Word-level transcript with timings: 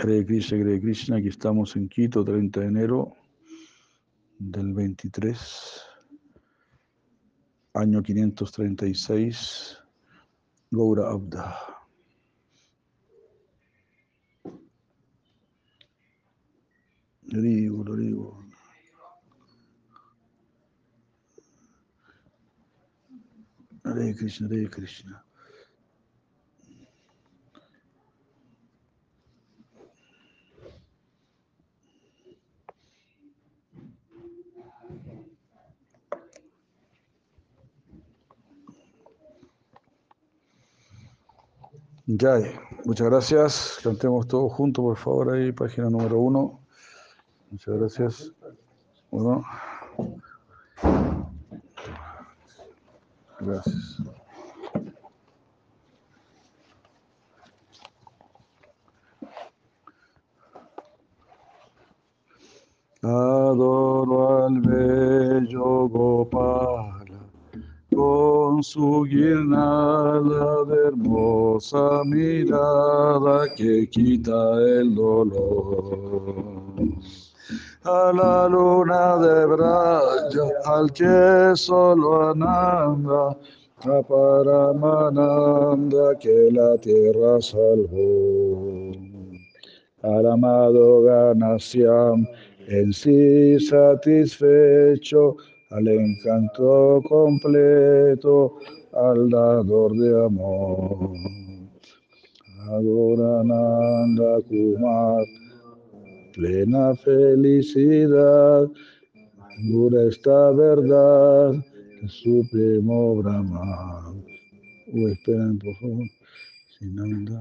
Hare 0.00 0.24
Krishna, 0.24 0.58
Hare 0.58 0.80
Krishna, 0.80 1.16
aquí 1.16 1.26
estamos 1.26 1.74
en 1.74 1.88
Quito, 1.88 2.24
30 2.24 2.60
de 2.60 2.66
enero 2.66 3.16
del 4.38 4.72
23, 4.72 5.82
año 7.74 8.00
536, 8.00 9.76
Goura 10.70 11.10
Abda. 11.10 11.58
Lo 17.22 17.40
digo. 17.42 18.44
Hare 23.82 24.14
Krishna, 24.14 24.46
Hare 24.46 24.70
Krishna. 24.70 25.27
Ya, 42.10 42.40
muchas 42.86 43.06
gracias. 43.06 43.80
Cantemos 43.82 44.26
todos 44.26 44.50
juntos, 44.54 44.82
por 44.82 44.96
favor, 44.96 45.34
ahí, 45.34 45.52
página 45.52 45.90
número 45.90 46.18
uno. 46.18 46.58
Muchas 47.50 47.76
gracias. 47.76 48.32
Uno. 49.10 49.44
Gracias. 53.40 54.02
Adoro 63.02 64.46
al 64.46 64.60
bello 64.62 65.88
Gopala 65.88 66.97
con 67.98 68.62
su 68.62 69.02
guirnalda 69.10 70.64
de 70.70 70.78
hermosa 70.86 72.04
mirada 72.04 73.52
que 73.56 73.88
quita 73.90 74.40
el 74.78 74.94
dolor. 74.94 76.34
A 77.82 78.12
la 78.12 78.48
luna 78.48 79.16
de 79.16 79.46
Braya, 79.46 80.46
al 80.66 80.92
que 80.92 81.56
solo 81.56 82.30
ananda, 82.30 83.36
a 83.80 84.02
Paramananda 84.10 86.06
que 86.20 86.50
la 86.52 86.78
tierra 86.78 87.40
salvó. 87.40 88.92
Al 90.02 90.24
amado 90.34 91.02
Ganasiam, 91.02 92.24
en 92.68 92.92
sí 92.92 93.58
satisfecho, 93.58 95.36
al 95.70 95.88
encanto 95.88 97.02
completo, 97.08 98.58
al 98.92 99.28
dador 99.30 99.92
de 99.96 100.24
amor. 100.24 101.12
Adorananda 102.70 104.40
Kumar, 104.48 105.24
plena 106.34 106.94
felicidad, 106.96 108.68
dura 109.70 110.04
esta 110.08 110.50
verdad, 110.52 111.54
supremo 112.06 113.16
Brahma. 113.16 114.14
Uy, 114.92 115.12
esperen, 115.12 115.58
por 115.58 115.74
favor, 115.76 116.06
sin 116.78 116.98
anda. 116.98 117.40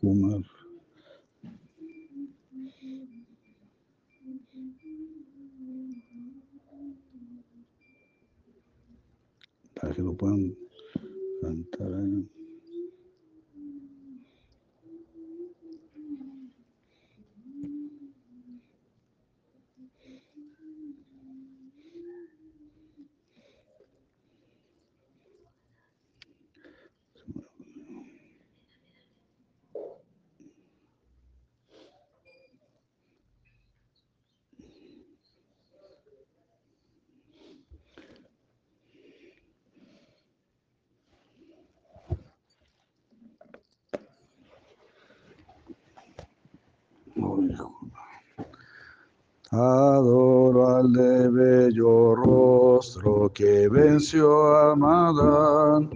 Kumar. 0.00 0.53
Para 10.24 10.36
que 10.36 10.42
lo 10.42 10.56
puedan 11.40 11.64
cantar. 11.64 11.94
ahí. 11.94 12.28
Adoro 49.56 50.66
al 50.68 50.92
de 50.92 51.28
bello 51.28 52.16
rostro 52.16 53.30
que 53.32 53.68
venció 53.68 54.56
a 54.56 54.74
Madán, 54.74 55.88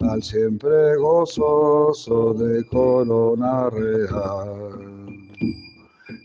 al 0.00 0.20
siempre 0.20 0.96
gozoso 0.96 2.34
de 2.34 2.66
corona 2.66 3.70
real. 3.70 4.98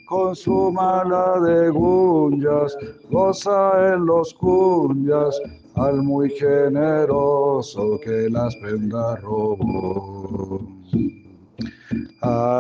Con 0.10 0.36
su 0.36 0.72
mala 0.72 1.40
de 1.42 1.70
gunyas, 1.70 2.76
goza 3.12 3.94
en 3.94 4.08
los 4.08 4.34
cunyas, 4.34 5.40
al 5.76 6.02
muy 6.02 6.32
generoso 6.32 8.00
que 8.04 8.32
las 8.32 8.56
prendas 8.56 9.22
robó 9.22 10.73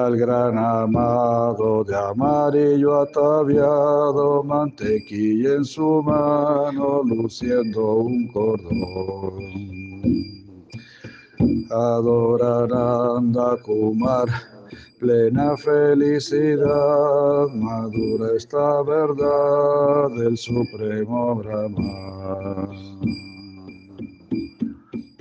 al 0.03 0.17
gran 0.17 0.57
amado 0.57 1.83
de 1.83 1.95
amarillo 1.95 3.01
ataviado, 3.01 4.43
mantequilla 4.43 5.53
en 5.53 5.65
su 5.65 6.03
mano, 6.03 7.03
luciendo 7.03 7.95
un 7.95 8.27
cordón. 8.33 9.39
Adoraranda 11.71 13.57
Kumar, 13.63 14.27
plena 14.99 15.55
felicidad, 15.57 17.47
madura 17.55 18.35
esta 18.35 18.83
verdad 18.83 20.09
del 20.17 20.37
supremo 20.37 21.35
Brahma. 21.35 22.69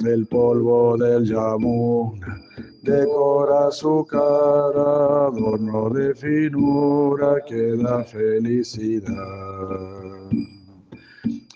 El 0.04 0.26
polvo 0.26 0.96
del 0.96 1.24
Yamuna 1.24 2.41
decora 2.82 3.70
su 3.70 4.04
cara, 4.04 5.26
adorno 5.26 5.90
de 5.90 6.14
finura 6.14 7.40
que 7.46 7.76
da 7.76 8.04
felicidad. 8.04 9.12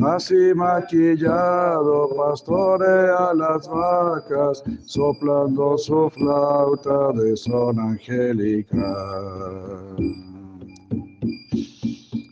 Así 0.00 0.54
maquillado 0.54 2.10
pastorea 2.16 3.32
las 3.34 3.66
vacas, 3.68 4.62
soplando 4.84 5.76
su 5.78 6.10
flauta 6.10 7.12
de 7.12 7.36
son 7.36 7.80
angelical. 7.80 8.76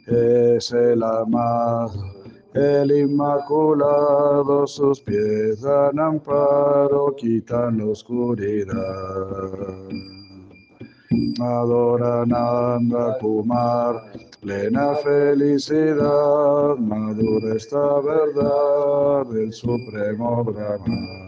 Es 0.06 0.70
el 0.72 1.02
amado 1.02 2.13
el 2.54 2.90
Inmaculado 2.92 4.66
sus 4.66 5.00
pies 5.00 5.60
dan 5.60 5.98
amparo, 5.98 7.14
quitan 7.16 7.80
oscuridad. 7.80 8.74
Adorananda 11.40 13.18
Kumar, 13.20 13.96
plena 14.40 14.94
felicidad, 14.96 16.76
madura 16.76 17.56
esta 17.56 18.00
verdad 18.00 19.26
del 19.26 19.52
Supremo 19.52 20.44
Brahma. 20.44 21.23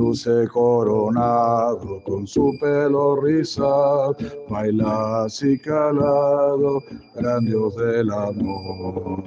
Luce 0.00 0.48
coronado 0.48 2.00
con 2.06 2.26
su 2.26 2.56
pelo 2.58 3.20
rizado, 3.20 4.16
baila 4.48 5.24
así 5.24 5.58
calado, 5.58 6.82
gran 7.16 7.44
Dios 7.44 7.76
del 7.76 8.10
amor. 8.10 9.22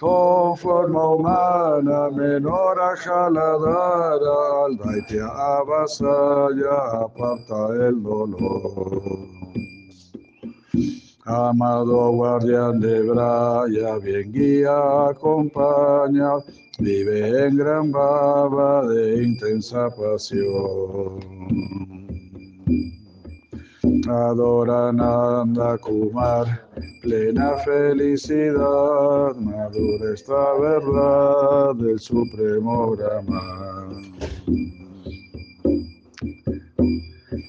Con 0.00 0.56
forma 0.56 1.10
humana, 1.10 2.10
menor 2.10 2.80
a 2.80 2.96
Jaladara, 2.96 4.64
al 4.66 4.76
Daitia 4.76 5.26
avasalla, 5.26 7.04
aparta 7.04 7.86
el 7.86 8.02
dolor. 8.02 9.00
Amado 11.24 12.10
guardián 12.10 12.80
de 12.80 13.02
Braya, 13.02 13.96
bien 13.98 14.32
guía, 14.32 15.10
acompaña, 15.10 16.32
vive 16.80 17.46
en 17.46 17.56
gran 17.56 17.92
baba 17.92 18.86
de 18.86 19.22
intensa 19.22 19.90
pasión. 19.90 21.20
Adorananda 24.08 25.78
Kumar, 25.78 26.46
plena 27.02 27.56
felicidad, 27.64 29.36
madura 29.36 30.14
esta 30.14 30.54
verdad 30.58 31.74
del 31.76 31.98
supremo 31.98 32.96
Brahman. 32.96 34.12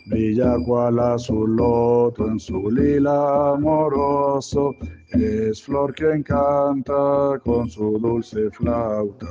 Brilla 0.07 0.57
cual 0.65 0.99
azul 0.99 1.55
loto 1.55 2.27
en 2.27 2.39
su 2.39 2.69
lila 2.69 3.53
amoroso, 3.53 4.75
es 5.13 5.63
flor 5.63 5.93
que 5.93 6.11
encanta 6.11 7.39
con 7.43 7.69
su 7.69 7.97
dulce 7.99 8.49
flauta. 8.51 9.27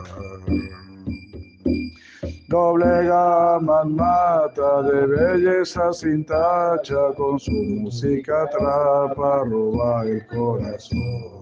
Doble 2.48 3.06
gama 3.06 3.84
mata 3.84 4.82
de 4.82 5.06
belleza 5.06 5.92
sin 5.92 6.24
tacha, 6.24 7.14
con 7.16 7.38
su 7.38 7.52
música 7.52 8.42
atrapa, 8.42 9.44
roba 9.44 10.04
el 10.04 10.26
corazón 10.26 11.40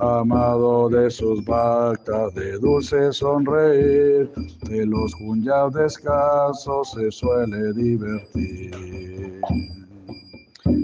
amado 0.00 0.88
de 0.88 1.10
sus 1.10 1.44
bactas, 1.44 2.34
de 2.34 2.58
dulce 2.58 3.12
sonreír, 3.12 4.30
de 4.62 4.86
los 4.86 5.14
cunyas 5.14 5.72
descansos 5.74 6.92
se 6.92 7.10
suele 7.10 7.72
divertir. 7.74 8.70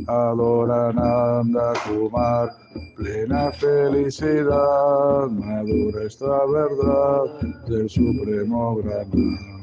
Adorananda 0.07 1.73
Kumar, 1.85 2.51
plena 2.97 3.51
felicidad, 3.53 5.29
madura 5.29 6.05
esta 6.05 6.47
verdad 6.47 7.41
del 7.67 7.89
supremo 7.89 8.77
Brahman. 8.77 9.57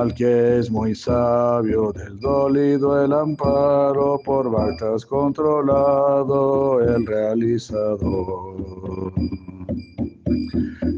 al 0.00 0.14
que 0.14 0.58
es 0.58 0.70
muy 0.70 0.94
sabio, 0.94 1.92
del 1.92 2.18
dolido 2.20 3.04
el 3.04 3.12
amparo, 3.12 4.18
por 4.24 4.50
vacas 4.50 5.04
controlado 5.04 6.80
el 6.80 7.06
realizador. 7.06 8.00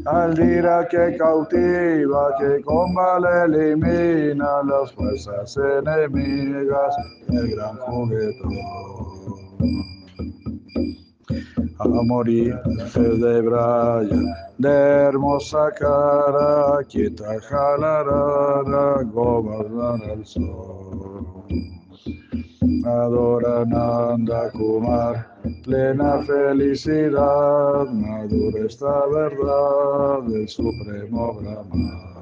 Al 0.05 0.35
dirá 0.35 0.85
que 0.89 1.15
cautiva, 1.17 2.35
que 2.37 2.61
con 2.63 2.93
vale 2.93 3.45
elimina 3.45 4.61
las 4.63 4.91
fuerzas 4.91 5.55
enemigas 5.57 6.95
del 7.29 7.55
gran 7.55 7.77
juguetón 7.77 9.53
a 11.79 11.87
morir 12.03 12.55
de 12.63 13.41
Braya, 13.41 14.51
de 14.57 14.69
hermosa 14.69 15.71
cara, 15.71 16.83
quieta 16.89 17.39
jalarana, 17.41 19.03
gobernar 19.11 20.03
al 20.09 20.25
sol. 20.25 21.45
Adorananda 22.85 24.51
Kumar, 24.51 25.25
plena 25.63 26.21
felicidad, 26.23 27.87
madura 27.87 28.65
esta 28.65 29.05
verdad 29.07 30.23
del 30.23 30.47
supremo 30.47 31.33
Brahman 31.39 32.13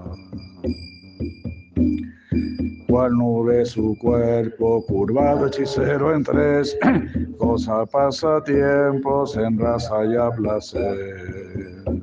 cual 2.92 3.18
nube 3.18 3.66
su 3.66 3.98
cuerpo, 4.00 4.86
curvado 4.86 5.48
hechicero 5.48 6.14
en 6.14 6.26
tres, 6.26 6.78
cosa 7.38 7.86
pasatiempos 7.86 9.38
en 9.38 9.58
raza 9.58 10.04
y 10.04 10.38
placer. 10.38 12.01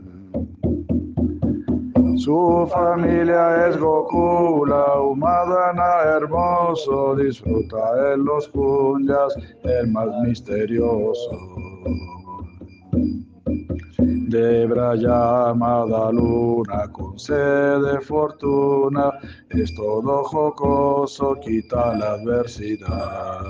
Su 2.29 2.69
familia 2.71 3.69
es 3.69 3.79
Gokula, 3.79 5.01
Umadana 5.01 6.03
hermoso, 6.15 7.17
disfruta 7.17 8.13
en 8.13 8.23
los 8.27 8.47
cunyas, 8.49 9.35
el 9.63 9.91
más 9.91 10.09
misterioso 10.23 11.31
de 13.97 14.67
Braya 14.67 15.49
amada 15.49 16.13
luna, 16.13 16.93
concede 16.93 17.99
fortuna, 18.03 19.11
es 19.49 19.75
todo 19.75 20.23
jocoso, 20.25 21.35
quita 21.37 21.97
la 21.97 22.13
adversidad. 22.13 23.41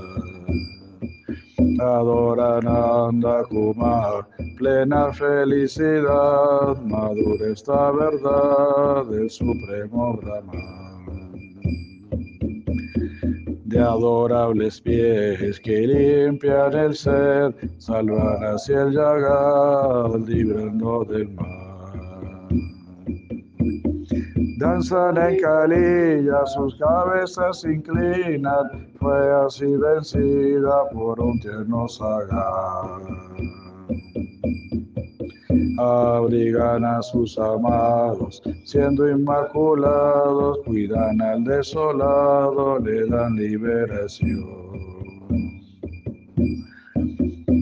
Adorananda 1.80 3.44
Kumar, 3.48 4.26
plena 4.56 5.12
felicidad, 5.12 6.76
madura 6.82 7.52
esta 7.52 7.92
verdad 7.92 9.06
del 9.06 9.30
supremo 9.30 10.16
Brahman 10.16 10.88
de 13.68 13.80
adorables 13.80 14.80
pies 14.80 15.60
que 15.60 15.86
limpian 15.86 16.74
el 16.74 16.94
ser, 16.94 17.54
salvan 17.76 18.42
hacia 18.42 18.82
el 18.82 18.92
llagar, 18.92 20.18
librando 20.20 21.04
del 21.04 21.28
mar. 21.34 21.67
Danzan 24.58 25.18
en 25.18 25.40
calilla, 25.40 26.46
sus 26.46 26.76
cabezas 26.76 27.64
inclinan, 27.64 28.92
fue 28.98 29.46
así 29.46 29.66
vencida 29.76 30.88
por 30.92 31.20
un 31.20 31.38
tierno 31.40 31.88
sagar 31.88 33.02
abrigan 35.78 36.84
a 36.84 37.02
sus 37.02 37.38
amados, 37.38 38.42
siendo 38.64 39.08
inmaculados, 39.08 40.58
cuidan 40.64 41.20
al 41.20 41.44
desolado, 41.44 42.78
le 42.80 43.06
dan 43.06 43.36
liberación. 43.36 44.68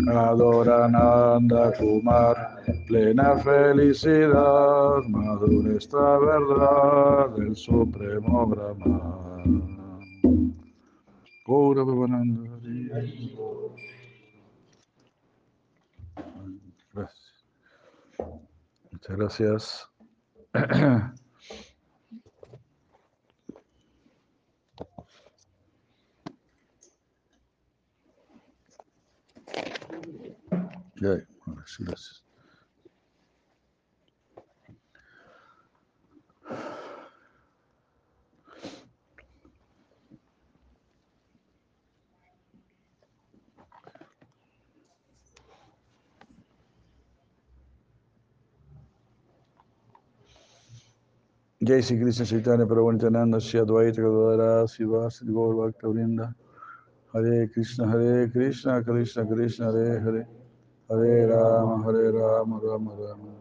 Adoran 0.09 0.95
a 0.95 1.37
Anda 1.37 1.73
Kumar, 1.79 2.56
plena 2.87 3.37
felicidad, 3.39 5.03
madura 5.09 5.77
esta 5.77 6.19
verdad 6.19 7.31
del 7.37 7.57
Supremo 7.57 8.47
Brahman. 8.47 9.77
Pura 11.45 11.83
Gracias. 16.93 17.45
Muchas 18.91 19.17
gracias. 19.17 19.89
gracias. 31.79 32.26
Jai 51.65 51.81
Sri 51.81 51.99
Krishna 51.99 52.27
Chaitanya 52.27 52.67
Prabhu 52.67 52.93
Nityananda 52.93 53.41
Shri 53.41 53.61
Advaita 53.61 53.97
Gadadara 53.97 54.69
Siva 54.69 55.11
Sri 55.11 55.33
Gaur 55.33 55.55
Bhakta 55.55 56.35
Hare 57.15 57.49
Krishna 57.49 57.89
Hare 57.89 58.29
Krishna 58.29 58.85
Krishna 58.85 59.25
Krishna 59.25 59.73
Hare 59.73 60.01
Hare 60.01 60.29
Hare 60.91 61.27
Rama 61.27 61.83
Hare 61.83 62.13
Rama 62.13 62.61
Rama 62.63 62.93
Rama. 62.93 63.33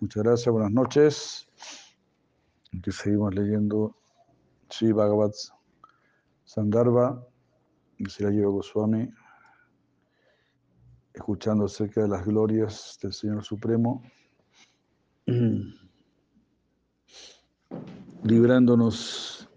Muchas 0.00 0.22
gracias, 0.24 0.52
buenas 0.52 0.72
noches. 0.72 1.46
Aquí 2.76 2.90
seguimos 2.90 3.32
leyendo. 3.32 3.94
Sri 4.68 4.90
Bhagavad 4.90 5.32
Sandarbha 6.44 7.24
y 7.98 8.10
Sri 8.10 8.32
Jiva 8.32 8.50
Goswami 8.50 9.08
escuchando 11.14 11.66
acerca 11.66 12.02
de 12.02 12.08
las 12.08 12.26
glorias 12.26 12.98
del 13.00 13.12
Señor 13.12 13.44
Supremo 13.44 14.02
librándonos 18.22 19.48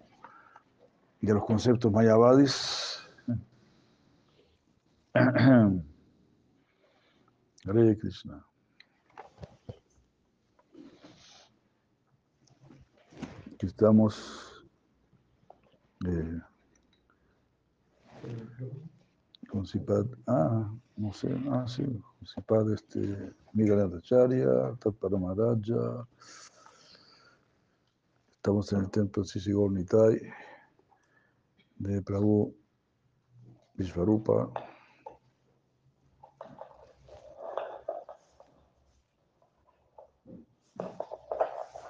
de 1.22 1.34
los 1.34 1.46
conceptos 1.46 1.92
mayavadis. 1.92 3.00
Hare 7.66 7.98
Krishna. 7.98 8.46
Estamos 13.60 14.66
eh, 16.08 16.40
con 19.60 19.66
Sipad, 19.66 20.06
ah, 20.28 20.72
no 20.96 21.12
sé, 21.12 21.28
ah, 21.52 21.66
sí, 21.68 21.84
con 21.84 22.26
Sipad, 22.26 22.72
este, 22.72 23.34
Miguel 23.52 23.94
Acharya, 23.94 24.74
Tatparamaraja. 24.80 26.08
Estamos 28.36 28.72
en 28.72 28.80
el 28.80 28.90
templo 28.90 29.26
Sisigor 29.26 29.74
Nitai 29.74 30.22
de 31.76 32.02
Prabhu 32.02 32.56
Vishvarupa. 33.76 34.50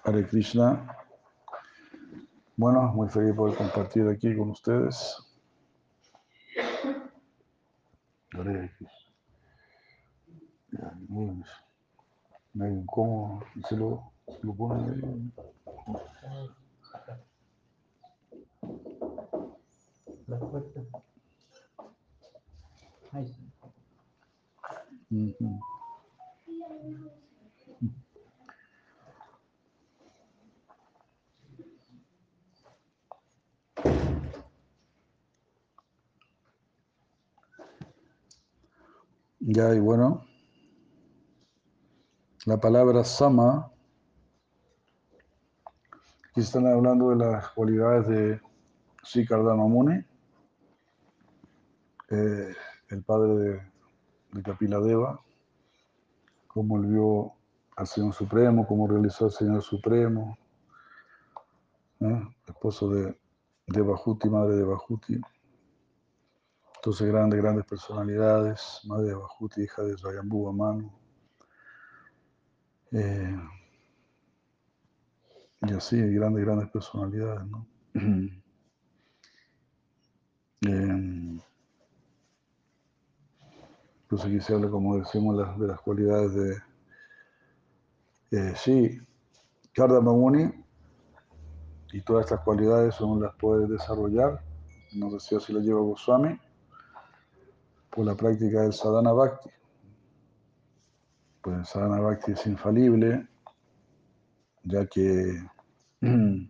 Hare 0.06 0.28
Krishna. 0.28 0.98
Bueno, 2.58 2.82
muy 2.96 3.10
feliz 3.10 3.36
por 3.36 3.56
compartir 3.56 4.08
aquí 4.08 4.36
con 4.36 4.50
ustedes. 4.50 5.29
Medio 12.54 12.82
incómodo. 12.82 13.44
Y 13.56 13.64
se 13.64 13.76
lo, 13.76 14.12
se 14.28 14.40
lo 14.42 14.54
ponen 14.54 14.90
ahí. 14.90 15.34
La 20.28 20.40
puerta. 20.40 20.82
Ahí 23.12 23.26
está. 23.26 23.50
Ya, 39.52 39.74
y 39.74 39.80
bueno, 39.80 40.28
la 42.46 42.60
palabra 42.60 43.04
sama, 43.04 43.72
aquí 46.30 46.42
están 46.42 46.68
hablando 46.68 47.10
de 47.10 47.16
las 47.16 47.50
cualidades 47.54 48.08
de 48.08 48.42
Sri 49.02 49.26
Kardama 49.26 49.66
Muni, 49.66 50.06
eh, 52.12 52.54
el 52.90 53.04
padre 53.04 53.34
de, 53.34 53.62
de 54.34 54.44
Kapila 54.44 54.80
Deva, 54.82 55.20
cómo 56.46 56.78
él 56.78 56.86
vio 56.86 57.34
al 57.76 57.88
Señor 57.88 58.14
Supremo, 58.14 58.68
cómo 58.68 58.88
realizó 58.88 59.26
al 59.26 59.32
Señor 59.32 59.64
Supremo, 59.64 60.38
¿eh? 62.02 62.22
esposo 62.46 62.92
de, 62.92 63.18
de 63.66 63.82
Bajuti, 63.82 64.30
madre 64.30 64.58
de 64.58 64.64
Bajuti. 64.64 65.20
Entonces, 66.80 67.10
grandes, 67.10 67.42
grandes 67.42 67.66
personalidades, 67.66 68.80
madre 68.86 69.08
de 69.10 69.16
Bajuti, 69.16 69.64
hija 69.64 69.84
de 69.84 69.98
Rayambú 69.98 70.48
Amano. 70.48 70.98
Eh, 72.94 73.38
y 75.64 75.74
así, 75.74 76.00
grandes, 76.14 76.46
grandes 76.46 76.70
personalidades, 76.70 77.46
¿no? 77.48 77.68
Eh, 80.62 81.40
Entonces 84.04 84.28
aquí 84.28 84.40
se 84.40 84.54
habla, 84.54 84.70
como 84.70 84.98
decimos, 84.98 85.60
de 85.60 85.68
las 85.68 85.82
cualidades 85.82 86.34
de... 86.34 86.58
Eh, 88.32 88.54
sí, 88.56 89.02
Kardama 89.74 90.14
Muni 90.14 90.50
y 91.92 92.02
todas 92.02 92.26
estas 92.26 92.40
cualidades 92.40 93.02
uno 93.02 93.22
las 93.22 93.36
puede 93.36 93.68
desarrollar, 93.68 94.42
no 94.94 95.20
sé 95.20 95.40
si 95.42 95.52
lo 95.52 95.60
lleva 95.60 95.82
Goswami, 95.82 96.40
la 98.06 98.16
práctica 98.16 98.62
del 98.62 98.74
sadhana 98.74 99.12
bhakti. 99.12 99.50
Pues 101.42 101.58
el 101.58 101.66
sadhana 101.66 102.00
bhakti 102.00 102.32
es 102.34 102.46
infalible, 102.48 103.28
ya 104.64 104.86
que 104.86 105.42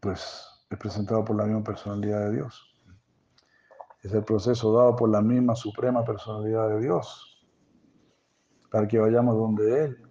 pues, 0.00 0.46
es 0.70 0.78
presentado 0.78 1.24
por 1.24 1.36
la 1.36 1.44
misma 1.44 1.62
personalidad 1.62 2.26
de 2.26 2.36
Dios. 2.36 2.64
Es 4.02 4.12
el 4.12 4.24
proceso 4.24 4.72
dado 4.72 4.94
por 4.94 5.10
la 5.10 5.20
misma 5.20 5.56
suprema 5.56 6.04
personalidad 6.04 6.68
de 6.68 6.80
Dios, 6.80 7.44
para 8.70 8.86
que 8.86 8.98
vayamos 8.98 9.36
donde 9.36 9.84
Él. 9.84 10.02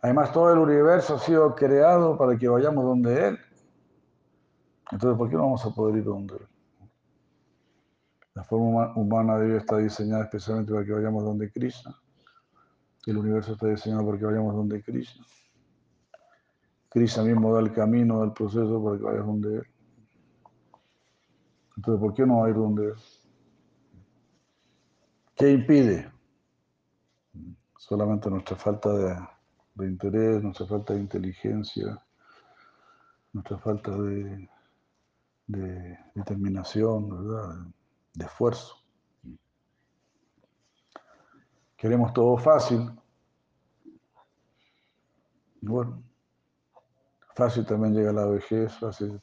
Además, 0.00 0.32
todo 0.32 0.52
el 0.52 0.58
universo 0.58 1.16
ha 1.16 1.18
sido 1.18 1.54
creado 1.54 2.16
para 2.16 2.38
que 2.38 2.48
vayamos 2.48 2.84
donde 2.84 3.28
Él. 3.28 3.38
Entonces, 4.92 5.18
¿por 5.18 5.28
qué 5.28 5.36
no 5.36 5.42
vamos 5.42 5.66
a 5.66 5.70
poder 5.70 5.96
ir 5.96 6.04
donde 6.04 6.36
Él? 6.36 6.46
La 8.36 8.44
forma 8.44 8.66
huma- 8.66 8.92
humana 8.96 9.38
de 9.38 9.46
Dios 9.46 9.60
está 9.62 9.78
diseñada 9.78 10.24
especialmente 10.24 10.70
para 10.70 10.84
que 10.84 10.92
vayamos 10.92 11.24
donde 11.24 11.50
Krishna. 11.50 11.96
El 13.06 13.16
universo 13.16 13.54
está 13.54 13.66
diseñado 13.68 14.04
para 14.04 14.18
que 14.18 14.26
vayamos 14.26 14.54
donde 14.54 14.82
Krishna. 14.82 15.24
Krishna 16.90 17.22
mismo 17.22 17.54
da 17.54 17.60
el 17.60 17.72
camino, 17.72 18.18
da 18.18 18.26
el 18.26 18.32
proceso 18.32 18.84
para 18.84 18.98
que 18.98 19.04
vayas 19.04 19.24
donde 19.26 19.56
Él. 19.56 19.66
Entonces, 21.78 22.00
¿por 22.00 22.12
qué 22.12 22.26
no 22.26 22.40
va 22.40 22.46
a 22.46 22.50
ir 22.50 22.56
donde 22.56 22.88
Él? 22.88 22.94
¿Qué 25.34 25.52
impide? 25.52 26.12
Solamente 27.78 28.28
nuestra 28.28 28.56
falta 28.56 28.90
de, 28.92 29.16
de 29.76 29.86
interés, 29.86 30.42
nuestra 30.42 30.66
falta 30.66 30.92
de 30.92 31.00
inteligencia, 31.00 32.02
nuestra 33.32 33.56
falta 33.58 33.96
de, 33.96 34.50
de 35.46 35.98
determinación, 36.14 37.08
¿verdad? 37.08 37.66
De 38.16 38.24
esfuerzo. 38.24 38.76
Queremos 41.76 42.12
todo 42.14 42.38
fácil. 42.38 42.90
Bueno, 45.60 46.02
fácil 47.34 47.66
también 47.66 47.94
llega 47.94 48.12
la 48.12 48.24
vejez, 48.26 48.72
fácil 48.78 49.20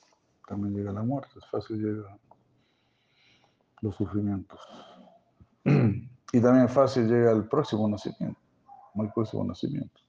también 0.47 0.75
llega 0.75 0.91
la 0.91 1.01
muerte, 1.01 1.39
fácil 1.51 1.83
llega 1.83 2.17
los 3.81 3.95
sufrimientos. 3.95 4.61
Y 5.65 6.41
también 6.41 6.69
fácil 6.69 7.07
llega 7.07 7.31
el 7.31 7.47
próximo 7.47 7.87
nacimiento, 7.87 8.39
el 8.95 9.11
próximo 9.11 9.43
nacimiento. 9.43 10.01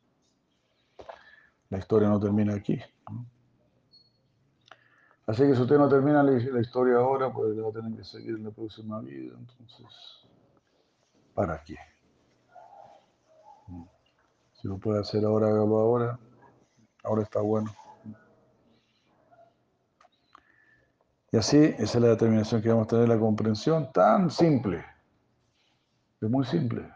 La 1.71 1.79
historia 1.79 2.09
no 2.09 2.21
termina 2.21 2.55
aquí. 2.55 2.79
Así 5.27 5.43
que 5.43 5.55
si 5.55 5.63
usted 5.63 5.79
no 5.79 5.89
termina 5.89 6.23
la, 6.23 6.61
historia 6.61 6.97
ahora, 6.97 7.33
pues 7.33 7.57
la 7.57 7.63
va 7.63 7.71
a 7.71 7.73
tener 7.73 7.97
que 7.97 8.05
seguir 8.05 8.37
en 8.37 8.45
la 8.45 8.51
próxima 8.51 9.01
vida. 9.01 9.35
Entonces, 9.39 10.27
¿para 11.35 11.63
qué? 11.65 11.77
Si 14.53 14.69
lo 14.69 14.77
puede 14.79 15.01
hacer 15.01 15.25
ahora, 15.25 15.49
hágalo 15.49 15.79
ahora. 15.79 16.19
Ahora 17.03 17.23
está 17.23 17.41
bueno. 17.41 17.75
Y 21.33 21.37
así, 21.37 21.57
esa 21.57 21.83
es 21.83 21.95
la 21.97 22.09
determinación 22.09 22.63
que 22.63 22.69
vamos 22.69 22.87
a 22.87 22.91
tener, 22.91 23.09
la 23.09 23.19
comprensión 23.19 23.91
tan 23.93 24.31
simple. 24.31 24.85
Es 26.21 26.31
muy 26.31 26.45
simple. 26.45 26.89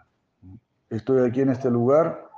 Estoy 0.91 1.29
aquí 1.29 1.41
en 1.41 1.51
este 1.51 1.71
lugar 1.71 2.31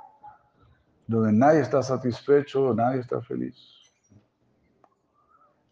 donde 1.05 1.31
nadie 1.31 1.59
está 1.59 1.83
satisfecho, 1.83 2.73
nadie 2.73 3.01
está 3.01 3.21
feliz. 3.21 3.80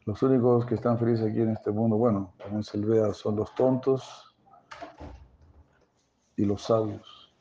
Los 0.09 0.23
únicos 0.23 0.65
que 0.65 0.73
están 0.73 0.97
felices 0.97 1.29
aquí 1.29 1.39
en 1.39 1.51
este 1.51 1.69
mundo, 1.69 1.95
bueno, 1.95 2.33
también 2.39 2.63
se 2.63 2.79
vea, 2.79 3.13
son 3.13 3.35
los 3.35 3.53
tontos 3.53 4.35
y 6.35 6.45
los 6.45 6.63
sabios. 6.63 7.31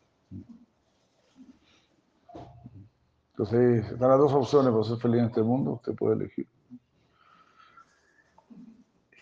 Entonces, 3.30 3.90
están 3.90 4.10
las 4.10 4.18
dos 4.18 4.34
opciones 4.34 4.70
para 4.70 4.84
ser 4.84 4.98
feliz 4.98 5.20
en 5.20 5.26
este 5.28 5.42
mundo, 5.42 5.72
usted 5.76 5.94
puede 5.94 6.16
elegir. 6.16 6.46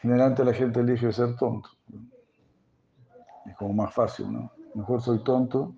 Generalmente 0.03 0.45
la 0.45 0.53
gente 0.53 0.81
elige 0.81 1.13
ser 1.13 1.37
tonto. 1.37 1.71
Es 3.47 3.55
como 3.55 3.75
más 3.75 3.95
fácil, 3.95 4.33
¿no? 4.33 4.51
Mejor 4.75 5.01
soy 5.01 5.23
tonto, 5.23 5.73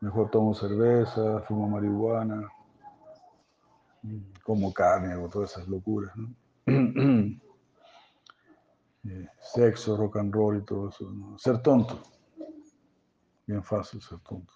mejor 0.00 0.30
tomo 0.30 0.54
cerveza, 0.54 1.42
fumo 1.42 1.68
marihuana, 1.68 2.50
como 4.48 4.72
carne, 4.72 5.12
hago 5.12 5.28
todas 5.28 5.50
esas 5.50 5.68
locuras. 5.68 6.10
Eh, 9.04 9.26
Sexo, 9.40 9.96
rock 9.96 10.16
and 10.16 10.34
roll 10.34 10.58
y 10.58 10.64
todo 10.64 10.88
eso. 10.88 11.08
¿no? 11.10 11.38
Ser 11.38 11.62
tonto. 11.62 12.02
Bien 13.46 13.62
fácil 13.62 14.02
ser 14.02 14.18
tonto. 14.18 14.52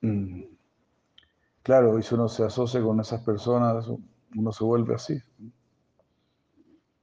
Mm. 0.00 0.42
Claro, 1.62 1.98
y 1.98 2.02
si 2.02 2.14
uno 2.14 2.28
se 2.28 2.44
asocia 2.44 2.82
con 2.82 2.98
esas 2.98 3.20
personas, 3.22 3.86
uno 4.34 4.52
se 4.52 4.64
vuelve 4.64 4.94
así. 4.94 5.22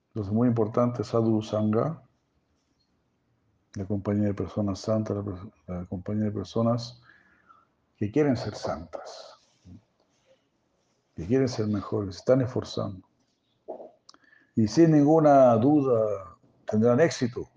Entonces, 0.07 0.33
muy 0.33 0.47
importante, 0.47 1.03
sadhu 1.03 1.41
sangha, 1.41 2.01
la 3.75 3.85
compañía 3.85 4.27
de 4.29 4.33
personas 4.33 4.79
santas, 4.79 5.23
la 5.67 5.85
compañía 5.85 6.25
de 6.25 6.31
personas 6.31 7.01
que 7.95 8.11
quieren 8.11 8.35
ser 8.35 8.55
santas, 8.55 9.30
quieren 11.25 11.47
ser 11.47 11.67
mejores, 11.67 12.17
están 12.17 12.41
esforzando. 12.41 13.07
y 14.55 14.67
sin 14.67 14.91
ninguna 14.91 15.55
duda 15.55 16.37
tendrán 16.69 16.99
éxito, 16.99 17.49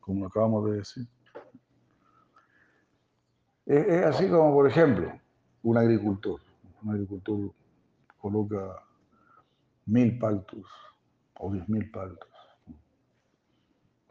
como 0.00 0.26
acabamos 0.26 0.70
de 0.70 0.76
decir. 0.78 1.08
Es, 3.66 3.86
es 3.86 4.04
así 4.04 4.28
como, 4.28 4.52
por 4.52 4.68
ejemplo, 4.68 5.12
un 5.62 5.78
agricultor. 5.78 6.40
Un 6.82 6.90
agricultor 6.90 7.52
coloca 8.18 8.82
mil 9.86 10.18
paltos 10.18 10.64
o 11.38 11.52
diez 11.52 11.68
mil 11.68 11.90
paltos. 11.90 12.28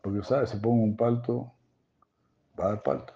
Porque, 0.02 0.24
¿sabes? 0.24 0.50
Si 0.50 0.58
pongo 0.58 0.84
un 0.84 0.96
palto, 0.96 1.54
va 2.60 2.66
a 2.66 2.68
dar 2.70 2.84
palta. 2.84 3.14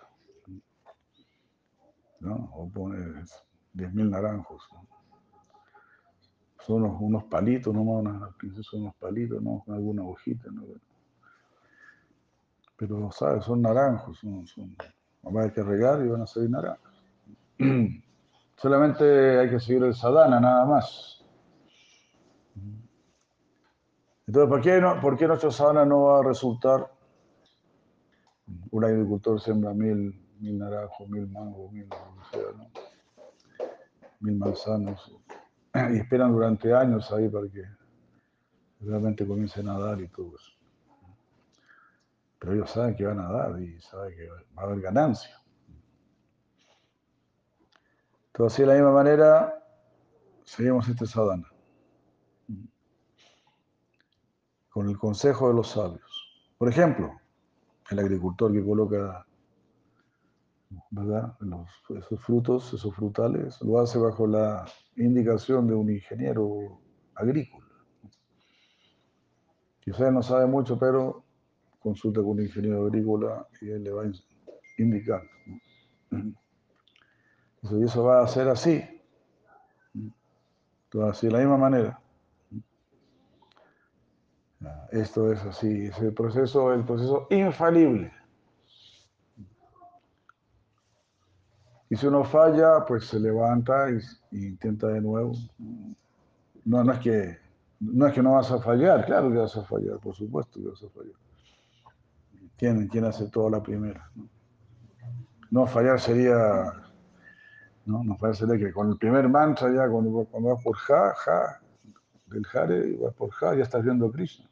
¿No? 2.19 2.49
O 2.53 2.69
pone 2.69 3.25
diez 3.73 3.93
mil 3.93 4.09
naranjos. 4.09 4.67
Son 6.65 6.81
unos, 6.81 6.99
unos 6.99 7.23
palitos, 7.25 7.71
nomás, 7.71 8.01
unas, 8.01 8.65
son 8.65 8.81
unos 8.81 8.95
palitos, 8.95 9.39
¿no? 9.39 9.63
Alguna 9.67 10.03
hojita, 10.03 10.49
¿no? 10.49 10.63
Pero, 12.75 13.11
¿sabes? 13.11 13.45
Son 13.45 13.61
naranjos, 13.61 14.17
son, 14.17 14.47
son, 14.47 14.75
hay 15.37 15.51
que 15.51 15.61
regar 15.61 16.03
y 16.03 16.07
van 16.07 16.23
a 16.23 16.27
salir 16.27 16.49
naranjas. 16.49 16.91
Solamente 18.57 19.39
hay 19.39 19.49
que 19.51 19.59
seguir 19.59 19.83
el 19.83 19.93
sadhana, 19.93 20.39
nada 20.39 20.65
más. 20.65 21.23
Entonces, 24.25 24.49
¿por 24.49 24.61
qué, 24.61 24.81
no, 24.81 24.99
¿por 24.99 25.17
qué 25.17 25.27
nuestro 25.27 25.51
sadhana 25.51 25.85
no 25.85 26.05
va 26.05 26.19
a 26.21 26.23
resultar? 26.23 26.91
Un 28.71 28.83
agricultor 28.83 29.39
siembra 29.39 29.71
mil, 29.71 30.19
mil 30.39 30.57
naranjos, 30.57 31.07
mil 31.09 31.27
mangos, 31.27 31.71
mil, 31.71 31.87
¿no? 31.87 32.69
mil 34.19 34.35
manzanos 34.35 35.15
y 35.93 35.97
esperan 35.97 36.31
durante 36.31 36.73
años 36.73 37.11
ahí 37.11 37.27
para 37.29 37.47
que 37.47 37.63
realmente 38.79 39.27
comiencen 39.27 39.67
a 39.67 39.77
dar 39.77 39.99
y 39.99 40.07
todo 40.07 40.35
eso. 40.35 40.51
Pero 42.39 42.53
ellos 42.53 42.69
saben 42.69 42.95
que 42.95 43.05
van 43.05 43.19
a 43.19 43.31
dar 43.31 43.61
y 43.61 43.79
saben 43.81 44.15
que 44.15 44.29
va 44.29 44.61
a 44.61 44.65
haber 44.65 44.81
ganancia. 44.81 45.41
Entonces, 48.27 48.59
de 48.59 48.65
la 48.67 48.73
misma 48.73 48.91
manera, 48.91 49.53
seguimos 50.43 50.87
este 50.87 51.05
sadhana. 51.05 51.49
Con 54.69 54.89
el 54.89 54.97
consejo 54.97 55.47
de 55.47 55.53
los 55.55 55.69
sabios. 55.69 56.51
Por 56.57 56.67
ejemplo, 56.67 57.17
el 57.89 57.99
agricultor 57.99 58.51
que 58.51 58.63
coloca 58.63 59.25
¿verdad? 60.89 61.35
Esos 61.89 62.19
frutos, 62.21 62.73
esos 62.73 62.93
frutales, 62.95 63.61
lo 63.61 63.79
hace 63.79 63.99
bajo 63.99 64.27
la 64.27 64.65
indicación 64.95 65.67
de 65.67 65.75
un 65.75 65.89
ingeniero 65.89 66.79
agrícola. 67.15 67.65
Quizás 69.79 70.11
no 70.11 70.23
sabe 70.23 70.47
mucho, 70.47 70.79
pero 70.79 71.23
consulta 71.79 72.21
con 72.21 72.31
un 72.31 72.41
ingeniero 72.41 72.85
agrícola 72.85 73.47
y 73.61 73.69
él 73.69 73.83
le 73.83 73.91
va 73.91 74.03
a 74.03 74.11
indicar. 74.77 75.21
Y 77.61 77.83
eso 77.83 78.03
va 78.03 78.23
a 78.23 78.27
ser 78.27 78.47
así. 78.49 78.83
Entonces, 79.93 81.17
así 81.17 81.27
de 81.27 81.33
la 81.33 81.39
misma 81.39 81.57
manera. 81.57 81.99
Esto 84.91 85.31
es 85.31 85.43
así, 85.43 85.85
es 85.85 85.99
el 85.99 86.13
proceso, 86.13 86.73
el 86.73 86.83
proceso 86.83 87.27
infalible. 87.29 88.11
Y 91.95 91.97
si 91.97 92.07
uno 92.07 92.25
falla, 92.25 92.83
pues 92.85 93.05
se 93.05 93.17
levanta 93.17 93.89
y, 93.89 94.01
intenta 94.37 94.87
de 94.87 94.99
nuevo. 94.99 95.31
No, 96.65 96.83
no, 96.83 96.91
es 96.91 96.99
que, 96.99 97.37
no 97.79 98.07
es 98.07 98.13
que 98.13 98.21
no 98.21 98.33
vas 98.33 98.51
a 98.51 98.59
fallar, 98.59 99.05
claro 99.05 99.31
que 99.31 99.37
vas 99.37 99.55
a 99.55 99.63
fallar, 99.63 99.97
por 99.99 100.13
supuesto 100.13 100.59
que 100.59 100.67
vas 100.67 100.83
a 100.83 100.89
fallar. 100.89 101.15
¿Quién, 102.57 102.89
quién 102.89 103.05
hace 103.05 103.29
toda 103.29 103.49
la 103.49 103.63
primera? 103.63 104.11
No, 105.49 105.65
fallar 105.67 106.01
sería, 106.01 106.35
no, 107.85 108.03
no 108.03 108.17
fallar 108.17 108.35
sería 108.35 108.57
que 108.57 108.73
con 108.73 108.89
el 108.89 108.97
primer 108.97 109.29
mantra 109.29 109.73
ya, 109.73 109.87
cuando, 109.87 110.25
cuando 110.25 110.49
vas 110.49 110.61
por 110.61 110.75
ja, 110.75 111.13
ja, 111.15 111.61
del 112.25 112.45
jare, 112.45 112.97
vas 112.97 113.13
por 113.13 113.29
ja, 113.29 113.55
ya 113.55 113.63
estás 113.63 113.85
viendo 113.85 114.07
a 114.07 114.11
Krishna. 114.11 114.49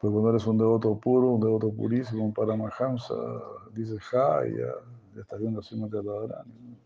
Pues 0.00 0.12
cuando 0.12 0.30
eres 0.30 0.46
un 0.46 0.58
devoto 0.58 0.96
puro, 0.96 1.30
un 1.30 1.40
devoto 1.40 1.72
purísimo, 1.72 2.24
un 2.24 2.32
Paramahamsa, 2.32 3.14
dices 3.72 4.00
ja 4.04 4.46
y 4.46 4.56
ya, 4.56 5.20
estás 5.20 5.40
viendo 5.40 5.58
así 5.58 5.74
Radharani. 5.76 6.78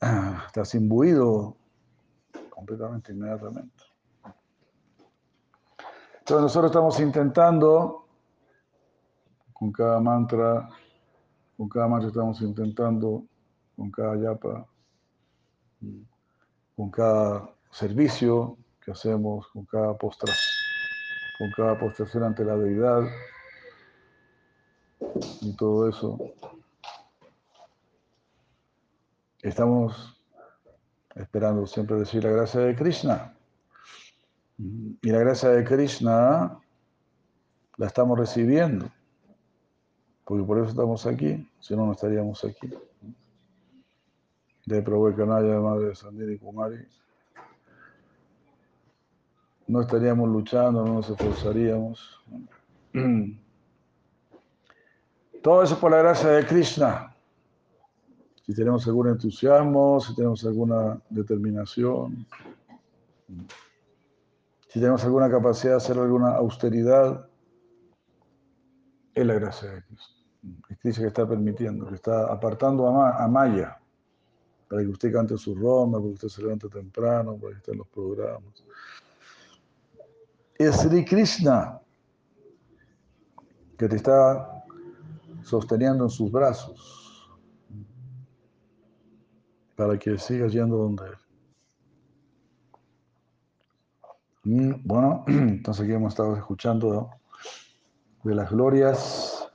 Estás 0.46 0.74
imbuido 0.74 1.56
completamente, 2.50 3.12
inmediatamente. 3.12 3.84
Entonces 6.18 6.42
nosotros 6.42 6.70
estamos 6.70 7.00
intentando, 7.00 8.06
con 9.52 9.70
cada 9.70 10.00
mantra, 10.00 10.68
con 11.56 11.68
cada 11.68 11.86
mantra 11.86 12.08
estamos 12.08 12.40
intentando, 12.42 13.24
con 13.76 13.90
cada 13.90 14.16
yapa, 14.16 14.66
con 16.76 16.90
cada 16.90 17.48
servicio 17.70 18.58
que 18.84 18.90
hacemos, 18.90 19.46
con 19.48 19.64
cada 19.64 19.96
postración 19.96 20.53
con 21.38 21.50
cada 21.50 21.78
postración 21.78 22.24
ante 22.24 22.44
la 22.44 22.56
deidad 22.56 23.02
y 25.40 25.56
todo 25.56 25.88
eso. 25.88 26.18
Estamos 29.42 30.18
esperando 31.14 31.66
siempre 31.66 31.96
decir 31.96 32.24
la 32.24 32.30
gracia 32.30 32.60
de 32.60 32.74
Krishna. 32.74 33.36
Y 34.56 35.10
la 35.10 35.18
gracia 35.18 35.50
de 35.50 35.64
Krishna 35.64 36.58
la 37.76 37.86
estamos 37.86 38.18
recibiendo. 38.18 38.90
Porque 40.24 40.44
por 40.44 40.58
eso 40.58 40.70
estamos 40.70 41.04
aquí, 41.06 41.50
si 41.60 41.76
no, 41.76 41.84
no 41.86 41.92
estaríamos 41.92 42.44
aquí. 42.44 42.72
De 44.64 44.80
Prabhu 44.80 45.14
Kanaya, 45.14 45.60
Madre 45.60 45.94
Sandini 45.94 46.38
Kumari 46.38 46.86
no 49.66 49.80
estaríamos 49.80 50.28
luchando, 50.28 50.84
no 50.84 50.94
nos 50.94 51.10
esforzaríamos. 51.10 52.22
Todo 55.42 55.62
eso 55.62 55.78
por 55.78 55.90
la 55.90 55.98
gracia 55.98 56.30
de 56.30 56.46
Krishna. 56.46 57.14
Si 58.46 58.54
tenemos 58.54 58.86
algún 58.86 59.08
entusiasmo, 59.08 60.00
si 60.00 60.14
tenemos 60.14 60.44
alguna 60.44 61.00
determinación, 61.08 62.26
si 64.68 64.80
tenemos 64.80 65.04
alguna 65.04 65.30
capacidad 65.30 65.72
de 65.72 65.76
hacer 65.78 65.98
alguna 65.98 66.34
austeridad, 66.36 67.26
es 69.14 69.26
la 69.26 69.34
gracia 69.34 69.70
de 69.70 69.82
Krishna. 69.82 70.14
Es 70.68 70.78
Krishna 70.78 71.02
que 71.02 71.08
está 71.08 71.26
permitiendo, 71.26 71.86
que 71.88 71.94
está 71.94 72.32
apartando 72.32 72.86
a, 72.88 73.26
Maya 73.28 73.78
para 74.68 74.82
que 74.82 74.88
usted 74.88 75.12
cante 75.12 75.38
su 75.38 75.54
ronda, 75.54 75.98
para 75.98 76.08
que 76.08 76.14
usted 76.14 76.28
se 76.28 76.42
levante 76.42 76.68
temprano, 76.68 77.36
para 77.36 77.52
que 77.52 77.58
esté 77.58 77.72
en 77.72 77.78
los 77.78 77.88
programas 77.88 78.64
Sri 80.58 81.04
Krishna 81.04 81.80
que 83.76 83.88
te 83.88 83.96
está 83.96 84.64
sosteniendo 85.42 86.04
en 86.04 86.10
sus 86.10 86.30
brazos 86.30 87.28
para 89.76 89.98
que 89.98 90.16
sigas 90.18 90.52
yendo 90.52 90.76
donde 90.76 91.06
Él. 91.06 91.14
Mm, 94.44 94.74
bueno, 94.84 95.24
entonces 95.26 95.84
aquí 95.84 95.92
hemos 95.92 96.12
estado 96.12 96.36
escuchando 96.36 97.10
de 98.22 98.34
las 98.34 98.50
glorias 98.50 99.48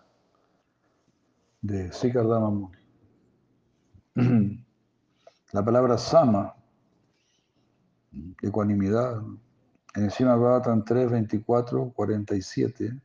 de 1.61 1.91
Sikardama 1.91 2.69
La 5.51 5.65
palabra 5.65 5.97
sama, 5.97 6.53
ecuanimidad, 8.41 9.23
en 9.95 10.03
el 10.03 10.11
Sima 10.11 10.35
Bhavatan 10.35 10.83
3, 10.85 11.11
24, 11.11 11.91
47, 11.93 13.01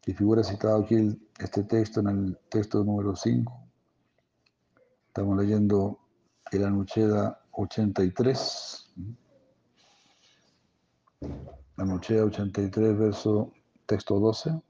que 0.00 0.14
figura 0.14 0.42
citado 0.42 0.82
aquí 0.82 1.18
este 1.38 1.64
texto 1.64 2.00
en 2.00 2.08
el 2.08 2.38
texto 2.48 2.84
número 2.84 3.16
5. 3.16 3.52
Estamos 5.08 5.36
leyendo 5.36 5.98
el 6.52 6.64
Anucheda 6.64 7.40
83. 7.52 8.94
Anucheda 11.76 12.24
83, 12.24 12.98
verso 12.98 13.52
texto 13.86 14.18
12. 14.20 14.62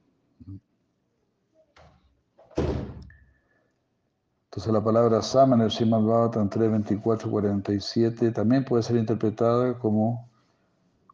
Entonces 4.50 4.72
la 4.72 4.82
palabra 4.82 5.22
Sama 5.22 5.54
en 5.54 5.62
el 5.62 5.70
Srimad 5.70 6.02
Bhavatan 6.02 6.50
3, 6.50 6.72
24, 6.72 7.30
47 7.30 8.32
también 8.32 8.64
puede 8.64 8.82
ser 8.82 8.96
interpretada 8.96 9.78
como 9.78 10.28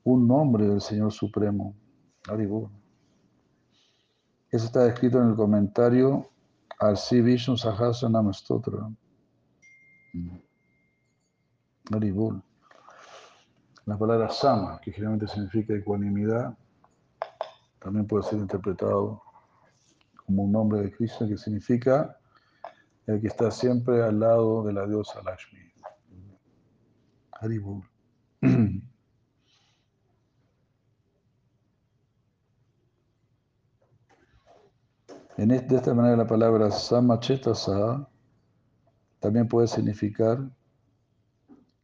un 0.04 0.26
nombre 0.26 0.66
del 0.66 0.80
Señor 0.80 1.12
Supremo. 1.12 1.76
Eso 4.50 4.64
está 4.64 4.86
escrito 4.86 5.20
en 5.20 5.28
el 5.28 5.36
comentario 5.36 6.30
al 6.78 6.96
Sri 6.96 7.20
Vishnu 7.20 7.58
Sahasranama 7.58 8.32
Stotra. 8.32 8.90
Haribol. 11.92 12.42
La 13.84 13.98
palabra 13.98 14.30
sama, 14.30 14.80
que 14.80 14.92
generalmente 14.92 15.28
significa 15.28 15.74
ecuanimidad, 15.74 16.56
también 17.80 18.06
puede 18.06 18.24
ser 18.24 18.38
interpretado 18.38 19.22
como 20.24 20.44
un 20.44 20.52
nombre 20.52 20.80
de 20.80 20.90
Krishna 20.90 21.28
que 21.28 21.36
significa 21.36 22.16
el 23.06 23.20
que 23.20 23.28
está 23.28 23.50
siempre 23.50 24.02
al 24.02 24.18
lado 24.18 24.64
de 24.64 24.72
la 24.72 24.86
diosa 24.86 25.22
Lakshmi. 25.22 25.60
Haribol. 27.32 27.82
En 35.38 35.48
de 35.48 35.76
esta 35.76 35.92
manera 35.92 36.16
la 36.16 36.26
palabra 36.26 36.70
samachetasa 36.70 38.08
también 39.20 39.46
puede 39.46 39.66
significar 39.66 40.38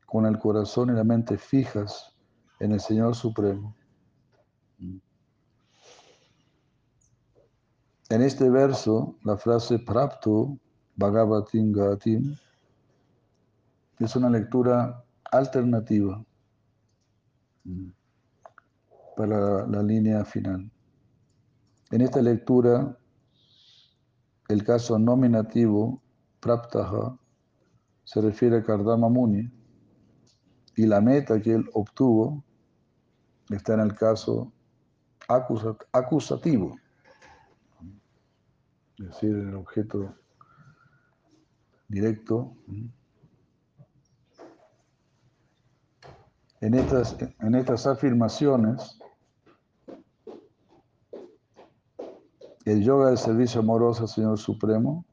con 0.06 0.24
el 0.24 0.38
corazón 0.38 0.88
y 0.88 0.94
la 0.94 1.04
mente 1.04 1.36
fijas 1.36 2.16
en 2.60 2.72
el 2.72 2.80
Señor 2.80 3.14
Supremo. 3.14 3.76
En 8.08 8.22
este 8.22 8.48
verso, 8.48 9.18
la 9.22 9.36
frase 9.36 9.78
prapto 9.78 10.58
bhagavatim 10.96 11.72
gatim 11.72 12.36
es 13.98 14.16
una 14.16 14.30
lectura 14.30 15.04
alternativa 15.30 16.24
para 19.16 19.66
la 19.66 19.82
línea 19.82 20.24
final. 20.24 20.70
En 21.90 22.00
esta 22.00 22.20
lectura, 22.20 22.96
el 24.48 24.64
caso 24.64 24.98
nominativo, 24.98 26.02
praptaha, 26.40 27.16
se 28.04 28.20
refiere 28.20 28.58
a 28.58 28.62
Kardama 28.62 29.08
Muni 29.08 29.50
y 30.76 30.86
la 30.86 31.00
meta 31.00 31.40
que 31.40 31.52
él 31.54 31.68
obtuvo 31.74 32.42
está 33.50 33.74
en 33.74 33.80
el 33.80 33.94
caso 33.94 34.52
acusativo, 35.92 36.76
es 38.98 39.06
decir, 39.06 39.30
el 39.30 39.54
objeto 39.54 40.14
directo. 41.92 42.56
En 46.60 46.74
estas, 46.74 47.16
en 47.40 47.54
estas 47.54 47.86
afirmaciones, 47.86 48.98
el 52.64 52.82
yoga 52.82 53.08
del 53.08 53.18
servicio 53.18 53.60
amoroso 53.60 54.04
al 54.04 54.08
Señor 54.08 54.38
Supremo 54.38 55.04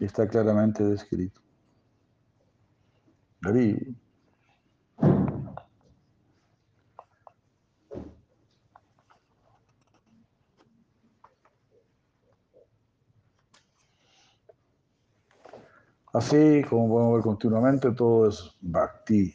está 0.00 0.26
claramente 0.26 0.82
descrito. 0.82 1.40
Así 16.14 16.62
como 16.70 16.88
podemos 16.88 17.14
ver 17.14 17.22
continuamente, 17.24 17.90
todo 17.90 18.28
es 18.28 18.56
bhakti. 18.60 19.34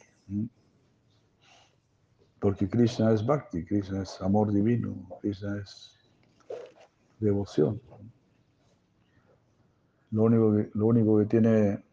Porque 2.38 2.70
Krishna 2.70 3.12
es 3.12 3.24
bhakti, 3.24 3.66
Krishna 3.66 4.02
es 4.02 4.18
amor 4.22 4.50
divino, 4.50 4.94
Krishna 5.20 5.58
es 5.58 5.94
devoción. 7.18 7.82
Lo 10.10 10.22
único 10.22 10.56
que, 10.56 10.70
lo 10.72 10.86
único 10.86 11.18
que 11.18 11.26
tiene 11.26 11.84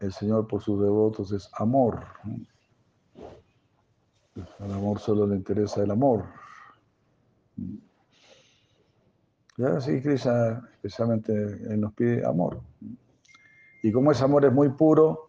el 0.00 0.12
Señor 0.12 0.48
por 0.48 0.60
sus 0.60 0.82
devotos 0.82 1.30
es 1.30 1.48
amor. 1.52 2.04
Al 4.58 4.72
amor 4.72 4.98
solo 4.98 5.28
le 5.28 5.36
interesa 5.36 5.80
el 5.80 5.92
amor. 5.92 6.24
Ya 9.56 9.80
sí, 9.80 10.02
Krishna 10.02 10.68
especialmente 10.72 11.32
Él 11.32 11.80
nos 11.80 11.92
pide 11.94 12.26
amor. 12.26 12.60
Y 13.82 13.90
como 13.90 14.12
ese 14.12 14.24
amor 14.24 14.44
es 14.44 14.52
muy 14.52 14.70
puro, 14.70 15.28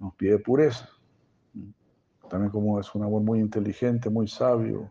nos 0.00 0.14
pide 0.14 0.38
pureza. 0.38 0.88
También 2.28 2.50
como 2.50 2.80
es 2.80 2.94
un 2.94 3.04
amor 3.04 3.22
muy 3.22 3.38
inteligente, 3.38 4.08
muy 4.08 4.26
sabio, 4.26 4.90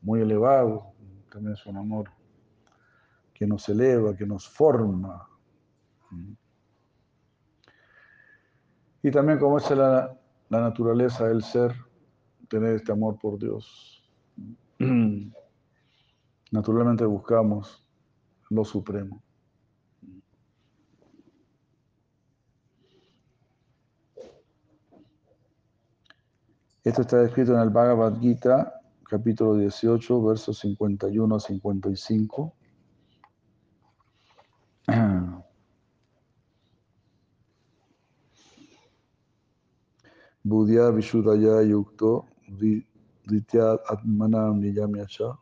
muy 0.00 0.22
elevado, 0.22 0.94
también 1.30 1.52
es 1.52 1.66
un 1.66 1.76
amor 1.76 2.10
que 3.34 3.46
nos 3.46 3.68
eleva, 3.68 4.16
que 4.16 4.24
nos 4.24 4.48
forma. 4.48 5.28
Y 9.02 9.10
también 9.10 9.38
como 9.38 9.58
es 9.58 9.70
la, 9.70 10.18
la 10.48 10.60
naturaleza 10.60 11.28
del 11.28 11.42
ser, 11.42 11.74
tener 12.48 12.76
este 12.76 12.92
amor 12.92 13.18
por 13.18 13.38
Dios. 13.38 14.02
Naturalmente 16.50 17.04
buscamos 17.04 17.86
lo 18.48 18.64
supremo. 18.64 19.23
Esto 26.84 27.00
está 27.00 27.22
escrito 27.24 27.54
en 27.54 27.60
el 27.60 27.70
Bhagavad 27.70 28.20
Gita, 28.20 28.78
capítulo 29.08 29.56
18, 29.56 30.22
versos 30.22 30.58
51 30.58 31.34
a 31.34 31.40
55. 31.40 32.54
Budhya 40.44 40.90
Vishudaya 40.90 41.62
Yukto 41.62 42.26
Ditya 42.50 43.80
Atmanam 43.88 44.60
Niyamyacha 44.60 45.38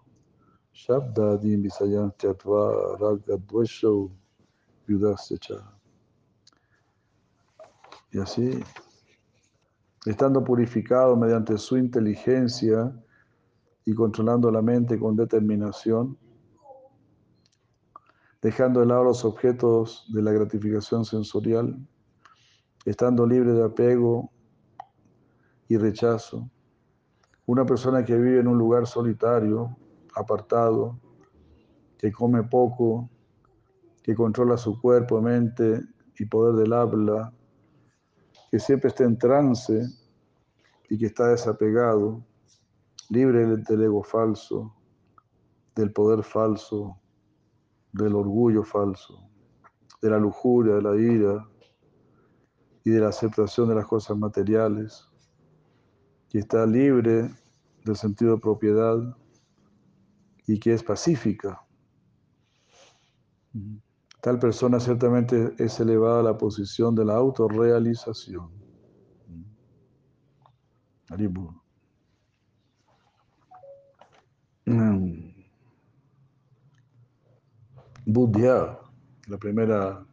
Shabdadim 0.72 1.62
Visayam 1.64 2.12
Tyatva 2.18 2.96
Ragadvasho 3.00 4.12
Vyudasyacha. 4.87 5.59
Y 8.12 8.20
así, 8.20 8.62
estando 10.07 10.43
purificado 10.43 11.17
mediante 11.17 11.57
su 11.59 11.77
inteligencia 11.77 12.93
y 13.85 13.95
controlando 13.95 14.51
la 14.51 14.62
mente 14.62 14.99
con 14.99 15.17
determinación, 15.17 16.17
dejando 18.41 18.81
de 18.81 18.87
lado 18.87 19.05
los 19.05 19.25
objetos 19.25 20.07
de 20.12 20.23
la 20.23 20.33
gratificación 20.33 21.05
sensorial, 21.05 21.77
estando 22.85 23.27
libre 23.27 23.53
de 23.53 23.65
apego 23.65 24.31
y 25.69 25.77
rechazo. 25.77 26.51
Una 27.47 27.65
persona 27.65 28.05
que 28.05 28.17
vive 28.17 28.41
en 28.41 28.49
un 28.49 28.59
lugar 28.59 28.87
solitario, 28.87 29.77
apartado, 30.15 30.99
que 31.97 32.11
come 32.11 32.43
poco, 32.43 33.09
que 34.03 34.15
controla 34.15 34.57
su 34.57 34.81
cuerpo, 34.81 35.21
mente 35.21 35.81
y 36.19 36.25
poder 36.27 36.57
del 36.57 36.73
habla, 36.73 37.33
que 38.53 38.59
siempre 38.59 38.88
está 38.88 39.05
en 39.05 39.17
trance 39.17 39.88
y 40.91 40.99
que 40.99 41.07
está 41.07 41.29
desapegado, 41.29 42.23
libre 43.09 43.47
del 43.47 43.83
ego 43.83 44.03
falso, 44.03 44.77
del 45.75 45.91
poder 45.91 46.23
falso, 46.23 47.01
del 47.93 48.15
orgullo 48.15 48.62
falso, 48.62 49.27
de 50.03 50.11
la 50.11 50.19
lujuria, 50.19 50.75
de 50.75 50.83
la 50.83 50.95
ira 50.95 51.49
y 52.85 52.91
de 52.91 53.01
la 53.01 53.09
aceptación 53.09 53.71
de 53.71 53.77
las 53.77 53.87
cosas 53.87 54.19
materiales 54.19 55.09
que 56.29 56.41
está 56.41 56.67
libre 56.67 57.31
del 57.87 57.97
sentido 57.97 58.35
de 58.35 58.43
propiedad 58.43 59.17
y 60.47 60.61
que 60.61 60.75
es 60.75 60.83
pacífica. 60.83 61.67
Tal 64.23 64.39
persona 64.39 64.79
ciertamente 64.79 65.53
es 65.59 65.81
elevada 65.81 66.21
a 66.21 66.23
la 66.23 66.39
posición 66.39 66.95
de 66.95 67.05
la 67.05 67.17
autorrealización. 67.17 68.51
Buddha, 78.07 78.79
la 79.27 79.39
primera, 79.39 80.07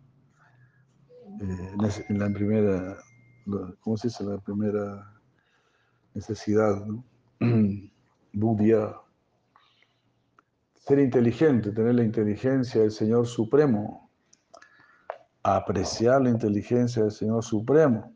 eh, 1.42 1.76
la 2.10 2.30
primera, 2.34 2.98
¿cómo 3.80 3.96
se 3.96 4.08
dice? 4.08 4.24
La 4.24 4.40
primera 4.40 5.22
necesidad, 6.16 6.84
¿no? 6.84 7.04
Ser 10.90 10.98
inteligente, 10.98 11.72
tener 11.72 11.94
la 11.94 12.04
inteligencia 12.04 12.82
del 12.82 12.90
Señor 12.90 13.28
Supremo, 13.28 14.10
apreciar 15.44 16.20
la 16.20 16.32
inteligencia 16.32 17.04
del 17.04 17.12
Señor 17.12 17.44
Supremo. 17.44 18.12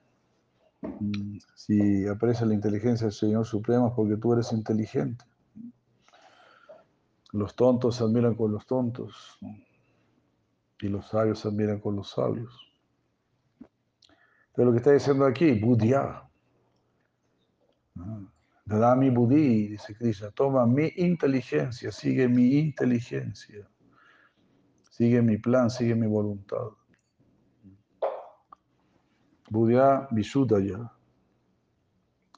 Mm, 0.82 1.38
si 1.54 2.08
aprecias 2.08 2.48
la 2.48 2.56
inteligencia 2.56 3.06
del 3.06 3.14
Señor 3.14 3.46
Supremo 3.46 3.90
es 3.90 3.94
porque 3.94 4.18
tú 4.18 4.34
eres 4.34 4.52
inteligente. 4.54 5.24
Los 7.32 7.56
tontos 7.56 7.98
se 7.98 8.06
admiran 8.06 8.34
con 8.34 8.52
los 8.52 8.66
tontos 8.66 9.38
y 10.82 10.88
los 10.88 11.08
sabios 11.10 11.38
se 11.38 11.50
admiran 11.50 11.80
con 11.80 11.96
los 11.96 12.10
sabios. 12.10 12.74
Pero 14.56 14.66
lo 14.66 14.72
que 14.72 14.80
está 14.80 14.94
diciendo 14.94 15.28
aquí. 15.28 15.62
Ah, 18.00 18.33
Dadami 18.66 19.12
Buddhi, 19.12 19.68
dice 19.68 19.94
Krishna, 19.96 20.32
toma 20.32 20.66
mi 20.66 20.92
inteligencia, 20.96 21.92
sigue 21.92 22.28
mi 22.28 22.58
inteligencia, 22.60 23.70
sigue 24.90 25.22
mi 25.22 25.38
plan, 25.38 25.70
sigue 25.70 25.96
mi 25.96 26.08
voluntad. 26.08 26.72
Buddha 29.50 30.08
Visuddhaya, 30.12 30.90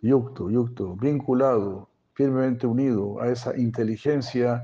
yukto, 0.02 0.50
yukto, 0.50 0.96
vinculado, 0.96 1.90
firmemente 2.14 2.66
unido 2.66 3.22
a 3.22 3.28
esa 3.30 3.56
inteligencia 3.56 4.64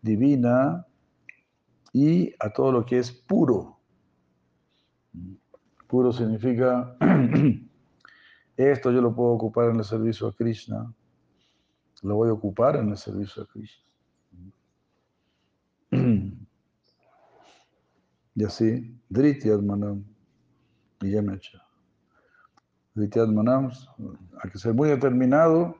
divina 0.00 0.86
y 1.92 2.32
a 2.38 2.50
todo 2.50 2.72
lo 2.72 2.84
que 2.86 2.98
es 2.98 3.12
puro. 3.12 3.80
Puro 5.86 6.12
significa, 6.12 6.96
esto 8.56 8.90
yo 8.90 9.00
lo 9.00 9.14
puedo 9.14 9.30
ocupar 9.30 9.70
en 9.70 9.76
el 9.76 9.84
servicio 9.84 10.28
a 10.28 10.34
Krishna, 10.34 10.92
lo 12.02 12.14
voy 12.16 12.28
a 12.28 12.32
ocupar 12.32 12.76
en 12.76 12.90
el 12.90 12.96
servicio 12.96 13.42
a 13.42 13.46
Krishna. 13.46 13.84
Y 18.34 18.44
así, 18.44 19.00
Dhrityadmanam 19.08 20.04
y 21.00 21.10
Yamecha. 21.10 21.62
Dhrityadmanam, 22.94 23.70
hay 24.42 24.50
que 24.50 24.58
ser 24.58 24.74
muy 24.74 24.90
determinado 24.90 25.78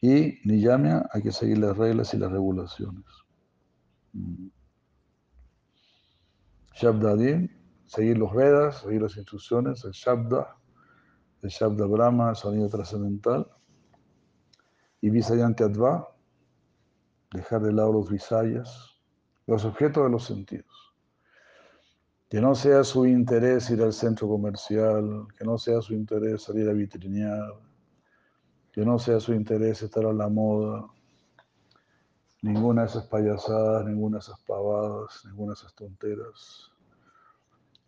y 0.00 0.38
Niyamya, 0.44 1.08
hay 1.12 1.22
que 1.22 1.32
seguir 1.32 1.58
las 1.58 1.76
reglas 1.76 2.14
y 2.14 2.18
las 2.18 2.30
regulaciones. 2.30 3.04
Shabdadim, 6.74 7.48
seguir 7.88 8.18
los 8.18 8.32
Vedas, 8.34 8.82
seguir 8.82 9.02
las 9.02 9.16
instrucciones, 9.16 9.84
el 9.84 9.92
Shabda, 9.92 10.56
el 11.42 11.48
Shabda 11.48 11.86
Brahma, 11.86 12.30
el 12.30 12.36
sonido 12.36 12.68
trascendental. 12.68 13.50
Y 15.00 15.10
Visayanti 15.10 15.64
Adva, 15.64 16.14
dejar 17.32 17.62
de 17.62 17.72
lado 17.72 17.92
los 17.92 18.10
Visayas, 18.10 19.00
los 19.46 19.64
objetos 19.64 20.04
de 20.04 20.10
los 20.10 20.24
sentidos. 20.24 20.94
Que 22.28 22.40
no 22.42 22.54
sea 22.54 22.84
su 22.84 23.06
interés 23.06 23.70
ir 23.70 23.82
al 23.82 23.94
centro 23.94 24.28
comercial, 24.28 25.26
que 25.38 25.44
no 25.44 25.56
sea 25.56 25.80
su 25.80 25.94
interés 25.94 26.42
salir 26.42 26.68
a 26.68 26.74
vitrinear, 26.74 27.54
que 28.70 28.84
no 28.84 28.98
sea 28.98 29.18
su 29.18 29.32
interés 29.32 29.82
estar 29.82 30.04
a 30.04 30.12
la 30.12 30.28
moda, 30.28 30.86
ninguna 32.42 32.82
de 32.82 32.88
esas 32.88 33.06
payasadas, 33.06 33.86
ninguna 33.86 34.18
de 34.18 34.22
esas 34.24 34.40
pavadas, 34.40 35.24
ninguna 35.24 35.52
de 35.52 35.60
esas 35.60 35.74
tonteras. 35.74 36.77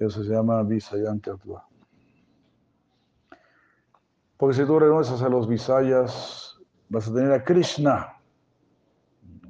Eso 0.00 0.24
se 0.24 0.30
llama 0.30 0.62
Visayante 0.62 1.30
Atva. 1.30 1.68
Porque 4.38 4.56
si 4.56 4.64
tú 4.64 4.78
renuncias 4.78 5.20
a 5.20 5.28
los 5.28 5.46
Visayas, 5.46 6.58
vas 6.88 7.06
a 7.06 7.12
tener 7.12 7.30
a 7.32 7.44
Krishna. 7.44 8.16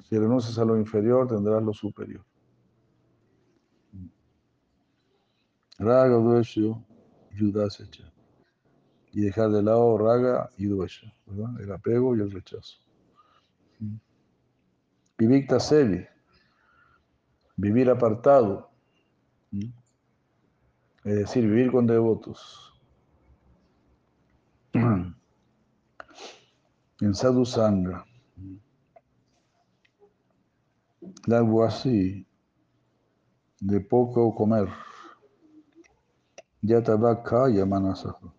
Si 0.09 0.19
renuncias 0.19 0.59
a 0.59 0.65
lo 0.65 0.77
inferior, 0.77 1.29
tendrás 1.29 1.63
lo 1.63 1.73
superior. 1.73 2.25
Raga 5.79 6.17
Dvesho 6.17 6.83
Yudasecha. 7.31 8.11
Y 9.13 9.21
dejar 9.21 9.51
de 9.51 9.63
lado 9.63 9.97
Raga 9.97 10.49
y 10.57 10.65
Dvesha, 10.65 11.13
el 11.61 11.71
apego 11.71 12.17
y 12.17 12.19
el 12.19 12.29
rechazo. 12.29 12.77
Vivikta 15.17 15.61
Sevi, 15.61 16.05
vivir 17.55 17.89
apartado, 17.89 18.69
es 21.03 21.15
decir, 21.15 21.45
vivir 21.45 21.71
con 21.71 21.87
devotos. 21.87 22.73
En 27.01 27.15
Sadhu 27.15 27.43
Sangha, 27.45 28.05
algo 31.31 31.63
así, 31.63 32.27
de 33.59 33.79
poco 33.81 34.35
comer. 34.35 34.67
Yata 36.61 37.23
Kaya 37.23 37.65
Manasaha. 37.65 38.33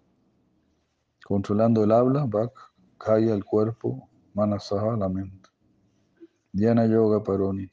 Controlando 1.25 1.83
el 1.83 1.91
habla, 1.91 2.25
Bhak 2.25 2.53
Kaya 2.99 3.35
el 3.35 3.45
cuerpo, 3.45 4.09
Manasaha 4.35 4.97
la 4.97 5.09
mente. 5.09 5.49
Dhyana 6.53 6.87
Yoga 6.87 7.21
Paroni. 7.21 7.69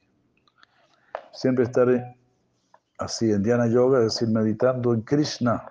Siempre 1.32 1.64
estaré 1.64 2.19
así 3.00 3.32
en 3.32 3.42
Dhyana 3.42 3.66
Yoga, 3.66 3.98
es 3.98 4.14
decir, 4.14 4.28
meditando 4.28 4.94
en 4.94 5.00
Krishna. 5.02 5.68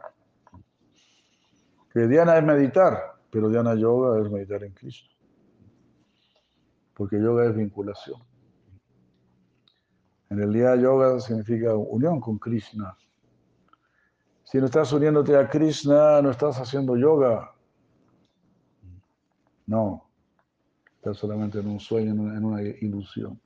Que 1.94 2.08
Dhyana 2.08 2.38
es 2.38 2.44
meditar, 2.44 3.16
pero 3.32 3.50
Dhyana 3.50 3.76
Yoga 3.76 4.20
es 4.20 4.30
meditar 4.30 4.64
en 4.64 4.74
Krishna. 4.74 5.10
Porque 6.96 7.18
yoga 7.22 7.46
es 7.46 7.56
vinculación. 7.56 8.22
En 10.30 10.38
realidad 10.38 10.78
yoga 10.78 11.20
significa 11.22 11.74
unión 11.74 12.20
con 12.20 12.38
Krishna. 12.38 12.98
Si 14.44 14.58
no 14.58 14.66
estás 14.66 14.92
uniéndote 14.92 15.36
a 15.38 15.50
Krishna, 15.50 16.22
no 16.22 16.32
estás 16.32 16.60
haciendo 16.60 16.98
yoga. 16.98 17.54
No, 19.66 20.10
estás 20.96 21.18
solamente 21.18 21.60
en 21.60 21.68
un 21.68 21.80
sueño, 21.80 22.12
en 22.12 22.44
una, 22.44 22.62
ilusión. 22.62 23.40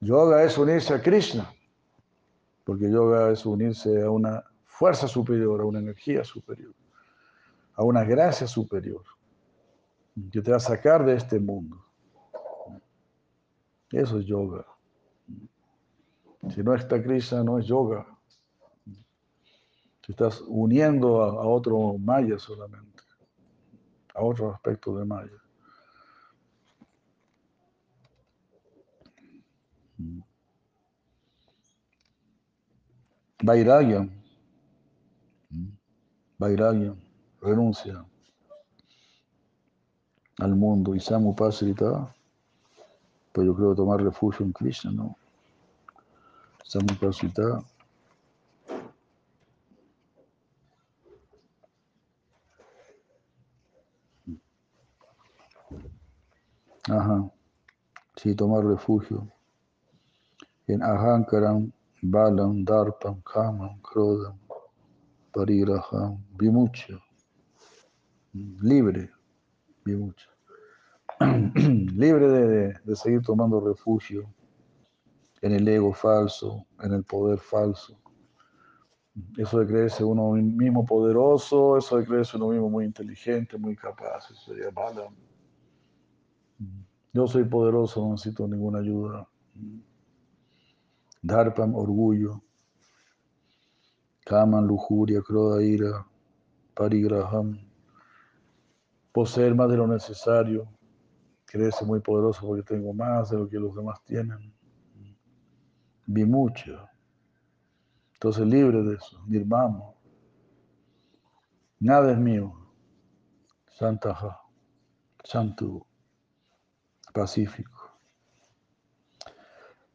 Yoga 0.00 0.44
es 0.44 0.56
unirse 0.56 0.94
a 0.94 1.02
Krishna, 1.02 1.52
porque 2.68 2.90
yoga 2.90 3.30
es 3.30 3.46
unirse 3.46 4.02
a 4.02 4.10
una 4.10 4.44
fuerza 4.66 5.08
superior, 5.08 5.62
a 5.62 5.64
una 5.64 5.78
energía 5.78 6.22
superior, 6.22 6.74
a 7.72 7.82
una 7.82 8.04
gracia 8.04 8.46
superior, 8.46 9.02
que 10.30 10.42
te 10.42 10.50
va 10.50 10.58
a 10.58 10.60
sacar 10.60 11.02
de 11.06 11.14
este 11.14 11.40
mundo. 11.40 11.82
Eso 13.90 14.18
es 14.18 14.26
yoga. 14.26 14.66
Si 16.50 16.62
no 16.62 16.74
está 16.74 17.02
Krishna, 17.02 17.42
no 17.42 17.58
es 17.58 17.64
yoga. 17.64 18.06
Te 20.04 20.12
estás 20.12 20.42
uniendo 20.46 21.22
a, 21.22 21.28
a 21.28 21.46
otro 21.46 21.96
maya 21.96 22.38
solamente, 22.38 23.02
a 24.14 24.22
otro 24.22 24.52
aspecto 24.52 24.94
de 24.94 25.06
maya. 25.06 25.42
Vairagya. 33.48 34.06
Vairagya, 36.38 36.94
renuncia 37.40 38.04
al 40.38 40.54
mundo. 40.54 40.94
Y 40.94 41.00
Samupasrita, 41.00 42.14
pero 43.32 43.46
yo 43.46 43.54
creo 43.56 43.74
tomar 43.74 44.02
refugio 44.02 44.44
en 44.44 44.52
Krishna, 44.52 44.90
¿no? 44.90 45.16
Samupasrita. 46.62 47.64
Ajá. 56.84 57.30
Sí, 58.16 58.34
tomar 58.34 58.62
refugio 58.66 59.26
en 60.66 60.82
Ahankaram, 60.82 61.72
Balam, 62.02 62.64
Darpam, 62.64 63.22
Kamam, 63.22 63.80
Krodam, 63.82 64.38
Parigraham, 65.34 66.18
Vimucha. 66.36 66.98
Libre, 68.34 69.10
Vimucha. 69.84 70.28
Libre 71.20 72.28
de, 72.28 72.46
de, 72.48 72.74
de 72.84 72.96
seguir 72.96 73.22
tomando 73.22 73.60
refugio 73.60 74.32
en 75.42 75.52
el 75.52 75.66
ego 75.68 75.92
falso, 75.92 76.64
en 76.82 76.92
el 76.92 77.04
poder 77.04 77.38
falso. 77.38 77.98
Eso 79.36 79.58
de 79.58 79.66
creerse 79.66 80.04
uno 80.04 80.32
mismo 80.32 80.84
poderoso, 80.84 81.76
eso 81.76 81.96
de 81.96 82.06
creerse 82.06 82.36
uno 82.36 82.48
mismo 82.48 82.70
muy 82.70 82.84
inteligente, 82.84 83.58
muy 83.58 83.74
capaz, 83.74 84.30
eso 84.30 84.52
sería 84.52 84.70
Balam. 84.70 85.14
Yo 87.12 87.26
soy 87.26 87.44
poderoso, 87.44 88.00
no 88.00 88.12
necesito 88.12 88.46
ninguna 88.46 88.78
ayuda. 88.78 89.28
Dharpam, 91.22 91.74
orgullo. 91.74 92.42
Kaman, 94.24 94.66
lujuria, 94.66 95.22
croda, 95.22 95.62
ira. 95.62 96.06
Parigraham. 96.74 97.58
Poseer 99.12 99.54
más 99.54 99.68
de 99.70 99.76
lo 99.76 99.86
necesario. 99.86 100.68
Creerse 101.44 101.84
muy 101.84 102.00
poderoso 102.00 102.46
porque 102.46 102.62
tengo 102.62 102.92
más 102.92 103.30
de 103.30 103.38
lo 103.38 103.48
que 103.48 103.58
los 103.58 103.74
demás 103.74 104.02
tienen. 104.04 104.52
Vi 106.06 106.24
mucho. 106.24 106.88
Entonces 108.14 108.46
libre 108.46 108.82
de 108.82 108.94
eso. 108.94 109.22
Nirmamo. 109.26 109.96
Nada 111.80 112.12
es 112.12 112.18
mío. 112.18 112.52
Santaja. 113.68 114.40
Santu. 115.24 115.86
Pacífico. 117.12 117.87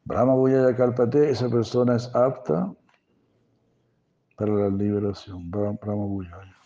Brahma 0.04 0.34
Buyaya 0.34 0.76
Kalpate, 0.76 1.30
esa 1.30 1.48
persona 1.48 1.96
es 1.96 2.14
apta 2.14 2.74
para 4.36 4.52
la 4.52 4.68
liberación. 4.68 5.50
Brahma 5.50 5.78
Bhujaya. 5.82 6.56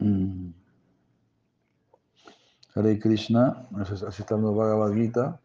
Mm. 0.00 0.52
Hare 2.74 2.98
Krishna, 2.98 3.66
así 3.80 4.22
está 4.22 4.34
en 4.34 4.44
la 4.44 4.50
Bhagavad 4.50 4.92
Gita. 4.92 5.40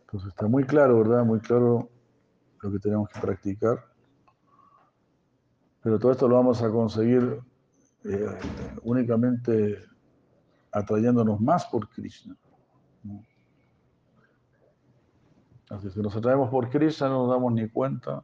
Entonces 0.00 0.30
está 0.30 0.48
muy 0.48 0.64
claro, 0.64 0.98
¿verdad? 0.98 1.24
Muy 1.24 1.40
claro 1.40 1.90
lo 2.62 2.72
que 2.72 2.78
tenemos 2.78 3.10
que 3.10 3.20
practicar. 3.20 3.84
Pero 5.82 5.98
todo 5.98 6.12
esto 6.12 6.26
lo 6.26 6.36
vamos 6.36 6.62
a 6.62 6.70
conseguir 6.70 7.38
eh, 8.04 8.38
únicamente 8.82 9.93
atrayéndonos 10.74 11.40
más 11.40 11.64
por 11.66 11.88
Krishna. 11.88 12.36
Así 15.70 15.86
que 15.86 15.94
si 15.94 16.00
nos 16.00 16.14
atraemos 16.14 16.50
por 16.50 16.68
Krishna 16.68 17.08
no 17.08 17.26
nos 17.26 17.30
damos 17.30 17.52
ni 17.52 17.68
cuenta 17.68 18.22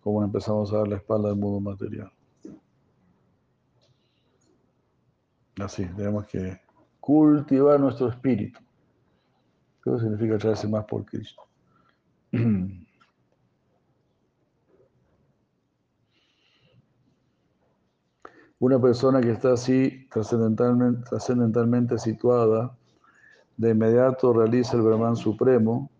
cómo 0.00 0.24
empezamos 0.24 0.72
a 0.72 0.78
dar 0.78 0.88
la 0.88 0.96
espalda 0.96 1.28
al 1.28 1.36
mundo 1.36 1.60
material. 1.60 2.10
Así, 5.60 5.84
tenemos 5.84 6.26
que 6.26 6.60
cultivar 6.98 7.78
nuestro 7.78 8.08
espíritu. 8.08 8.58
Eso 9.84 9.98
significa 9.98 10.36
atraerse 10.36 10.66
más 10.66 10.84
por 10.86 11.04
Krishna. 11.04 11.42
Una 18.62 18.80
persona 18.80 19.20
que 19.20 19.32
está 19.32 19.54
así 19.54 20.06
trascendentalmente, 20.12 21.98
situada, 21.98 22.78
de 23.56 23.70
inmediato 23.70 24.32
realiza 24.32 24.76
el 24.76 24.82
Brahman 24.82 25.16
Supremo 25.16 25.90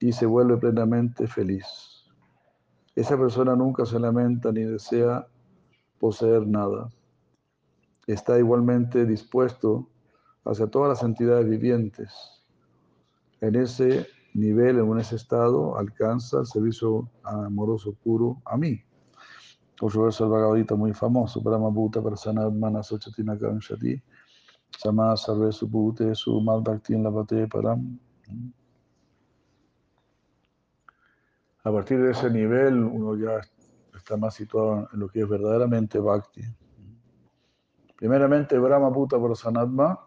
y 0.00 0.10
se 0.10 0.26
vuelve 0.26 0.56
plenamente 0.56 1.28
feliz. 1.28 1.64
Esa 2.96 3.16
persona 3.16 3.54
nunca 3.54 3.86
se 3.86 4.00
lamenta 4.00 4.50
ni 4.50 4.64
desea 4.64 5.28
poseer 6.00 6.48
nada. 6.48 6.90
Está 8.08 8.40
igualmente 8.40 9.06
dispuesto 9.06 9.88
hacia 10.44 10.66
todas 10.66 10.88
las 10.88 11.04
entidades 11.04 11.48
vivientes. 11.48 12.12
En 13.40 13.54
ese 13.54 14.08
nivel, 14.34 14.80
en 14.80 14.98
ese 14.98 15.14
estado, 15.14 15.78
alcanza 15.78 16.40
el 16.40 16.46
servicio 16.46 17.08
amoroso 17.22 17.94
puro 18.02 18.42
a 18.46 18.56
mí. 18.56 18.82
Otro 19.80 20.04
verso 20.04 20.24
del 20.24 20.32
Bhagavad 20.32 20.56
Gita 20.56 20.76
muy 20.76 20.92
famoso, 20.92 21.40
Brahma 21.40 21.68
Bhuta 21.68 22.00
Prasanadmana 22.00 22.82
Sochatina 22.82 23.36
Kanshati, 23.36 24.00
Sama 24.78 25.16
Sarve 25.16 25.50
Subhute 25.50 26.14
Su 26.14 26.40
Malbhaktin 26.40 27.02
Lavate 27.02 27.48
Param. 27.48 27.98
A 31.64 31.72
partir 31.72 31.98
de 32.00 32.12
ese 32.12 32.30
nivel, 32.30 32.84
uno 32.84 33.16
ya 33.16 33.40
está 33.96 34.16
más 34.16 34.34
situado 34.34 34.88
en 34.92 35.00
lo 35.00 35.08
que 35.08 35.22
es 35.22 35.28
verdaderamente 35.28 35.98
Bhakti. 35.98 36.42
Primeramente, 37.96 38.58
Brahma 38.58 38.90
Bhuta 38.90 39.20
Prasanatma, 39.20 39.98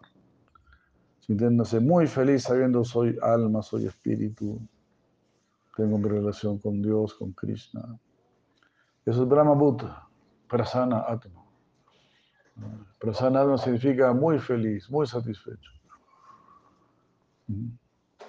sintiéndose 1.20 1.80
muy 1.80 2.06
feliz 2.06 2.44
sabiendo 2.44 2.84
soy 2.84 3.18
alma, 3.20 3.62
soy 3.62 3.86
espíritu, 3.86 4.60
tengo 5.76 5.98
mi 5.98 6.08
relación 6.08 6.58
con 6.58 6.80
Dios, 6.80 7.14
con 7.14 7.32
Krishna. 7.32 7.98
Eso 9.08 9.22
es 9.22 9.28
Brahma 9.28 9.54
Bhuta, 9.54 10.06
Prasana 10.48 11.02
Atma. 11.08 11.42
Prasana 12.98 13.40
Atma 13.40 13.56
significa 13.56 14.12
muy 14.12 14.38
feliz, 14.38 14.90
muy 14.90 15.06
satisfecho. 15.06 15.70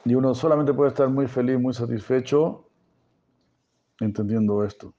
Y 0.06 0.16
uno 0.16 0.34
solamente 0.34 0.74
puede 0.74 0.92
estar 0.92 1.10
muy 1.10 1.28
feliz, 1.28 1.60
muy 1.60 1.74
satisfecho 1.74 2.70
entendiendo 4.00 4.64
esto, 4.64 4.94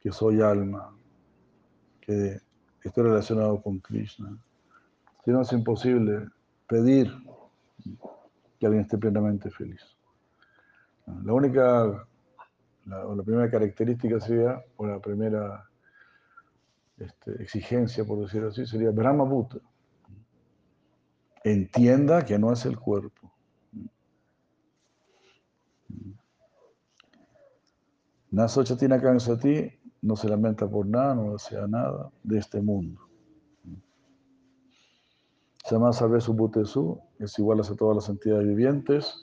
que 0.00 0.10
soy 0.10 0.40
alma, 0.40 0.96
que 2.00 2.40
estoy 2.82 3.04
relacionado 3.04 3.60
con 3.60 3.80
Krishna. 3.80 4.34
Si 5.26 5.30
no 5.30 5.42
es 5.42 5.52
imposible 5.52 6.26
pedir 6.66 7.12
que 8.58 8.64
alguien 8.64 8.84
esté 8.84 8.96
plenamente 8.96 9.50
feliz. 9.50 9.82
La 11.22 11.34
única 11.34 12.07
la, 12.88 13.06
o 13.06 13.14
la 13.14 13.22
primera 13.22 13.50
característica 13.50 14.18
sería, 14.20 14.62
o 14.76 14.86
la 14.86 14.98
primera 14.98 15.68
este, 16.98 17.42
exigencia, 17.42 18.04
por 18.04 18.20
decirlo 18.20 18.48
así, 18.48 18.66
sería 18.66 18.90
Brahma 18.90 19.24
Bhuta. 19.24 19.58
Entienda 21.44 22.24
que 22.24 22.38
no 22.38 22.52
es 22.52 22.64
el 22.66 22.78
cuerpo. 22.78 23.32
Nasochatina 28.30 29.00
Kansati 29.00 29.70
no 30.02 30.16
se 30.16 30.28
lamenta 30.28 30.68
por 30.68 30.86
nada, 30.86 31.14
no 31.14 31.32
desea 31.32 31.66
nada 31.66 32.10
de 32.22 32.38
este 32.38 32.60
mundo. 32.60 33.00
Se 35.64 35.74
llama 35.74 35.92
Sarvesu 35.92 36.32
Bhutesu, 36.34 37.00
es 37.18 37.38
igual 37.38 37.60
a 37.60 37.62
todas 37.62 37.96
las 37.96 38.08
entidades 38.08 38.46
vivientes. 38.46 39.14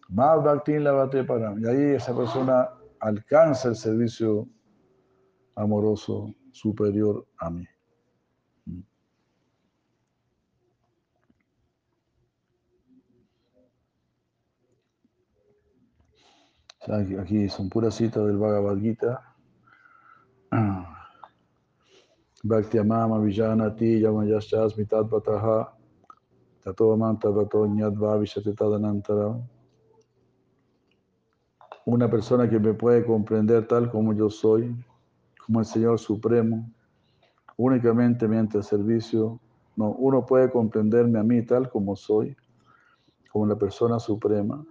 Y 0.13 1.67
ahí 1.67 1.95
esa 1.95 2.15
persona 2.15 2.69
alcanza 2.99 3.69
el 3.69 3.75
servicio 3.75 4.47
amoroso 5.55 6.33
superior 6.51 7.25
a 7.37 7.49
mí. 7.49 7.65
Aquí, 17.19 17.47
son 17.47 17.69
puras 17.69 17.95
citas 17.95 18.25
del 18.25 18.37
Bhagavad 18.37 18.77
Gita. 18.79 19.35
Bhakti 22.43 22.79
amama 22.79 23.19
vijanati 23.19 24.01
yamayashasmi 24.01 24.85
tadvataha 24.87 25.71
tato 26.63 26.93
amanta 26.93 27.31
tato 27.31 27.67
nyadva 27.67 28.17
vishate 28.17 28.53
tadanantara. 28.55 29.39
Una 31.85 32.09
persona 32.09 32.49
que 32.49 32.59
me 32.59 32.73
puede 32.73 33.05
comprender 33.05 33.67
tal 33.67 33.89
como 33.89 34.13
yo 34.13 34.29
soy, 34.29 34.75
como 35.45 35.59
el 35.59 35.65
Señor 35.65 35.99
Supremo, 35.99 36.69
únicamente 37.57 38.27
mediante 38.27 38.57
el 38.57 38.63
servicio. 38.63 39.39
No, 39.75 39.91
uno 39.91 40.25
puede 40.25 40.51
comprenderme 40.51 41.19
a 41.19 41.23
mí 41.23 41.45
tal 41.45 41.69
como 41.69 41.95
soy, 41.95 42.35
como 43.31 43.45
la 43.47 43.55
persona 43.55 43.99
suprema, 43.99 44.63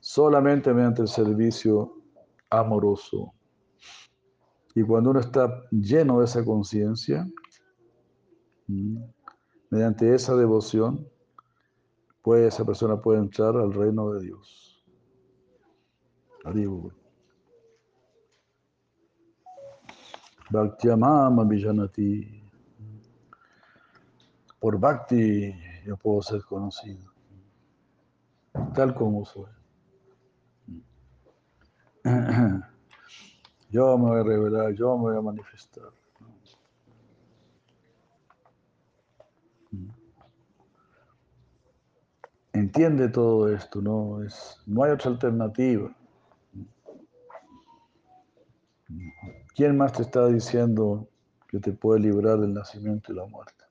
solamente 0.00 0.72
mediante 0.72 1.02
el 1.02 1.08
servicio 1.08 1.96
amoroso. 2.50 3.32
Y 4.74 4.82
cuando 4.82 5.10
uno 5.10 5.20
está 5.20 5.64
lleno 5.70 6.20
de 6.20 6.24
esa 6.24 6.44
conciencia, 6.44 7.28
mm, 8.66 8.96
mediante 9.70 10.14
esa 10.14 10.34
devoción, 10.36 11.06
pues 12.22 12.54
esa 12.54 12.64
persona 12.64 13.00
puede 13.00 13.20
entrar 13.20 13.56
al 13.56 13.72
reino 13.72 14.12
de 14.12 14.20
Dios. 14.26 14.63
Adiós. 16.44 16.92
Bhaktiamama 20.50 21.44
Vijanati. 21.44 22.42
Por 24.60 24.78
Bhakti 24.78 25.54
yo 25.84 25.96
puedo 25.98 26.22
ser 26.22 26.42
conocido, 26.44 27.12
tal 28.74 28.94
como 28.94 29.24
soy. 29.26 29.50
Yo 33.70 33.98
me 33.98 34.04
voy 34.04 34.20
a 34.20 34.22
revelar, 34.22 34.72
yo 34.72 34.96
me 34.96 35.02
voy 35.02 35.16
a 35.16 35.20
manifestar. 35.20 35.90
Entiende 42.52 43.08
todo 43.08 43.52
esto, 43.52 43.82
no 43.82 44.22
es, 44.22 44.62
no 44.66 44.84
hay 44.84 44.92
otra 44.92 45.10
alternativa. 45.10 45.94
¿Quién 49.54 49.76
más 49.76 49.92
te 49.92 50.02
está 50.02 50.26
diciendo 50.26 51.08
que 51.48 51.60
te 51.60 51.72
puede 51.72 52.00
librar 52.00 52.38
del 52.38 52.54
nacimiento 52.54 53.12
y 53.12 53.16
la 53.16 53.26
muerte? 53.26 53.64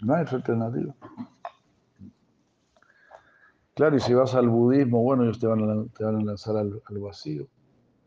No 0.00 0.14
hay 0.14 0.22
otra 0.22 0.36
alternativa. 0.36 0.94
Claro, 3.74 3.96
y 3.96 4.00
si 4.00 4.14
vas 4.14 4.34
al 4.34 4.48
budismo, 4.48 5.02
bueno, 5.02 5.24
ellos 5.24 5.38
te 5.38 5.46
van 5.46 5.68
a, 5.68 5.84
te 5.96 6.04
van 6.04 6.16
a 6.16 6.24
lanzar 6.24 6.56
al, 6.56 6.82
al 6.84 6.98
vacío, 6.98 7.46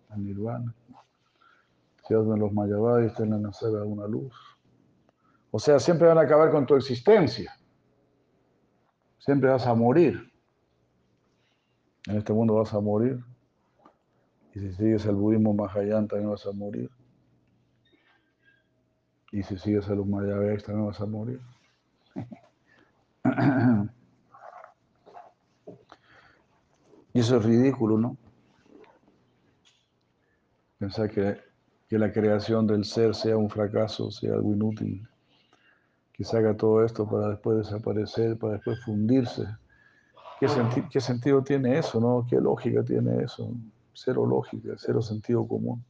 al 0.09 0.26
nirvana. 0.26 0.74
Si 2.07 2.13
vas 2.15 2.28
a 2.28 2.38
los 2.38 2.51
mayavadis, 2.51 3.13
te 3.13 3.22
van 3.22 3.34
a 3.34 3.38
lanzar 3.38 3.76
a 3.76 3.84
una 3.84 4.07
luz. 4.07 4.34
O 5.51 5.59
sea, 5.59 5.80
siempre 5.80 6.07
van 6.07 6.17
a 6.17 6.22
acabar 6.22 6.51
con 6.51 6.65
tu 6.65 6.76
existencia. 6.76 7.55
Siempre 9.20 9.49
vas 9.49 9.65
a 9.67 9.74
morir. 9.76 10.32
En 12.07 12.17
este 12.17 12.34
mundo 12.34 12.55
vas 12.55 12.74
a 12.74 12.80
morir. 12.80 13.24
Si 14.60 14.74
sigues 14.74 15.05
al 15.05 15.16
budismo 15.16 15.53
Mahayana 15.53 16.07
también 16.07 16.30
vas 16.32 16.45
a 16.45 16.51
morir. 16.51 16.89
Y 19.32 19.43
si 19.43 19.57
sigues 19.57 19.88
a 19.89 19.95
los 19.95 20.05
Mayavadis 20.07 20.64
también 20.64 20.88
vas 20.88 20.99
a 20.99 21.05
morir. 21.05 21.39
Y 27.12 27.22
eso 27.22 27.38
es 27.38 27.43
ridículo, 27.43 27.97
¿no? 27.97 28.18
Pensar 30.78 31.10
que, 31.10 31.38
que 31.89 31.97
la 31.97 32.12
creación 32.12 32.68
del 32.68 32.86
ser 32.86 33.16
sea 33.16 33.36
un 33.36 33.49
fracaso, 33.49 34.12
sea 34.12 34.34
algo 34.34 34.53
inútil, 34.53 35.07
que 36.14 36.24
se 36.24 36.38
haga 36.38 36.55
todo 36.55 36.86
esto 36.86 37.10
para 37.10 37.30
después 37.30 37.57
desaparecer, 37.57 38.38
para 38.38 38.53
después 38.53 38.80
fundirse. 38.86 39.43
¿Qué, 40.39 40.47
senti- 40.47 40.88
qué 40.89 41.01
sentido 41.01 41.41
tiene 41.41 41.80
eso, 41.80 41.99
no? 41.99 42.26
¿Qué 42.30 42.36
lógica 42.39 42.84
tiene 42.84 43.24
eso? 43.24 43.51
Cero 44.02 44.26
lógica, 44.26 44.74
cero 44.78 45.02
sentido 45.02 45.45
común. 45.47 45.84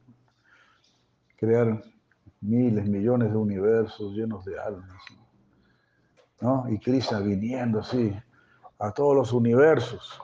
Crear 1.36 1.80
miles, 2.40 2.88
millones 2.88 3.30
de 3.30 3.36
universos 3.36 4.12
llenos 4.14 4.44
de 4.44 4.58
almas, 4.58 5.00
¿no? 6.40 6.68
Y 6.68 6.78
Krishna 6.78 7.20
viniendo 7.20 7.80
así 7.80 8.12
a 8.78 8.90
todos 8.92 9.14
los 9.14 9.32
universos, 9.32 10.20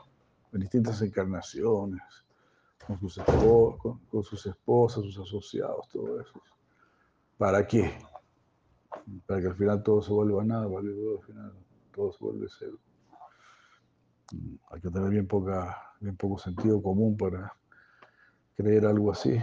en 0.53 0.61
distintas 0.61 1.01
encarnaciones, 1.03 2.01
con 2.87 2.99
sus, 2.99 3.19
con- 3.79 3.99
con 4.07 4.23
sus 4.25 4.47
esposas, 4.47 5.05
sus 5.05 5.19
asociados, 5.19 5.89
todo 5.89 6.21
eso. 6.21 6.41
¿Para 7.39 7.67
qué? 7.67 7.99
Para 9.27 9.41
que 9.41 9.47
al 9.49 9.55
final 9.57 9.83
todo 9.83 10.03
se 10.03 10.13
vuelva 10.13 10.43
nada, 10.45 10.69
para 10.69 10.83
todo 10.83 11.19
al 11.21 11.25
final 11.27 11.53
todo 11.95 12.13
se 12.13 12.25
vuelve 12.25 12.47
cero. 12.59 12.79
Mm, 14.33 14.55
Hay 14.71 14.81
que 14.81 14.91
tener 14.91 15.11
bien, 15.11 15.27
poca, 15.27 15.77
bien 16.01 16.17
poco 16.17 16.39
sentido 16.39 16.83
común 16.83 17.17
para 17.17 17.53
creer 18.57 18.87
algo 18.87 19.13
así. 19.13 19.39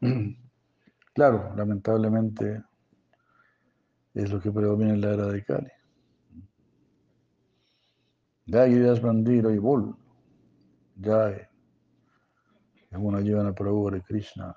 Claro, 1.14 1.54
lamentablemente 1.54 2.64
es 4.14 4.32
lo 4.32 4.40
que 4.40 4.50
predomina 4.50 4.94
en 4.94 5.00
la 5.02 5.12
era 5.12 5.26
de 5.26 5.44
Kali. 5.44 5.70
Jai 8.46 9.00
Mandiro 9.02 9.50
y 9.50 9.58
Bull. 9.58 9.94
Jai. 10.98 11.46
Es 12.90 12.98
una 12.98 13.20
Jivana 13.20 13.52
Prabhu 13.52 13.90
de 13.90 14.00
Krishna. 14.00 14.56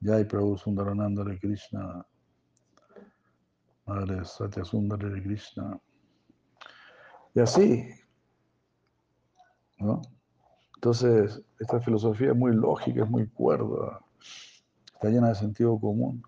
Jai 0.00 0.24
Prabhu 0.24 0.58
Sundarananda 0.58 1.22
de 1.22 1.38
Krishna. 1.38 2.04
Madre 3.86 4.24
Satya 4.24 4.64
Sundari 4.64 5.08
de 5.08 5.22
Krishna. 5.22 5.80
Y 7.34 7.40
así, 7.40 7.88
¿no? 9.78 10.02
Entonces, 10.82 11.40
esta 11.60 11.78
filosofía 11.78 12.32
es 12.32 12.36
muy 12.36 12.52
lógica, 12.52 13.04
es 13.04 13.08
muy 13.08 13.28
cuerda, 13.28 14.00
está 14.92 15.10
llena 15.10 15.28
de 15.28 15.36
sentido 15.36 15.78
común. 15.78 16.24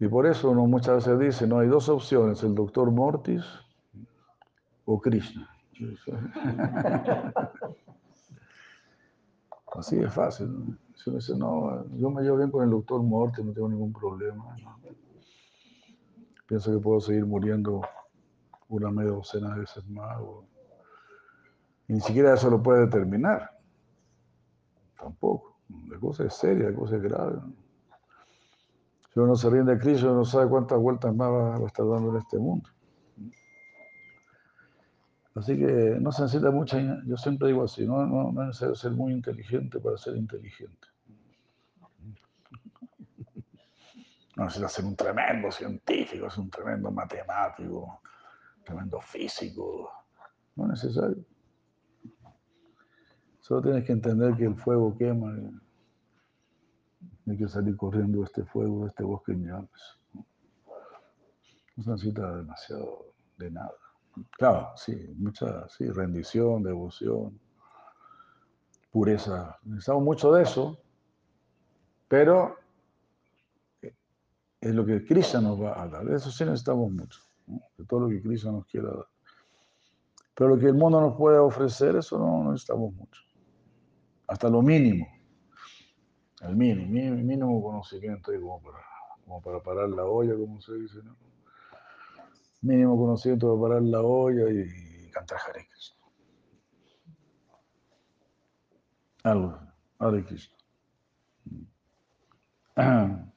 Y 0.00 0.08
por 0.08 0.26
eso 0.26 0.50
uno 0.50 0.66
muchas 0.66 1.06
veces 1.06 1.20
dice, 1.20 1.46
no 1.46 1.60
hay 1.60 1.68
dos 1.68 1.88
opciones, 1.88 2.42
el 2.42 2.56
doctor 2.56 2.90
Mortis 2.90 3.44
o 4.86 5.00
Krishna. 5.00 5.48
Así 9.76 10.00
es 10.00 10.12
fácil. 10.12 10.76
Si 10.96 11.10
uno 11.10 11.20
dice, 11.20 11.36
no, 11.36 11.86
yo 11.96 12.10
me 12.10 12.22
llevo 12.22 12.38
bien 12.38 12.50
con 12.50 12.64
el 12.64 12.70
doctor 12.70 13.00
Mortis, 13.04 13.44
no 13.44 13.52
tengo 13.52 13.68
ningún 13.68 13.92
problema. 13.92 14.56
Pienso 16.48 16.72
que 16.72 16.80
puedo 16.80 17.00
seguir 17.00 17.24
muriendo 17.24 17.82
una 18.70 18.90
media 18.90 19.10
docena 19.12 19.54
de 19.54 19.60
veces 19.60 19.86
más. 19.88 20.18
o- 20.20 20.46
Y 21.88 21.94
ni 21.94 22.00
siquiera 22.00 22.34
eso 22.34 22.48
lo 22.50 22.62
puede 22.62 22.86
determinar. 22.86 23.50
Tampoco. 24.98 25.58
La 25.88 25.98
cosa 25.98 26.24
es 26.24 26.34
seria, 26.34 26.70
la 26.70 26.76
cosa 26.76 26.96
es 26.96 27.02
grave. 27.02 27.38
Si 29.12 29.18
uno 29.18 29.28
no 29.28 29.36
se 29.36 29.50
rinde 29.50 29.72
a 29.72 29.78
Cristo, 29.78 30.14
no 30.14 30.24
sabe 30.24 30.48
cuántas 30.48 30.78
vueltas 30.78 31.14
más 31.14 31.30
va 31.30 31.56
a 31.56 31.66
estar 31.66 31.86
dando 31.86 32.10
en 32.10 32.16
este 32.16 32.38
mundo. 32.38 32.68
Así 35.34 35.56
que 35.56 35.96
no 36.00 36.12
se 36.12 36.22
necesita 36.22 36.50
mucha, 36.50 36.78
yo 37.06 37.16
siempre 37.16 37.48
digo 37.48 37.64
así, 37.64 37.86
no, 37.86 38.04
no, 38.06 38.30
no 38.32 38.42
es 38.42 38.48
necesario 38.48 38.74
ser 38.74 38.92
muy 38.92 39.12
inteligente 39.12 39.78
para 39.80 39.96
ser 39.96 40.16
inteligente. 40.16 40.88
No 44.36 44.44
necesita 44.44 44.68
ser 44.68 44.84
un 44.84 44.96
tremendo 44.96 45.50
científico, 45.50 46.26
es 46.26 46.36
un 46.38 46.50
tremendo 46.50 46.90
matemático, 46.90 48.00
tremendo 48.70 49.00
físico. 49.00 49.90
No 50.56 50.64
es 50.64 50.82
necesario. 50.82 51.24
Solo 53.40 53.62
tienes 53.62 53.84
que 53.84 53.92
entender 53.92 54.36
que 54.36 54.44
el 54.44 54.56
fuego 54.56 54.96
quema 54.96 55.34
y 57.26 57.30
hay 57.30 57.36
que 57.36 57.48
salir 57.48 57.76
corriendo 57.76 58.22
este 58.24 58.44
fuego, 58.44 58.86
este 58.86 59.02
bosque 59.02 59.32
en 59.32 59.46
llamas. 59.46 60.00
No 61.76 61.82
se 61.84 61.90
necesita 61.90 62.36
demasiado 62.36 63.12
de 63.38 63.50
nada. 63.50 63.72
Claro, 64.32 64.70
sí, 64.76 65.14
mucha 65.16 65.68
sí, 65.68 65.88
rendición, 65.90 66.62
devoción, 66.62 67.40
pureza. 68.90 69.58
Necesitamos 69.64 70.04
mucho 70.04 70.32
de 70.32 70.42
eso, 70.42 70.78
pero 72.08 72.56
es 74.60 74.74
lo 74.74 74.84
que 74.84 75.04
Krishna 75.04 75.40
nos 75.40 75.60
va 75.60 75.80
a 75.80 75.88
dar. 75.88 76.08
Eso 76.10 76.30
sí 76.30 76.44
necesitamos 76.44 76.92
mucho, 76.92 77.20
de 77.46 77.84
todo 77.86 78.00
lo 78.00 78.08
que 78.08 78.22
Krishna 78.22 78.52
nos 78.52 78.66
quiera 78.66 78.88
dar. 78.88 79.06
Pero 80.34 80.50
lo 80.54 80.58
que 80.58 80.66
el 80.66 80.74
mundo 80.74 81.00
nos 81.00 81.16
puede 81.16 81.38
ofrecer, 81.38 81.96
eso 81.96 82.18
no, 82.18 82.50
necesitamos 82.50 82.94
mucho. 82.94 83.22
Hasta 84.26 84.48
lo 84.48 84.62
mínimo. 84.62 85.06
El 86.40 86.56
mínimo, 86.56 87.16
mínimo, 87.22 87.62
conocimiento 87.62 88.32
como 88.40 88.62
para, 88.62 88.78
como 89.24 89.42
para 89.42 89.60
parar 89.60 89.90
la 89.90 90.04
olla, 90.04 90.34
como 90.34 90.60
se 90.60 90.74
dice, 90.74 91.02
¿no? 91.02 91.14
Mínimo 92.62 92.96
conocimiento 92.96 93.48
para 93.48 93.68
parar 93.68 93.82
la 93.82 94.00
olla 94.00 94.50
y, 94.50 95.10
cantar 95.10 95.38
Hare 95.46 95.66
Krishna. 95.66 95.96
Algo, 99.24 99.58
Hare 99.98 100.24
Krishna. 100.24 100.56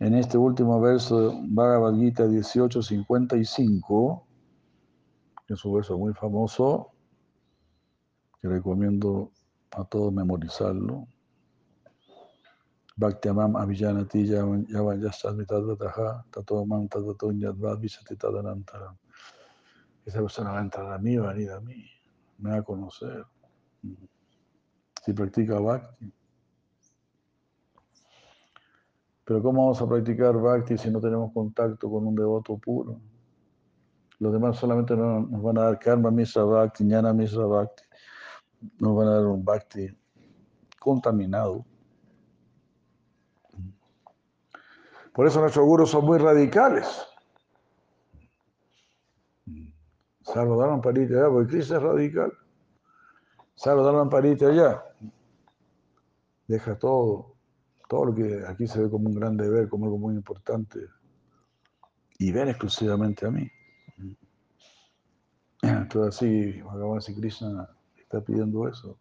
En 0.00 0.14
este 0.14 0.38
último 0.38 0.80
verso, 0.80 1.34
Bhagavad 1.48 1.96
Gita 1.96 2.26
18:55, 2.26 4.24
que 5.44 5.54
es 5.54 5.64
un 5.64 5.74
verso 5.74 5.98
muy 5.98 6.14
famoso, 6.14 6.92
que 8.40 8.48
recomiendo 8.48 9.32
a 9.72 9.84
todos 9.84 10.12
memorizarlo. 10.12 11.08
Bhaktyamam 12.96 13.56
avijanati 13.56 14.24
yavayastasmitadvataha 14.26 16.26
tato 16.30 16.64
mam 16.64 16.88
tadato 16.88 17.32
nyadvad 17.32 17.80
visati. 17.80 18.16
Esa 20.06 20.20
persona 20.20 20.52
va 20.52 20.58
a 20.58 20.62
entrar 20.62 20.92
a 20.92 20.98
mí, 20.98 21.16
va 21.16 21.30
a 21.30 21.34
venir 21.34 21.50
a 21.50 21.60
mí, 21.60 21.84
me 22.38 22.50
va 22.50 22.58
a 22.58 22.62
conocer. 22.62 23.26
Si 25.04 25.12
practica 25.12 25.58
Bhakti. 25.58 26.12
Pero 29.28 29.42
¿cómo 29.42 29.60
vamos 29.60 29.82
a 29.82 29.86
practicar 29.86 30.34
Bhakti 30.38 30.78
si 30.78 30.90
no 30.90 31.02
tenemos 31.02 31.30
contacto 31.34 31.90
con 31.90 32.06
un 32.06 32.14
devoto 32.14 32.56
puro? 32.56 32.98
Los 34.20 34.32
demás 34.32 34.56
solamente 34.56 34.96
no- 34.96 35.20
nos 35.20 35.42
van 35.42 35.58
a 35.58 35.64
dar 35.64 35.78
Karma 35.78 36.10
Misra 36.10 36.44
Bhakti, 36.44 36.84
Jnana 36.84 37.12
Misra 37.12 37.44
Bhakti. 37.44 37.82
Nos 38.80 38.96
van 38.96 39.08
a 39.08 39.10
dar 39.16 39.26
un 39.26 39.44
Bhakti 39.44 39.86
contaminado. 40.80 41.62
Por 45.12 45.26
eso 45.26 45.42
nuestros 45.42 45.66
gurus 45.66 45.90
son 45.90 46.06
muy 46.06 46.16
radicales. 46.16 46.88
Sarvadharma 50.22 50.80
Parita 50.80 51.16
allá, 51.16 51.28
porque 51.28 51.50
Krishna 51.50 51.76
es 51.76 51.82
radical. 51.82 52.32
Sarvadharma 53.56 54.08
Parita 54.08 54.46
allá. 54.46 54.82
Deja 56.46 56.78
todo, 56.78 57.37
todo 57.88 58.06
lo 58.06 58.14
que 58.14 58.44
aquí 58.46 58.66
se 58.66 58.80
ve 58.80 58.90
como 58.90 59.08
un 59.08 59.14
gran 59.14 59.36
deber, 59.36 59.68
como 59.68 59.86
algo 59.86 59.98
muy 59.98 60.14
importante. 60.14 60.78
Y 62.18 62.30
ven 62.32 62.48
exclusivamente 62.48 63.26
a 63.26 63.30
mí. 63.30 63.50
Entonces 65.62 66.16
así, 66.16 66.62
Bhagavan 66.62 67.00
Sri 67.00 67.14
Krishna 67.14 67.68
está 67.96 68.20
pidiendo 68.20 68.68
eso. 68.68 68.98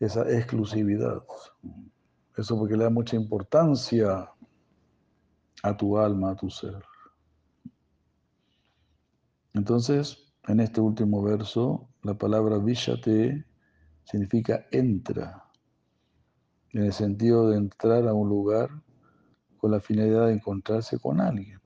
Esa 0.00 0.28
exclusividad. 0.30 1.22
Eso 2.36 2.58
porque 2.58 2.76
le 2.76 2.84
da 2.84 2.90
mucha 2.90 3.16
importancia 3.16 4.30
a 5.62 5.76
tu 5.76 5.98
alma, 5.98 6.32
a 6.32 6.36
tu 6.36 6.50
ser. 6.50 6.82
Entonces, 9.54 10.32
en 10.48 10.60
este 10.60 10.80
último 10.80 11.22
verso, 11.22 11.88
la 12.02 12.14
palabra 12.14 12.58
vishate 12.58 13.44
significa 14.04 14.66
entra, 14.70 15.45
en 16.76 16.84
el 16.84 16.92
sentido 16.92 17.48
de 17.48 17.56
entrar 17.56 18.06
a 18.06 18.12
un 18.12 18.28
lugar 18.28 18.68
con 19.56 19.70
la 19.70 19.80
finalidad 19.80 20.26
de 20.26 20.34
encontrarse 20.34 20.98
con 20.98 21.22
alguien. 21.22 21.58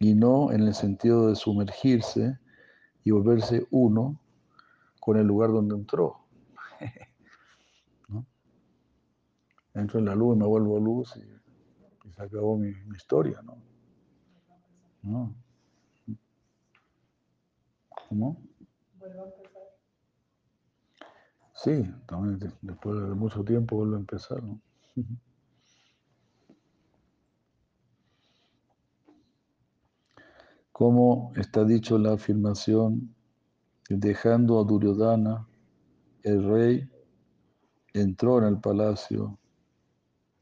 Y 0.00 0.14
no 0.16 0.50
en 0.50 0.62
el 0.62 0.74
sentido 0.74 1.28
de 1.28 1.36
sumergirse 1.36 2.40
y 3.04 3.12
volverse 3.12 3.68
uno 3.70 4.20
con 4.98 5.16
el 5.16 5.24
lugar 5.24 5.52
donde 5.52 5.76
entró. 5.76 6.16
¿no? 8.08 8.26
entro 9.74 10.00
en 10.00 10.06
la 10.06 10.16
luz, 10.16 10.36
me 10.36 10.44
vuelvo 10.44 10.80
luz 10.80 11.16
y, 11.16 12.10
se 12.10 12.20
acabó 12.20 12.58
mi, 12.58 12.74
mi 12.86 12.96
historia, 12.96 13.40
¿no? 13.42 13.62
¿No? 15.02 15.34
¿Cómo? 18.08 18.42
Sí, 21.62 21.84
también 22.06 22.40
de- 22.40 22.52
después 22.60 23.00
de 23.00 23.14
mucho 23.14 23.44
tiempo 23.44 23.76
vuelve 23.76 23.94
a 23.94 24.00
empezar. 24.00 24.42
Como 30.72 31.32
está 31.36 31.64
dicho 31.64 31.98
la 31.98 32.14
afirmación, 32.14 33.14
dejando 33.88 34.58
a 34.58 34.64
Duryodhana, 34.64 35.46
el 36.24 36.44
rey 36.44 36.90
entró 37.94 38.38
en 38.38 38.44
el 38.46 38.60
palacio 38.60 39.38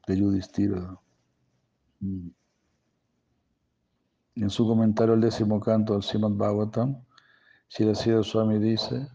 de 0.07 0.16
Yudhishthira. 0.16 0.99
Mm. 2.01 2.29
En 4.37 4.49
su 4.49 4.66
comentario 4.66 5.12
al 5.12 5.21
décimo 5.21 5.61
canto 5.61 5.93
del 5.93 6.03
Srimad 6.03 6.31
Bhagavatam, 6.31 6.97
Shirasira 7.68 8.23
Swami 8.23 8.59
dice, 8.59 9.07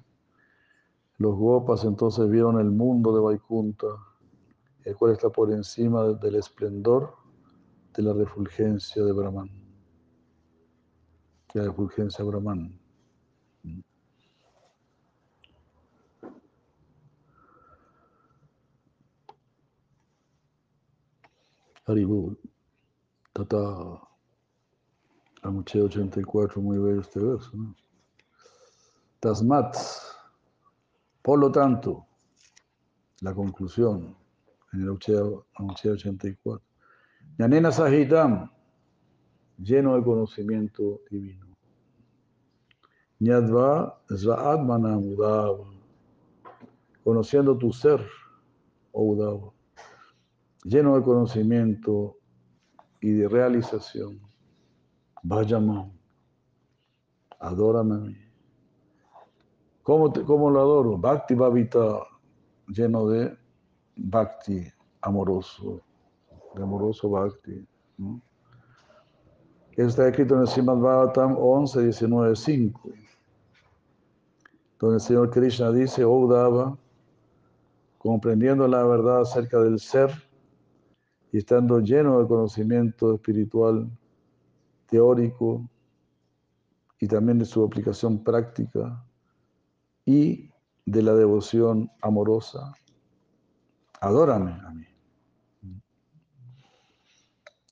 los 1.18 1.36
gopas 1.36 1.84
entonces 1.86 2.30
vieron 2.30 2.59
el 2.59 2.72
mundo 2.72 3.13
de 3.16 3.22
Vaikunta, 3.22 3.88
el 4.84 4.95
cual 4.95 5.13
está 5.13 5.30
por 5.30 5.51
encima 5.51 6.03
de- 6.03 6.16
del 6.16 6.36
esplendor 6.36 7.16
de 7.95 8.03
la 8.03 8.13
refulgencia 8.13 9.03
de 9.03 9.11
Brahman. 9.11 9.49
La 11.53 11.63
refulgencia 11.63 12.24
de 12.24 12.30
Brahman. 12.30 12.80
Haribul. 21.88 22.38
Tata. 23.34 24.01
Amuche 25.43 25.80
84, 25.80 26.59
muy 26.59 26.80
bello 26.80 27.01
este 27.01 27.20
verso, 27.20 27.51
¿no? 27.53 27.76
Tasmat. 29.20 29.76
Por 31.26 31.39
lo 31.39 31.51
tanto, 31.51 32.05
la 33.21 33.34
conclusión 33.34 34.15
en 34.73 34.82
el 34.84 34.89
Amuche 35.55 35.89
84. 35.89 36.63
Yanena 37.39 37.71
Sahitam, 37.71 38.51
lleno 39.57 39.95
de 39.95 40.03
conocimiento 40.03 41.01
divino. 41.09 41.47
Nyadva 43.21 44.03
Svaatmana 44.07 44.99
Udava, 44.99 45.65
conociendo 47.03 47.57
tu 47.57 47.73
ser, 47.73 48.05
oh 48.91 49.13
Udava, 49.13 49.51
lleno 50.63 50.95
de 50.95 51.01
conocimiento 51.01 52.19
y 53.01 53.13
de 53.13 53.28
realización. 53.28 54.21
Vayama, 55.23 55.91
adórame 57.39 57.95
a 57.95 57.97
mí. 57.97 58.24
¿Cómo, 59.86 60.49
lo 60.49 60.59
adoro? 60.59 60.97
Bhakti 60.97 61.36
Bhavita, 61.36 61.99
lleno 62.69 63.07
de 63.07 63.38
Bhakti, 63.95 64.65
amoroso, 65.01 65.79
de 66.55 66.63
amoroso 66.63 67.07
Bhakti. 67.07 67.63
¿no? 67.99 68.19
Está 69.73 70.07
escrito 70.07 70.33
en 70.33 70.41
el 70.41 70.47
Srimad 70.47 70.77
Bhagavatam 70.77 71.38
11, 71.38 71.83
19, 71.83 72.36
5, 72.36 72.89
donde 74.79 74.95
el 74.95 75.01
Señor 75.01 75.29
Krishna 75.29 75.71
dice, 75.71 76.03
oh 76.03 76.17
Uddhava, 76.17 76.75
comprendiendo 77.99 78.67
la 78.67 78.83
verdad 78.83 79.21
acerca 79.21 79.59
del 79.59 79.79
ser 79.79 80.09
y 81.31 81.38
estando 81.38 81.79
lleno 81.79 82.19
de 82.19 82.27
conocimiento 82.27 83.13
espiritual, 83.13 83.88
teórico 84.88 85.69
y 86.99 87.07
también 87.07 87.38
de 87.38 87.45
su 87.45 87.63
aplicación 87.63 88.23
práctica 88.23 89.05
y 90.06 90.51
de 90.86 91.01
la 91.01 91.14
devoción 91.14 91.91
amorosa, 92.01 92.74
adórame 93.99 94.51
a 94.51 94.70
mí. 94.70 94.86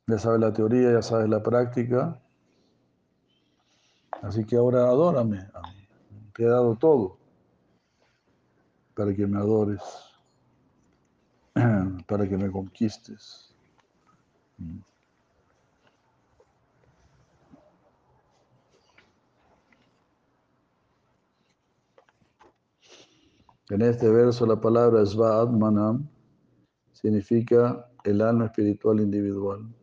Ya 0.08 0.18
sabes 0.18 0.42
la 0.42 0.52
teoría, 0.52 0.92
ya 0.92 1.02
sabes 1.02 1.30
la 1.30 1.42
práctica. 1.42 2.20
Así 4.22 4.46
que 4.46 4.58
ahora 4.58 4.84
adórame 4.84 5.40
a 5.54 5.62
mí. 5.62 5.88
Te 6.34 6.44
he 6.44 6.48
dado 6.48 6.76
todo 6.76 7.18
para 8.96 9.14
que 9.16 9.26
me 9.26 9.38
adores, 9.38 9.82
para 12.08 12.28
que 12.28 12.38
me 12.38 12.52
conquistes. 12.52 13.56
En 23.70 23.82
este 23.82 24.09
verso 24.09 24.45
la 24.45 24.59
palabra 24.59 25.05
Svaatmanam 25.05 26.05
significa 26.91 27.89
el 28.03 28.22
alma 28.22 28.45
espiritual 28.45 28.99
individual. 28.99 29.74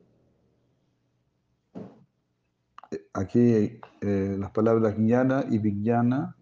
Aquí 3.14 3.80
eh, 4.02 4.36
las 4.38 4.50
palabras 4.50 4.94
jnana 4.96 5.46
y 5.48 5.58
vijnana 5.58 6.36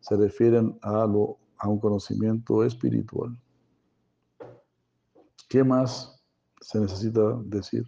se 0.00 0.16
refieren 0.16 0.78
a, 0.80 1.06
lo, 1.06 1.38
a 1.58 1.68
un 1.68 1.78
conocimiento 1.78 2.64
espiritual. 2.64 3.38
¿Qué 5.48 5.62
más 5.62 6.24
se 6.62 6.80
necesita 6.80 7.38
decir? 7.44 7.84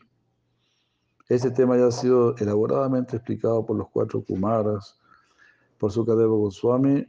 Este 1.30 1.50
tema 1.50 1.78
ya 1.78 1.86
ha 1.86 1.90
sido 1.90 2.36
elaboradamente 2.36 3.16
explicado 3.16 3.64
por 3.64 3.78
los 3.78 3.88
cuatro 3.88 4.22
Kumaras, 4.22 5.00
por 5.78 5.90
Sukadeva 5.90 6.36
Goswami 6.36 7.06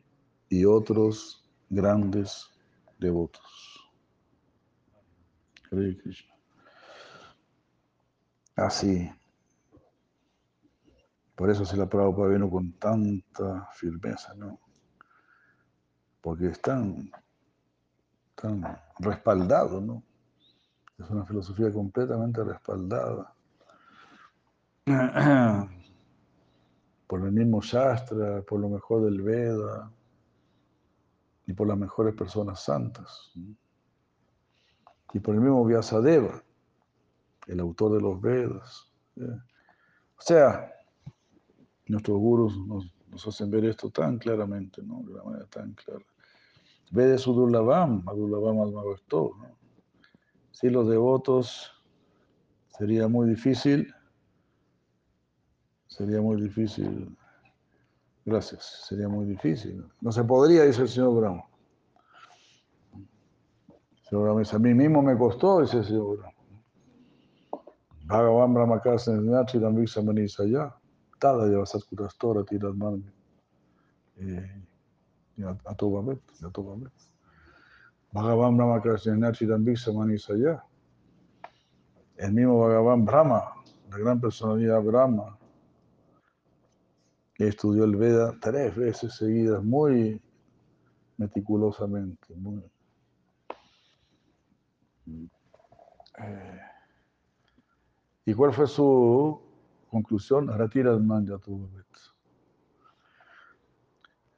y 0.48 0.64
otros 0.64 1.45
grandes 1.70 2.50
devotos. 3.00 3.90
Hare 5.72 5.98
Krishna. 5.98 6.34
Así. 8.56 9.12
Por 11.36 11.50
eso 11.50 11.66
si 11.66 11.76
la 11.76 11.88
Prabhupada 11.88 12.30
vino 12.30 12.50
con 12.50 12.72
tanta 12.74 13.68
firmeza, 13.74 14.34
¿no? 14.36 14.60
Porque 16.22 16.48
es 16.48 16.62
tan, 16.62 17.12
tan 18.36 18.64
respaldado, 19.00 19.82
¿no? 19.82 20.02
Es 20.98 21.10
una 21.10 21.26
filosofía 21.26 21.74
completamente 21.74 22.42
respaldada 22.42 23.34
por 27.08 27.26
el 27.26 27.32
mismo 27.34 27.60
Shastra, 27.62 28.42
por 28.44 28.62
lo 28.62 28.70
mejor 28.70 29.04
del 29.04 29.22
Veda 29.22 29.92
y 31.48 31.54
por 31.54 31.68
las 31.68 31.78
mejores 31.78 32.16
personas 32.16 32.64
santas. 32.64 33.32
Y 35.14 35.20
por 35.20 35.36
el 35.36 35.42
mismo 35.42 35.66
Vyasadeva, 35.66 36.44
el 37.48 37.60
autor 37.60 37.94
de 37.94 38.02
los 38.02 38.20
Vedas. 38.20 38.92
¿sí? 39.16 39.22
O 39.22 40.22
sea, 40.22 40.72
nuestros 41.88 42.18
gurus 42.18 42.58
nos, 42.66 42.92
hacen 43.28 43.50
ver 43.50 43.66
esto 43.66 43.90
tan 43.90 44.18
claramente, 44.18 44.82
¿no? 44.82 45.02
De 45.04 45.14
una 45.14 45.24
manera 45.24 45.46
tan 45.46 45.74
clara. 45.74 46.06
Vede 46.92 47.18
Sudurlavam, 47.18 48.04
Adurlavam 48.08 48.62
Almagosto, 48.62 49.32
¿no? 49.40 49.56
Si 50.52 50.70
los 50.70 50.88
devotos 50.88 51.72
sería 52.78 53.08
muy 53.08 53.30
difícil, 53.30 53.94
sería 55.88 56.22
muy 56.22 56.42
difícil, 56.42 57.16
gracias, 58.26 58.86
sería 58.88 59.08
muy 59.08 59.26
difícil. 59.26 59.86
No 60.02 60.12
se 60.12 60.24
podría, 60.24 60.64
dice 60.64 60.82
el 60.82 60.90
señor 60.90 61.16
Brahma. 61.20 61.44
El 62.94 64.10
señor 64.10 64.24
Brahma 64.24 64.40
dice, 64.40 64.56
a 64.56 64.60
mí 64.60 64.74
mismo 64.74 65.02
me 65.02 65.18
costó, 65.18 65.62
dice 65.62 65.78
el 65.78 65.86
señor 65.86 66.18
Brahma. 66.18 66.36
Bhagavan 68.08 68.54
Brahma 68.54 68.82
Karsan 68.82 69.26
Nachi 69.26 69.58
Rambisa 69.58 70.02
Manisaya, 70.02 70.76
Tada 71.20 71.50
Yavasat 71.50 71.84
Kutastora 71.90 72.44
Tirat 72.44 72.76
Mani. 72.76 73.04
A 75.66 75.76
todo 75.76 75.92
Babet, 75.92 76.22
a 76.44 76.50
todo 76.52 76.76
Babet. 76.76 76.94
Bhagavan 78.12 78.58
Brahma 78.58 78.82
Karsan 78.82 79.20
Nachi 79.20 79.48
Rambisa 79.48 79.92
Manisaya. 79.92 80.64
El 82.18 82.34
mismo 82.34 82.60
Bhagavan 82.60 83.06
Brahma, 83.06 83.56
la 83.90 83.98
gran 83.98 84.22
personalidad 84.22 84.82
Brahma, 84.84 85.35
estudió 87.38 87.84
el 87.84 87.96
Veda 87.96 88.36
tres 88.40 88.76
veces 88.76 89.16
seguidas, 89.16 89.64
muy 89.64 90.22
meticulosamente. 91.18 92.34
Muy, 92.36 92.64
eh, 96.20 96.62
¿Y 98.26 98.34
cuál 98.34 98.54
fue 98.54 98.68
su 98.68 99.40
conclusión? 99.90 100.48
Manjatuvet. 100.48 101.86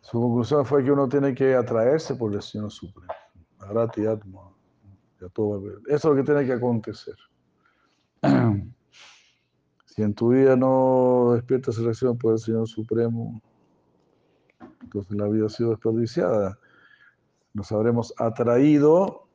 Su 0.02 0.22
conclusión 0.22 0.66
fue 0.66 0.84
que 0.84 0.92
uno 0.92 1.08
tiene 1.08 1.36
que 1.36 1.54
atraerse 1.54 2.16
por 2.16 2.34
el 2.34 2.42
Señor 2.42 2.72
Supremo. 2.72 3.14
Arati 3.60 4.06
Atma. 4.06 4.54
Eso 5.20 5.82
es 5.88 6.04
lo 6.06 6.16
que 6.16 6.24
tiene 6.24 6.46
que 6.46 6.54
acontecer. 6.54 7.16
Si 9.98 10.04
en 10.04 10.14
tu 10.14 10.30
vida 10.30 10.56
no 10.56 11.32
despiertas 11.34 11.80
reacción 11.80 12.20
por 12.20 12.34
el 12.34 12.38
Señor 12.38 12.68
Supremo, 12.68 13.42
entonces 14.84 15.18
la 15.18 15.28
vida 15.28 15.48
ha 15.48 15.50
sido 15.50 15.72
desperdiciada. 15.72 16.60
Nos 17.56 17.72
habremos 17.72 18.14
atraído 18.20 19.28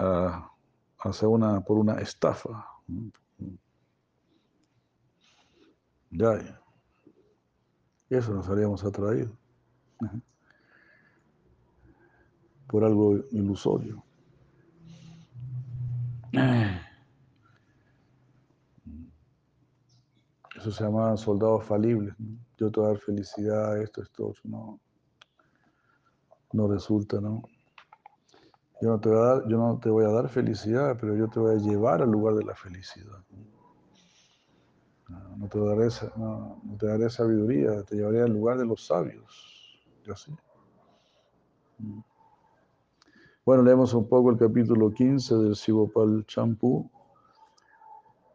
a, 0.00 0.50
hacia 0.98 1.28
una, 1.28 1.60
por 1.60 1.78
una 1.78 2.00
estafa. 2.00 2.66
Ya. 6.10 6.60
Eso 8.08 8.34
nos 8.34 8.48
habríamos 8.48 8.84
atraído. 8.84 9.30
Por 12.66 12.82
algo 12.82 13.14
ilusorio. 13.30 14.02
Eso 20.60 20.70
se 20.70 20.84
llama 20.84 21.16
soldados 21.16 21.64
falibles. 21.64 22.14
¿no? 22.20 22.36
Yo 22.58 22.70
te 22.70 22.80
voy 22.80 22.90
a 22.90 22.92
dar 22.92 23.00
felicidad, 23.00 23.80
esto, 23.80 24.02
esto. 24.02 24.34
No, 24.44 24.78
no 26.52 26.68
resulta, 26.68 27.18
¿no? 27.18 27.42
Yo 28.82 28.90
no, 28.90 29.00
te 29.00 29.08
voy 29.08 29.18
a 29.18 29.22
dar, 29.22 29.48
yo 29.48 29.56
no 29.56 29.78
te 29.78 29.88
voy 29.88 30.04
a 30.04 30.08
dar 30.08 30.28
felicidad, 30.28 30.98
pero 31.00 31.16
yo 31.16 31.28
te 31.28 31.40
voy 31.40 31.54
a 31.54 31.58
llevar 31.58 32.02
al 32.02 32.10
lugar 32.10 32.34
de 32.34 32.44
la 32.44 32.54
felicidad. 32.54 33.24
No, 35.38 35.48
te 35.48 35.58
daré, 35.58 35.88
no, 36.16 36.60
no 36.62 36.76
te 36.76 36.86
daré 36.86 37.08
sabiduría, 37.08 37.82
te 37.84 37.96
llevaré 37.96 38.20
al 38.20 38.32
lugar 38.32 38.58
de 38.58 38.66
los 38.66 38.86
sabios. 38.86 39.82
Y 40.06 40.10
así. 40.10 40.30
Bueno, 43.46 43.62
leemos 43.62 43.94
un 43.94 44.06
poco 44.06 44.30
el 44.30 44.36
capítulo 44.36 44.90
15 44.90 45.36
del 45.36 45.56
Sivopal 45.56 46.26
Champú 46.26 46.90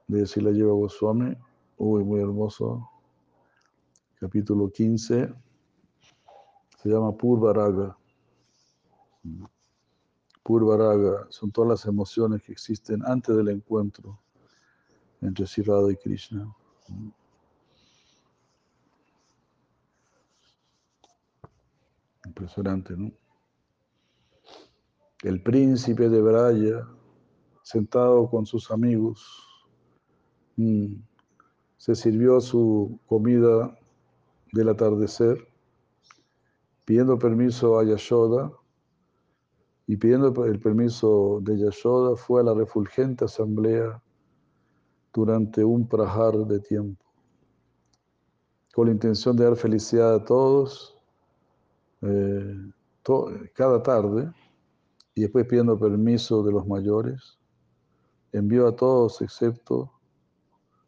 de 0.08 0.26
Sila 0.26 0.50
Lleva 0.50 0.74
Goswami. 0.74 1.36
Uy, 1.78 2.06
muy 2.06 2.22
hermoso. 2.22 2.90
Capítulo 4.18 4.72
15. 4.72 5.34
Se 6.82 6.90
llama 6.90 7.12
Purvaraga. 7.12 7.98
Purvaraga 10.42 11.28
son 11.30 11.52
todas 11.52 11.70
las 11.70 11.86
emociones 11.86 12.42
que 12.44 12.54
existen 12.54 13.02
antes 13.06 13.36
del 13.36 13.50
encuentro 13.50 14.22
entre 15.20 15.46
Sri 15.48 15.64
Radha 15.64 15.92
y 15.92 15.98
Krishna. 15.98 16.56
Impresionante, 22.26 22.96
¿no? 22.96 23.12
El 25.24 25.42
príncipe 25.42 26.08
de 26.08 26.22
Braya, 26.22 26.88
sentado 27.64 28.30
con 28.30 28.46
sus 28.46 28.72
amigos, 28.72 29.26
mm, 30.56 30.94
se 31.86 31.94
sirvió 31.94 32.42
su 32.42 33.00
comida 33.06 33.78
del 34.52 34.70
atardecer, 34.70 35.38
pidiendo 36.84 37.20
permiso 37.20 37.78
a 37.78 37.84
Yashoda, 37.84 38.52
y 39.86 39.96
pidiendo 39.96 40.46
el 40.46 40.60
permiso 40.60 41.42
de 41.44 41.60
Yashoda 41.60 42.16
fue 42.16 42.42
a 42.42 42.46
la 42.46 42.56
refulgente 42.56 43.26
asamblea 43.26 44.02
durante 45.14 45.64
un 45.64 45.88
prahar 45.88 46.36
de 46.48 46.60
tiempo, 46.60 47.06
con 48.74 48.88
la 48.88 48.94
intención 48.94 49.36
de 49.36 49.44
dar 49.44 49.56
felicidad 49.56 50.16
a 50.16 50.26
todos 50.26 50.98
eh, 52.02 52.72
cada 53.54 53.84
tarde, 53.84 54.34
y 55.14 55.22
después 55.22 55.46
pidiendo 55.46 55.78
permiso 55.78 56.42
de 56.42 56.52
los 56.52 56.66
mayores, 56.66 57.38
envió 58.32 58.68
a 58.68 58.76
todos 58.76 59.22
excepto 59.22 59.95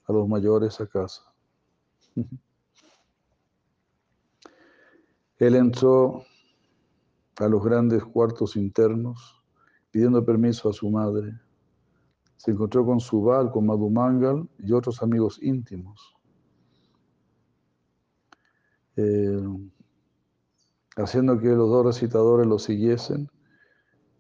a 0.08 0.14
los 0.14 0.28
mayores 0.28 0.80
a 0.82 0.88
casa. 0.88 1.22
Él 5.38 5.56
entró 5.56 6.24
a 7.38 7.48
los 7.48 7.64
grandes 7.64 8.04
cuartos 8.04 8.56
internos 8.56 9.44
pidiendo 9.92 10.26
permiso 10.26 10.70
a 10.70 10.74
su 10.74 10.90
madre. 10.90 11.40
Se 12.38 12.52
encontró 12.52 12.86
con 12.86 13.00
Subal, 13.00 13.52
con 13.52 13.66
Madhumangal 13.68 14.50
y 14.60 14.72
otros 14.72 15.04
amigos 15.04 15.40
íntimos. 15.42 16.16
Eh, 18.96 19.44
haciendo 20.96 21.40
que 21.40 21.50
los 21.50 21.70
dos 21.70 21.86
recitadores 21.86 22.48
lo 22.48 22.58
siguiesen, 22.58 23.30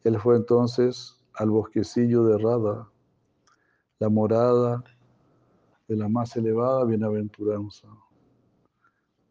él 0.03 0.19
fue 0.19 0.35
entonces 0.35 1.19
al 1.33 1.49
bosquecillo 1.49 2.23
de 2.25 2.37
Radha, 2.37 2.87
la 3.99 4.09
morada 4.09 4.83
de 5.87 5.95
la 5.95 6.09
más 6.09 6.35
elevada 6.35 6.83
bienaventuranza, 6.83 7.87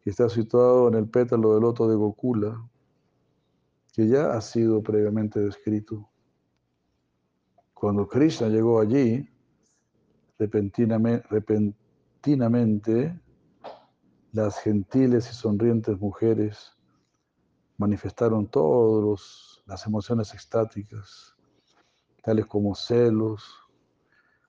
que 0.01 0.09
está 0.09 0.27
situado 0.29 0.87
en 0.87 0.95
el 0.95 1.07
pétalo 1.07 1.53
del 1.53 1.61
loto 1.61 1.87
de 1.87 1.95
Gokula, 1.95 2.67
que 3.93 4.07
ya 4.07 4.31
ha 4.33 4.41
sido 4.41 4.81
previamente 4.81 5.39
descrito. 5.39 6.09
Cuando 7.73 8.07
Krishna 8.07 8.47
llegó 8.47 8.79
allí, 8.79 9.29
repentinamente, 10.39 11.27
repentinamente 11.29 13.19
las 14.31 14.59
gentiles 14.59 15.29
y 15.29 15.33
sonrientes 15.33 15.99
mujeres 15.99 16.77
manifestaron 17.77 18.47
todas 18.47 19.61
las 19.65 19.85
emociones 19.85 20.33
extáticas, 20.33 21.35
tales 22.23 22.45
como 22.45 22.75
celos, 22.75 23.66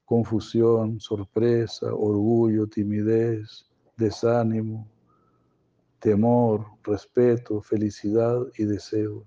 confusión, 0.08 0.98
sorpresa, 0.98 1.92
orgullo, 1.92 2.66
timidez, 2.66 3.68
desánimo, 3.94 4.88
temor, 5.98 6.64
respeto, 6.82 7.60
felicidad 7.60 8.40
y 8.56 8.64
deseo. 8.64 9.26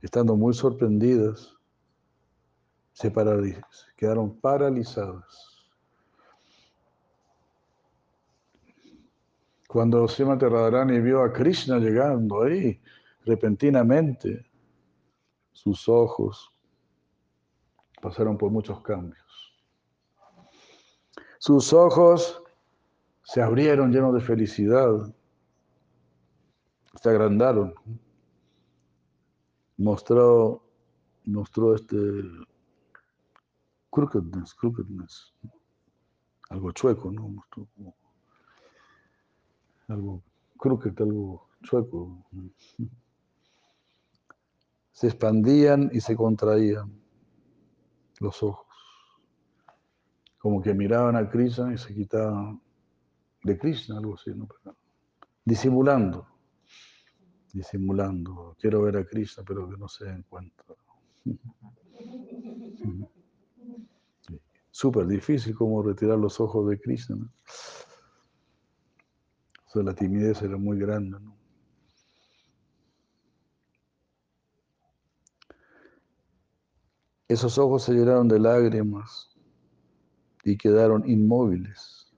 Estando 0.00 0.36
muy 0.36 0.54
sorprendidas, 0.54 1.52
se 2.92 3.12
paraliz- 3.12 3.60
quedaron 3.96 4.38
paralizadas. 4.38 5.66
Cuando 9.66 10.06
Srimati 10.06 10.46
Radharani 10.46 11.00
vio 11.00 11.24
a 11.24 11.32
Krishna 11.32 11.78
llegando 11.78 12.44
ahí, 12.44 12.80
repentinamente, 13.24 14.46
sus 15.52 15.88
ojos 15.88 16.49
pasaron 18.00 18.36
por 18.36 18.50
muchos 18.50 18.80
cambios. 18.82 19.54
Sus 21.38 21.72
ojos 21.72 22.42
se 23.22 23.40
abrieron 23.40 23.92
llenos 23.92 24.14
de 24.14 24.20
felicidad, 24.20 25.14
se 27.00 27.08
agrandaron, 27.08 27.74
mostró, 29.76 30.62
mostró 31.24 31.74
este 31.74 31.96
crookedness, 33.90 34.54
crookedness, 34.54 35.32
algo 36.50 36.72
chueco, 36.72 37.10
¿no? 37.10 37.28
Mostró 37.28 37.66
como 37.74 37.94
algo 39.88 40.22
crooked, 40.58 41.00
algo 41.00 41.48
chueco. 41.62 42.24
Se 44.92 45.06
expandían 45.06 45.90
y 45.92 46.00
se 46.00 46.14
contraían 46.14 46.99
los 48.20 48.42
ojos, 48.42 48.66
como 50.38 50.62
que 50.62 50.72
miraban 50.72 51.16
a 51.16 51.28
Krishna 51.28 51.72
y 51.72 51.78
se 51.78 51.94
quitaban 51.94 52.60
de 53.42 53.58
Krishna, 53.58 53.98
algo 53.98 54.14
así, 54.14 54.30
¿no? 54.34 54.48
Disimulando, 55.44 56.26
disimulando. 57.52 58.56
Quiero 58.60 58.82
ver 58.82 58.98
a 58.98 59.04
Krishna, 59.04 59.42
pero 59.46 59.68
que 59.68 59.76
no 59.76 59.88
se 59.88 60.08
encuentra. 60.08 60.64
Súper 64.70 65.06
difícil 65.06 65.54
como 65.54 65.82
retirar 65.82 66.18
los 66.18 66.40
ojos 66.40 66.68
de 66.68 66.80
Krishna. 66.80 67.16
O 69.66 69.70
sea, 69.70 69.82
la 69.82 69.94
timidez 69.94 70.42
era 70.42 70.56
muy 70.56 70.78
grande. 70.78 71.18
¿no? 71.20 71.39
Esos 77.30 77.58
ojos 77.58 77.84
se 77.84 77.92
llenaron 77.92 78.26
de 78.26 78.40
lágrimas 78.40 79.30
y 80.42 80.58
quedaron 80.58 81.08
inmóviles. 81.08 82.12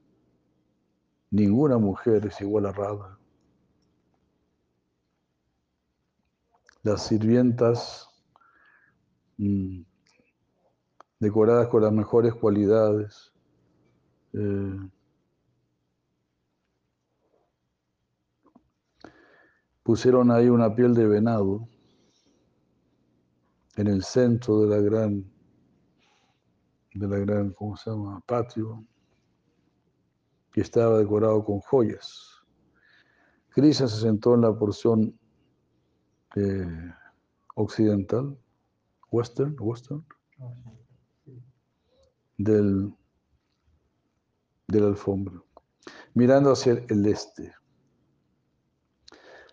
Ninguna 1.31 1.77
mujer 1.77 2.25
es 2.25 2.41
igual 2.41 2.65
a 2.65 2.73
Radha. 2.73 3.19
Las 6.83 7.07
sirvientas 7.07 8.09
mm, 9.37 9.83
decoradas 11.19 11.69
con 11.69 11.83
las 11.83 11.93
mejores 11.93 12.35
cualidades, 12.35 13.35
eh, 14.33 14.79
pusieron 19.83 20.31
ahí 20.31 20.49
una 20.49 20.75
piel 20.75 20.95
de 20.95 21.07
venado 21.07 21.69
en 23.77 23.87
el 23.87 24.03
centro 24.03 24.61
de 24.61 24.69
la 24.69 24.83
gran, 24.83 25.25
de 26.95 27.09
la 27.09 27.19
gran, 27.19 27.53
¿cómo 27.53 27.77
se 27.77 27.91
llama? 27.91 28.21
Patio, 28.27 28.85
y 30.55 30.61
estaba 30.61 30.99
decorado 30.99 31.45
con 31.45 31.61
joyas. 31.61 32.43
Krishna 33.51 33.89
se 33.89 34.01
sentó 34.01 34.35
en 34.35 34.43
la 34.43 34.57
porción 34.57 35.19
eh, 36.37 36.93
occidental, 37.55 38.39
western, 39.11 39.57
western, 39.59 40.05
del, 42.37 42.95
de 44.69 44.81
la 44.81 44.89
alfombra, 44.89 45.43
mirando 46.15 46.53
hacia 46.53 46.73
el 46.73 47.07
este. 47.07 47.55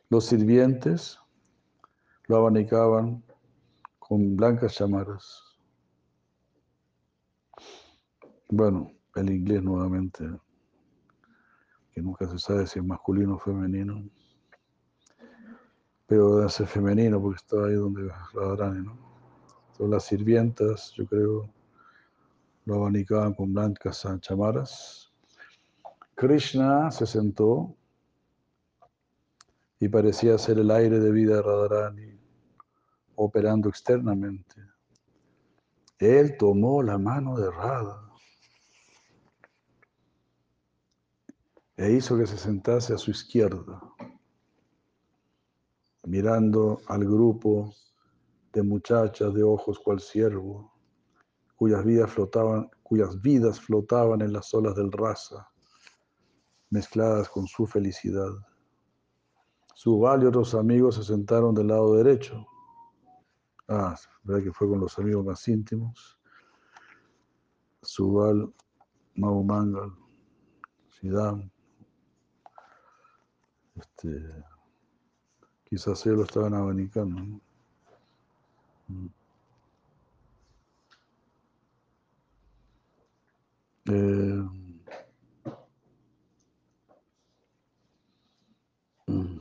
Los 0.09 0.25
sirvientes 0.25 1.19
lo 2.27 2.37
abanicaban 2.37 3.23
con 4.09 4.35
blancas 4.35 4.73
chamaras. 4.73 5.55
Bueno, 8.49 8.91
el 9.13 9.29
inglés 9.29 9.61
nuevamente, 9.61 10.27
que 11.91 12.01
nunca 12.01 12.27
se 12.27 12.39
sabe 12.39 12.65
si 12.65 12.79
es 12.79 12.85
masculino 12.85 13.35
o 13.35 13.37
femenino, 13.37 14.03
pero 16.07 16.37
debe 16.37 16.49
ser 16.49 16.65
femenino 16.65 17.21
porque 17.21 17.35
está 17.35 17.63
ahí 17.63 17.75
donde 17.75 18.11
Radharani, 18.33 18.83
¿no? 18.83 18.97
Todas 19.77 19.91
las 19.91 20.05
sirvientas, 20.05 20.91
yo 20.95 21.05
creo, 21.05 21.53
lo 22.65 22.75
abanicaban 22.77 23.35
con 23.35 23.53
blancas 23.53 24.07
chamaras. 24.21 25.13
Krishna 26.15 26.89
se 26.89 27.05
sentó 27.05 27.75
y 29.79 29.87
parecía 29.87 30.35
ser 30.39 30.57
el 30.57 30.71
aire 30.71 30.99
de 30.99 31.11
vida 31.11 31.35
de 31.35 31.41
Radharani 31.43 32.18
operando 33.21 33.67
externamente. 33.67 34.55
Él 35.97 36.37
tomó 36.37 36.81
la 36.81 36.97
mano 36.97 37.37
de 37.37 37.51
Radha 37.51 38.09
e 41.75 41.91
hizo 41.91 42.17
que 42.17 42.25
se 42.25 42.37
sentase 42.37 42.93
a 42.93 42.97
su 42.97 43.11
izquierda, 43.11 43.81
mirando 46.05 46.79
al 46.87 47.03
grupo 47.03 47.73
de 48.53 48.63
muchachas 48.63 49.33
de 49.33 49.43
ojos 49.43 49.79
cual 49.79 49.99
ciervo, 49.99 50.73
cuyas 51.57 51.83
vidas 51.83 52.09
flotaban, 52.11 52.69
cuyas 52.83 53.21
vidas 53.21 53.59
flotaban 53.59 54.21
en 54.21 54.31
las 54.31 54.53
olas 54.53 54.75
del 54.75 54.93
rasa, 54.93 55.49
mezcladas 56.69 57.27
con 57.27 57.47
su 57.47 57.67
felicidad. 57.67 58.31
Subal 59.75 60.23
y 60.23 60.25
otros 60.27 60.55
amigos 60.55 60.95
se 60.95 61.03
sentaron 61.03 61.53
del 61.53 61.67
lado 61.67 61.95
derecho. 61.95 62.48
Ah, 63.71 63.95
verdad 64.23 64.43
que 64.45 64.51
fue 64.51 64.67
con 64.67 64.79
los 64.79 64.97
amigos 64.97 65.23
más 65.23 65.47
íntimos. 65.47 66.17
Subal, 67.83 68.51
Mahumangal, 69.15 69.93
Siddham. 70.89 71.51
Este, 73.75 74.09
quizás 75.65 76.03
ellos 76.07 76.17
lo 76.17 76.23
estaban 76.23 76.55
abanicando. 76.55 77.21
¿no? 77.21 77.41
Mm. 78.87 79.09
Eh, 83.85 84.49
mm. 89.07 89.39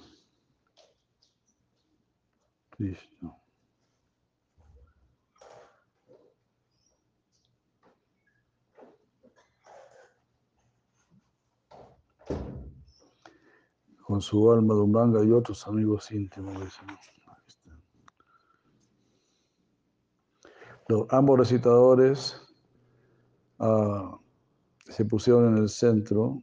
Con 14.09 14.23
su 14.23 14.51
alma 14.51 14.73
de 14.73 14.81
Umbanga 14.81 15.23
y 15.23 15.31
otros 15.33 15.67
amigos 15.67 16.11
íntimos. 16.13 16.57
Los, 20.89 21.07
ambos 21.11 21.39
recitadores 21.39 22.41
ah, 23.59 24.19
se 24.87 25.05
pusieron 25.05 25.49
en 25.49 25.63
el 25.63 25.69
centro. 25.69 26.43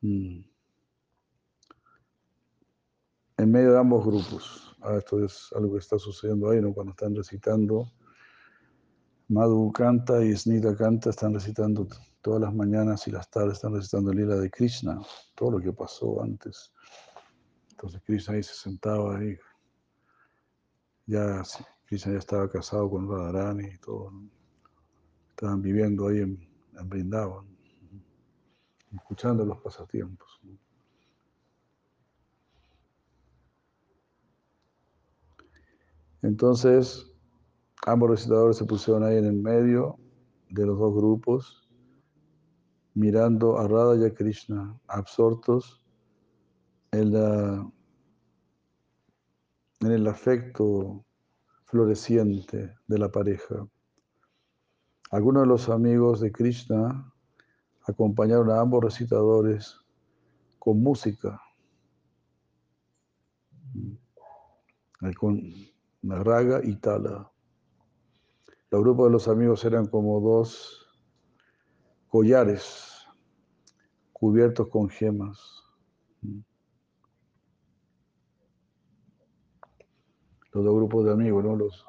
Mm. 0.00 0.40
En 3.36 3.50
medio 3.52 3.72
de 3.72 3.78
ambos 3.78 4.06
grupos. 4.06 4.74
Ah, 4.80 4.94
esto 4.96 5.22
es 5.22 5.50
algo 5.54 5.74
que 5.74 5.80
está 5.80 5.98
sucediendo 5.98 6.48
ahí, 6.48 6.62
¿no? 6.62 6.72
Cuando 6.72 6.92
están 6.92 7.14
recitando. 7.14 7.92
Madhu 9.28 9.70
canta 9.72 10.24
y 10.24 10.34
Snita 10.34 10.74
canta, 10.74 11.10
están 11.10 11.34
recitando 11.34 11.86
todas 12.26 12.40
las 12.40 12.52
mañanas 12.56 13.06
y 13.06 13.12
las 13.12 13.30
tardes, 13.30 13.52
están 13.52 13.72
recitando 13.72 14.10
el 14.10 14.16
lila 14.16 14.34
de 14.34 14.50
Krishna, 14.50 15.00
todo 15.36 15.52
lo 15.52 15.60
que 15.60 15.72
pasó 15.72 16.20
antes. 16.20 16.72
Entonces 17.70 18.02
Krishna 18.04 18.34
ahí 18.34 18.42
se 18.42 18.54
sentaba 18.54 19.16
ahí. 19.16 19.38
Ya 21.06 21.44
Krishna 21.84 22.14
ya 22.14 22.18
estaba 22.18 22.50
casado 22.50 22.90
con 22.90 23.08
Radharani 23.08 23.68
y 23.68 23.78
todo. 23.78 24.10
¿no? 24.10 24.28
Estaban 25.30 25.62
viviendo 25.62 26.08
ahí 26.08 26.18
en, 26.18 26.48
en 26.76 26.88
Vrindavan, 26.88 27.46
escuchando 28.92 29.44
los 29.44 29.60
pasatiempos. 29.60 30.40
Entonces, 36.22 37.08
ambos 37.86 38.10
recitadores 38.10 38.56
se 38.56 38.64
pusieron 38.64 39.04
ahí 39.04 39.16
en 39.16 39.26
el 39.26 39.36
medio 39.36 39.96
de 40.50 40.66
los 40.66 40.76
dos 40.76 40.92
grupos, 40.92 41.65
mirando 42.96 43.58
a 43.58 43.68
Radha 43.68 43.96
y 43.96 44.04
a 44.06 44.14
Krishna, 44.14 44.74
absortos 44.88 45.84
en, 46.92 47.12
la, 47.12 47.70
el 49.80 50.06
afecto 50.06 51.04
floreciente 51.66 52.74
de 52.86 52.98
la 52.98 53.10
pareja. 53.10 53.68
Algunos 55.10 55.42
de 55.42 55.48
los 55.48 55.68
amigos 55.68 56.20
de 56.20 56.32
Krishna 56.32 57.12
acompañaron 57.82 58.50
a 58.50 58.60
ambos 58.60 58.82
recitadores 58.82 59.78
con 60.58 60.82
música, 60.82 61.38
con 65.20 65.52
raga 66.02 66.62
y 66.64 66.76
tala. 66.76 67.30
Los 68.70 68.80
grupos 68.80 69.08
de 69.08 69.12
los 69.12 69.28
amigos 69.28 69.64
eran 69.66 69.86
como 69.86 70.18
dos 70.18 70.85
collares 72.08 72.96
cubiertos 74.12 74.68
con 74.68 74.88
gemas. 74.88 75.62
Los 80.52 80.64
dos 80.64 80.74
grupos 80.74 81.04
de 81.04 81.12
amigos, 81.12 81.44
¿no? 81.44 81.54
Los, 81.54 81.84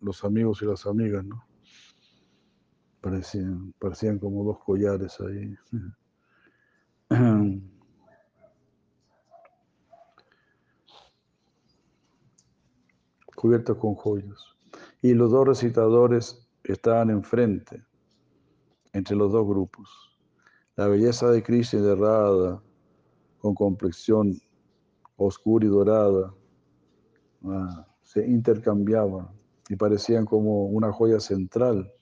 los, 0.00 0.24
amigos 0.24 0.62
y 0.62 0.66
las 0.66 0.86
amigas, 0.86 1.24
¿no? 1.24 1.44
Parecían, 3.00 3.74
parecían 3.80 4.20
como 4.20 4.44
dos 4.44 4.60
collares 4.60 5.20
ahí. 5.20 5.56
Cubiertos 13.34 13.76
con 13.78 13.96
joyas. 13.96 14.56
Y 15.02 15.14
los 15.14 15.32
dos 15.32 15.48
recitadores 15.48 16.48
estaban 16.62 17.10
enfrente, 17.10 17.82
entre 18.92 19.16
los 19.16 19.32
dos 19.32 19.46
grupos. 19.46 19.88
La 20.76 20.86
belleza 20.86 21.30
de 21.30 21.42
Krishna 21.42 21.80
de 21.80 22.58
con 23.38 23.54
complexión 23.54 24.40
oscura 25.16 25.66
y 25.66 25.68
dorada, 25.68 26.34
ah, 27.44 27.86
se 28.02 28.26
intercambiaban 28.26 29.28
y 29.68 29.76
parecían 29.76 30.24
como 30.24 30.64
una 30.66 30.90
joya 30.92 31.20
central. 31.20 31.92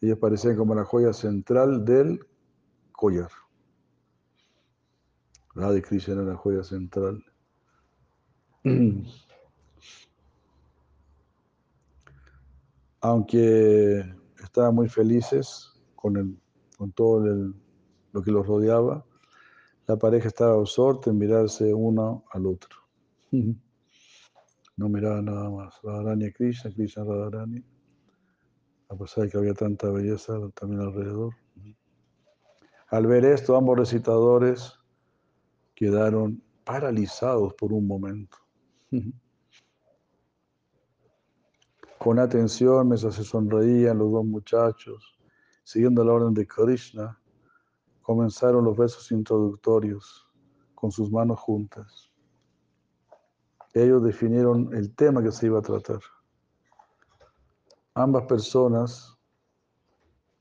Ellos 0.00 0.18
parecían 0.18 0.56
como 0.56 0.74
la 0.74 0.84
joya 0.84 1.12
central 1.12 1.84
del 1.84 2.20
collar. 2.92 3.30
Radha 5.54 5.78
y 5.78 5.82
Krishna 5.82 6.14
era 6.14 6.24
la 6.24 6.36
joya 6.36 6.62
central. 6.64 7.24
Aunque 13.00 14.04
estaban 14.42 14.74
muy 14.74 14.88
felices 14.88 15.75
con, 16.06 16.16
el, 16.16 16.38
con 16.78 16.92
todo 16.92 17.18
lo 18.12 18.22
que 18.22 18.30
los 18.30 18.46
rodeaba, 18.46 19.04
la 19.88 19.96
pareja 19.96 20.28
estaba 20.28 20.54
absorta 20.54 21.10
en 21.10 21.18
mirarse 21.18 21.74
uno 21.74 22.24
al 22.30 22.46
otro. 22.46 22.78
No 24.78 24.90
miraba 24.90 25.22
nada 25.22 25.48
más. 25.48 25.80
Radharani 25.82 26.26
a 26.26 26.32
Krishna, 26.32 26.70
Krishna 26.70 27.02
a 27.02 27.06
Radharani. 27.06 27.64
A 28.90 28.94
pesar 28.94 29.24
de 29.24 29.30
que 29.30 29.38
había 29.38 29.54
tanta 29.54 29.88
belleza 29.88 30.34
también 30.50 30.82
alrededor. 30.82 31.32
Al 32.88 33.06
ver 33.06 33.24
esto, 33.24 33.56
ambos 33.56 33.78
recitadores 33.78 34.78
quedaron 35.74 36.42
paralizados 36.62 37.54
por 37.54 37.72
un 37.72 37.86
momento. 37.86 38.36
Con 41.98 42.18
atención, 42.18 42.88
mientras 42.88 43.14
se 43.14 43.24
sonreían 43.24 43.96
los 43.96 44.12
dos 44.12 44.26
muchachos, 44.26 45.15
siguiendo 45.66 46.04
la 46.04 46.12
orden 46.12 46.32
de 46.32 46.46
Krishna, 46.46 47.20
comenzaron 48.00 48.64
los 48.64 48.76
versos 48.76 49.10
introductorios 49.10 50.24
con 50.76 50.92
sus 50.92 51.10
manos 51.10 51.40
juntas. 51.40 52.12
Ellos 53.74 54.00
definieron 54.04 54.72
el 54.72 54.94
tema 54.94 55.24
que 55.24 55.32
se 55.32 55.46
iba 55.46 55.58
a 55.58 55.62
tratar. 55.62 55.98
Ambas 57.94 58.26
personas, 58.26 59.18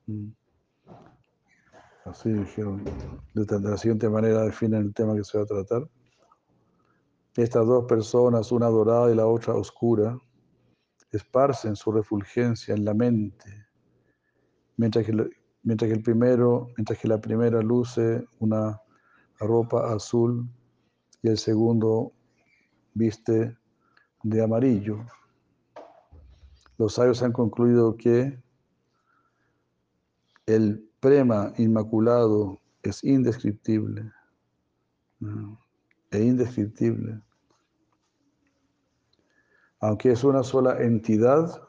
mm, 0.05 0.29
así 2.05 2.31
dijeron, 2.31 2.83
de 3.33 3.59
la 3.61 3.77
siguiente 3.77 4.07
manera 4.07 4.43
definen 4.43 4.83
el 4.83 4.93
tema 4.93 5.15
que 5.15 5.23
se 5.23 5.39
va 5.39 5.43
a 5.43 5.47
tratar. 5.47 5.89
Estas 7.35 7.65
dos 7.65 7.85
personas, 7.85 8.51
una 8.51 8.67
dorada 8.67 9.11
y 9.11 9.15
la 9.15 9.25
otra 9.25 9.55
oscura, 9.55 10.19
esparcen 11.09 11.75
su 11.75 11.91
refulgencia 11.91 12.75
en 12.75 12.85
la 12.85 12.93
mente, 12.93 13.64
mientras 14.77 15.05
que, 15.05 15.29
mientras 15.63 15.89
que 15.89 15.95
el 15.95 16.03
primero, 16.03 16.67
mientras 16.77 16.99
que 16.99 17.07
la 17.07 17.19
primera 17.19 17.61
luce 17.61 18.25
una 18.39 18.81
ropa 19.39 19.93
azul 19.93 20.47
y 21.21 21.27
el 21.27 21.37
segundo 21.37 22.13
viste 22.93 23.57
de 24.23 24.43
amarillo. 24.43 25.05
Los 26.77 26.95
sabios 26.95 27.21
han 27.23 27.31
concluido 27.31 27.95
que 27.95 28.41
el 30.45 30.89
prema 30.99 31.53
inmaculado 31.57 32.59
es 32.83 33.03
indescriptible 33.03 34.11
e 36.11 36.23
indescriptible. 36.23 37.21
Aunque 39.79 40.11
es 40.11 40.23
una 40.23 40.43
sola 40.43 40.81
entidad, 40.81 41.64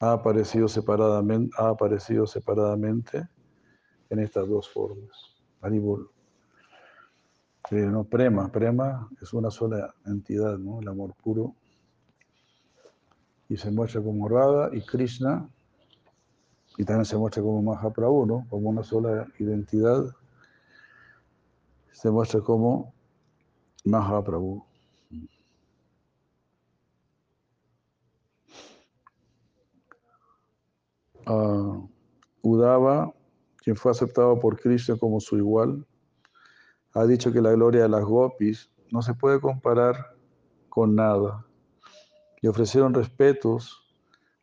ha 0.00 0.12
aparecido 0.12 0.68
separadamente, 0.68 1.54
ha 1.58 1.68
aparecido 1.68 2.26
separadamente 2.26 3.28
en 4.10 4.18
estas 4.18 4.48
dos 4.48 4.68
formas. 4.68 5.36
Haribol. 5.60 6.10
no 7.70 8.04
prema, 8.04 8.50
prema 8.50 9.08
es 9.20 9.32
una 9.32 9.50
sola 9.50 9.94
entidad, 10.04 10.58
¿no? 10.58 10.80
El 10.80 10.88
amor 10.88 11.14
puro. 11.14 11.54
Y 13.48 13.56
se 13.56 13.70
muestra 13.70 14.02
como 14.02 14.28
Radha 14.28 14.70
y 14.74 14.82
Krishna, 14.82 15.48
y 16.78 16.84
también 16.84 17.06
se 17.06 17.16
muestra 17.16 17.42
como 17.42 17.62
Mahaprabhu, 17.62 18.26
¿no? 18.26 18.46
Como 18.50 18.68
una 18.68 18.82
sola 18.82 19.26
identidad. 19.38 20.04
Se 21.92 22.10
muestra 22.10 22.40
como 22.40 22.92
Mahaprabhu. 23.84 24.62
Udava, 31.26 33.12
quien 33.58 33.76
fue 33.76 33.90
aceptado 33.90 34.38
por 34.38 34.58
Krishna 34.58 34.96
como 34.96 35.20
su 35.20 35.36
igual, 35.36 35.86
ha 36.94 37.04
dicho 37.04 37.32
que 37.32 37.42
la 37.42 37.52
gloria 37.52 37.82
de 37.82 37.88
las 37.88 38.04
gopis 38.04 38.70
no 38.90 39.02
se 39.02 39.14
puede 39.14 39.40
comparar 39.40 40.16
con 40.68 40.94
nada. 40.94 41.44
Y 42.40 42.46
ofrecieron 42.46 42.94
respetos 42.94 43.82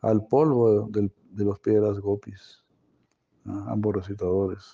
al 0.01 0.27
polvo 0.27 0.88
de, 0.89 1.09
los 1.31 1.59
piedras 1.59 1.99
gopis, 1.99 2.63
ambos 3.45 3.95
recitadores. 3.95 4.65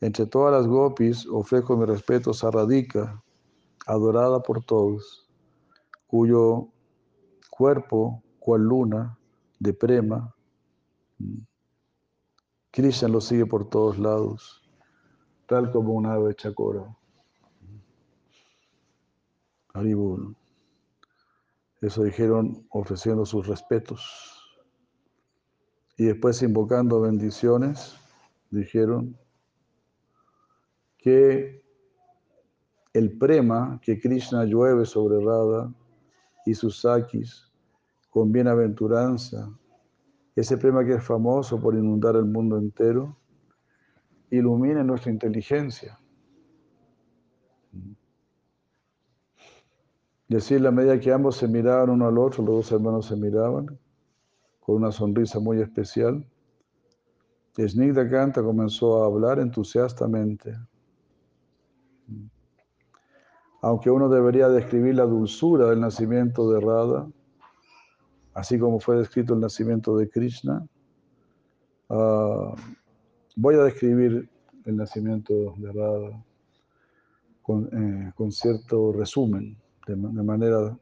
Entre 0.00 0.26
todas 0.26 0.52
las 0.52 0.66
gopis 0.66 1.26
ofrezco 1.26 1.76
mi 1.76 1.86
respeto 1.86 2.32
a 2.42 2.50
Radhika, 2.50 3.22
adorada 3.86 4.40
por 4.40 4.62
todos, 4.62 5.28
cuyo 6.06 6.68
cuerpo, 7.50 8.22
cual 8.38 8.62
luna, 8.62 9.18
de 9.58 9.72
prema, 9.72 10.35
Krishna 12.70 13.08
lo 13.08 13.20
sigue 13.20 13.46
por 13.46 13.68
todos 13.68 13.98
lados, 13.98 14.62
tal 15.46 15.70
como 15.70 15.94
un 15.94 16.06
ave 16.06 16.34
chacora. 16.34 16.94
Eso 21.80 22.02
dijeron 22.02 22.66
ofreciendo 22.70 23.26
sus 23.26 23.46
respetos. 23.46 24.02
Y 25.98 26.04
después 26.04 26.42
invocando 26.42 27.00
bendiciones, 27.00 27.96
dijeron 28.50 29.16
que 30.98 31.62
el 32.92 33.16
prema 33.18 33.78
que 33.82 34.00
Krishna 34.00 34.44
llueve 34.44 34.86
sobre 34.86 35.24
Radha 35.24 35.72
y 36.46 36.54
sus 36.54 36.80
sakis 36.80 37.50
con 38.10 38.32
bienaventuranza 38.32 39.50
ese 40.36 40.58
prema 40.58 40.84
que 40.84 40.92
es 40.92 41.02
famoso 41.02 41.58
por 41.58 41.74
inundar 41.74 42.14
el 42.14 42.26
mundo 42.26 42.58
entero, 42.58 43.16
ilumina 44.30 44.84
nuestra 44.84 45.10
inteligencia. 45.10 45.98
Decir 50.28 50.60
la 50.60 50.70
medida 50.70 51.00
que 51.00 51.12
ambos 51.12 51.36
se 51.36 51.48
miraban 51.48 51.88
uno 51.88 52.06
al 52.06 52.18
otro, 52.18 52.44
los 52.44 52.56
dos 52.56 52.72
hermanos 52.72 53.06
se 53.06 53.16
miraban 53.16 53.78
con 54.60 54.76
una 54.76 54.92
sonrisa 54.92 55.40
muy 55.40 55.60
especial. 55.60 56.26
Snigda 57.56 58.10
Kanta 58.10 58.42
comenzó 58.42 59.02
a 59.02 59.06
hablar 59.06 59.38
entusiastamente. 59.38 60.54
Aunque 63.62 63.90
uno 63.90 64.10
debería 64.10 64.48
describir 64.48 64.96
la 64.96 65.06
dulzura 65.06 65.70
del 65.70 65.80
nacimiento 65.80 66.50
de 66.50 66.60
Radha, 66.60 67.08
así 68.36 68.58
como 68.58 68.78
fue 68.78 68.98
descrito 68.98 69.32
el 69.32 69.40
nacimiento 69.40 69.96
de 69.96 70.10
Krishna. 70.10 70.66
Ah, 71.88 72.54
voy 73.34 73.54
a 73.54 73.64
describir 73.64 74.28
el 74.66 74.76
nacimiento 74.76 75.54
de 75.56 75.72
Radha 75.72 76.24
con, 77.42 77.66
eh, 77.72 78.30
cierto 78.30 78.92
resumen, 78.92 79.56
de, 79.86 79.96
manera 79.96 80.78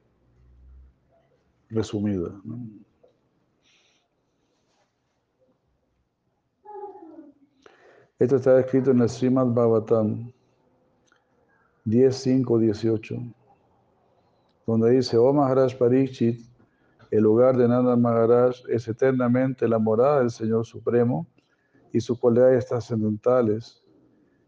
resumida. 1.71 2.31
Esto 8.19 8.37
está 8.37 8.59
escrito 8.59 8.91
en 8.91 9.01
el 9.01 9.09
Srimad 9.09 9.47
Bhagavatam 9.47 10.33
10.5.18, 11.87 13.33
donde 14.67 14.91
dice, 14.91 15.17
Oh 15.19 15.33
Maharaj 15.33 15.77
Parikshit, 15.77 16.54
el 17.15 17.23
lugar 17.23 17.57
de 17.57 17.69
Nanda 17.69 17.95
Maharaj 17.95 18.57
es 18.69 18.89
eternamente 18.89 19.69
la 19.69 19.79
morada 19.79 20.19
del 20.19 20.33
Señor 20.33 20.67
Supremo 20.67 21.29
y 21.93 22.01
sus 22.01 22.19
cualidades 22.19 22.67
trascendentales. 22.67 23.85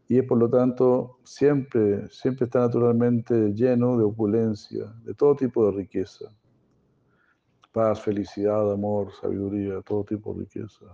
Y 0.09 0.19
es 0.19 0.25
por 0.25 0.37
lo 0.37 0.51
tanto 0.51 1.21
siempre, 1.23 2.09
siempre 2.11 2.47
está 2.47 2.59
naturalmente 2.59 3.53
lleno 3.53 3.97
de 3.97 4.03
opulencia, 4.03 4.93
de 5.05 5.14
todo 5.14 5.37
tipo 5.37 5.64
de 5.67 5.77
riqueza. 5.77 6.25
Paz, 7.71 8.01
felicidad, 8.01 8.73
amor, 8.73 9.12
sabiduría, 9.12 9.81
todo 9.83 10.03
tipo 10.03 10.35
de 10.35 10.41
riqueza. 10.41 10.87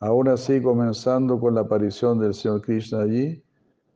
Aún 0.00 0.26
así, 0.26 0.60
comenzando 0.60 1.38
con 1.38 1.54
la 1.54 1.60
aparición 1.60 2.18
del 2.18 2.34
Señor 2.34 2.62
Krishna 2.62 3.02
allí, 3.02 3.44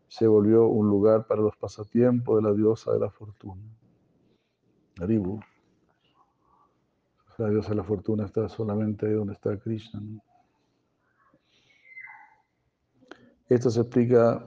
se 0.07 0.29
volvió 0.29 0.69
un 0.69 0.89
lugar 0.89 1.27
para 1.27 1.43
los 1.43 1.57
pasatiempos 1.57 2.37
de 2.37 2.49
la 2.49 2.55
diosa 2.55 2.93
de 2.93 3.01
la 3.01 3.11
fortuna. 3.11 3.78
La 4.99 5.07
diosa 5.07 5.39
de 7.69 7.75
la 7.77 7.85
fortuna 7.85 8.25
está 8.25 8.49
solamente 8.49 9.07
ahí 9.07 9.13
donde 9.13 9.35
está 9.35 9.57
Krishna. 9.57 10.03
Esto 13.49 13.71
se 13.71 13.81
explica 13.81 14.45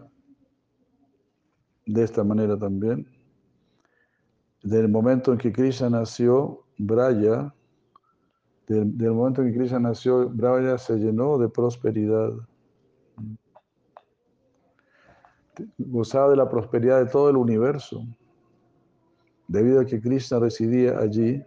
de 1.85 2.03
esta 2.03 2.25
manera 2.25 2.59
también. 2.59 3.07
Del 4.61 4.89
momento 4.89 5.31
en 5.31 5.37
que 5.37 5.53
Krishna 5.53 5.89
nació, 5.89 6.65
Braya, 6.77 7.55
del, 8.67 8.97
del, 8.97 9.11
momento 9.11 9.41
en 9.41 9.51
que 9.51 9.57
Krishna 9.57 9.79
nació, 9.79 10.29
Braya 10.29 10.77
se 10.77 10.97
llenó 10.97 11.37
de 11.37 11.47
prosperidad. 11.47 12.33
Gozaba 15.77 16.29
de 16.29 16.35
la 16.35 16.49
prosperidad 16.49 16.99
de 16.99 17.09
todo 17.09 17.29
el 17.29 17.37
universo. 17.37 18.05
Debido 19.51 19.81
a 19.81 19.85
que 19.85 19.99
Krishna 19.99 20.39
residía 20.39 20.97
allí, 20.97 21.43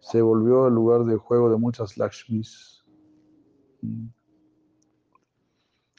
se 0.00 0.20
volvió 0.20 0.66
el 0.66 0.74
lugar 0.74 1.04
de 1.04 1.16
juego 1.16 1.48
de 1.48 1.56
muchas 1.56 1.96
Lakshmis. 1.96 2.84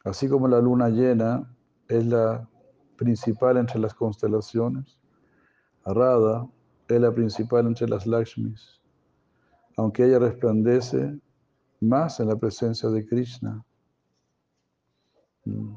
Así 0.03 0.27
como 0.27 0.49
la 0.49 0.59
luna 0.59 0.89
llena 0.89 1.49
es 1.87 2.05
la 2.05 2.49
principal 2.97 3.55
entre 3.55 3.79
las 3.79 3.93
constelaciones, 3.93 4.99
Radha 5.85 6.45
es 6.89 6.99
la 6.99 7.13
principal 7.13 7.67
entre 7.67 7.87
las 7.87 8.05
Lakshmis, 8.05 8.81
aunque 9.77 10.03
ella 10.03 10.19
resplandece 10.19 11.17
más 11.79 12.19
en 12.19 12.27
la 12.27 12.35
presencia 12.35 12.89
de 12.89 13.07
Krishna. 13.07 13.63
Mm. 15.45 15.73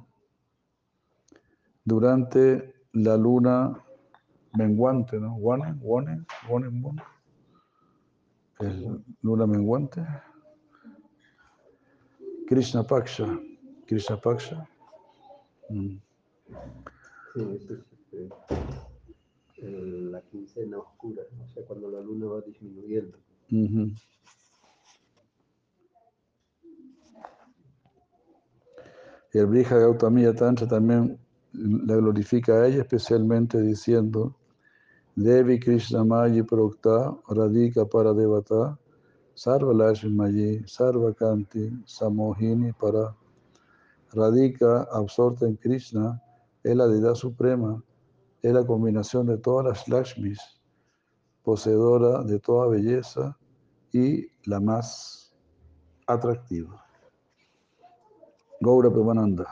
Durante 1.85 2.75
la 2.93 3.17
luna 3.17 3.85
menguante, 4.53 5.19
¿no? 5.19 5.35
One, 5.37 5.75
one, 5.83 6.25
one 6.49 6.69
moon. 6.71 7.01
Es 8.61 8.75
luna 9.23 9.47
menguante. 9.47 10.05
Krishna 12.47 12.83
Paksha. 12.83 13.41
Krishna 13.87 14.17
Paksha. 14.21 14.69
Mm. 15.71 15.97
Sí, 17.33 17.41
eso 17.41 17.75
es 17.75 17.81
este, 17.93 18.29
el- 19.59 20.11
la 20.11 20.21
quincena 20.23 20.79
oscura, 20.79 21.23
o 21.45 21.49
sea, 21.49 21.65
cuando 21.65 21.91
la 21.91 22.01
luna 22.01 22.27
va 22.27 22.41
disminuyendo. 22.41 23.17
Ujú. 23.53 23.93
Y 29.33 29.39
el 29.39 29.47
Brija 29.47 29.79
Gautamiya 29.79 30.35
Tantra 30.35 30.67
también 30.67 31.19
la 31.53 31.97
glorifica 31.97 32.55
a 32.55 32.67
ella, 32.67 32.83
especialmente 32.83 33.61
diciendo: 33.61 34.35
Devi 35.17 35.59
Krishna 35.59 36.05
Mayi 36.05 36.43
Prokta 36.43 37.17
Radhika 37.29 37.85
Paradevata 37.85 38.79
Sarva 39.35 39.75
Lashmi 39.75 40.15
Mayi 40.15 40.65
Sarva 40.65 41.15
Kanti 41.15 41.71
Samohini 41.85 42.73
Para 42.79 43.15
Radhika 44.15 44.89
absorta 44.93 45.47
en 45.47 45.57
Krishna 45.57 46.21
es 46.63 46.77
la 46.77 46.87
deidad 46.89 47.15
suprema, 47.15 47.83
es 48.43 48.53
la 48.53 48.67
combinación 48.67 49.27
de 49.27 49.39
todas 49.39 49.67
las 49.67 49.89
Lakshmis, 49.89 50.39
poseedora 51.43 52.23
de 52.25 52.39
toda 52.39 52.69
belleza 52.69 53.37
y 53.93 54.29
la 54.45 54.61
más 54.61 55.35
atractiva. 56.07 56.85
Gaura 58.61 58.91
Premananda. 58.91 59.47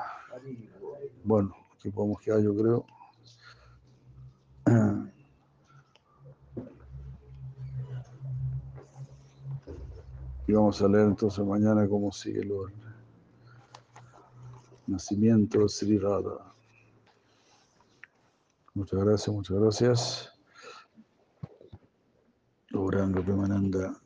Bueno, 1.24 1.54
aquí 1.74 1.90
podemos 1.90 2.20
quedar, 2.20 2.42
yo 2.42 2.54
creo. 2.54 2.86
Y 10.48 10.52
vamos 10.54 10.80
a 10.80 10.88
leer 10.88 11.08
entonces 11.08 11.44
mañana 11.44 11.86
cómo 11.86 12.10
sigue 12.10 12.40
el 12.40 12.50
orden. 12.50 12.80
Nacimiento 14.86 15.58
de 15.60 15.68
Sri 15.68 15.98
Radha. 15.98 16.54
Muchas 18.72 18.98
gracias, 18.98 19.28
muchas 19.28 19.58
gracias. 19.58 20.32
Gauranga 22.70 23.20
Premananda. 23.22 24.00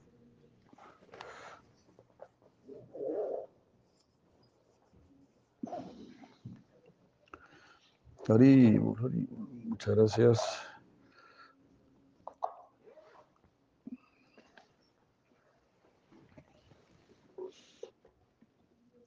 Haribol. 8.29 9.29
Muchas 9.67 9.95
gracias. 9.95 10.72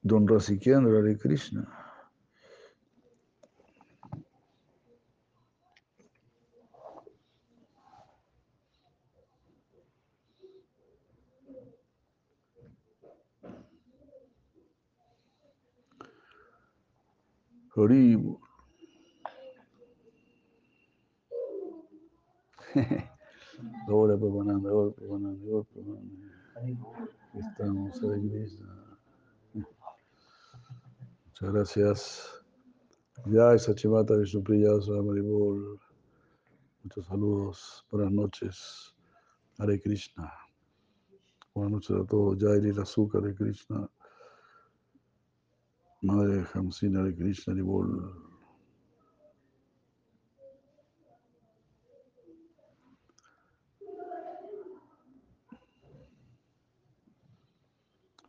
Don 0.06 0.28
Rasikiandra 0.28 1.00
Hare 1.00 1.16
Krishna. 1.18 1.66
Haribol. 17.76 18.40
Ahora 23.88 24.18
Premananda, 24.18 24.70
ahora 24.70 24.92
Premananda, 24.92 25.46
ahora 25.50 25.66
Premananda. 25.74 26.86
Estamos 27.34 28.04
Hare 28.04 28.22
Krishna. 28.22 28.85
Muchas 31.46 31.54
gracias. 31.54 32.44
Jai 33.28 33.60
Sachimata 33.60 34.18
Vishnupriya 34.18 34.72
Maribol. 35.04 35.80
Muchos 36.84 37.06
saludos. 37.06 37.86
Buenas 37.92 38.12
noches. 38.12 38.96
Hare 39.60 39.80
Krishna. 39.80 40.34
Buenas 41.54 41.74
noches 41.74 41.98
a 41.98 42.06
todos. 42.08 42.40
Jai 42.40 42.62
Lila 42.62 42.82
Azúcar 42.82 43.22
Hare 43.22 43.36
Krishna. 43.36 43.88
Madre 46.02 46.44
Hamsina 46.56 47.02
Hare 47.02 47.16
Krishna 47.16 47.54
Maribol. 47.54 48.12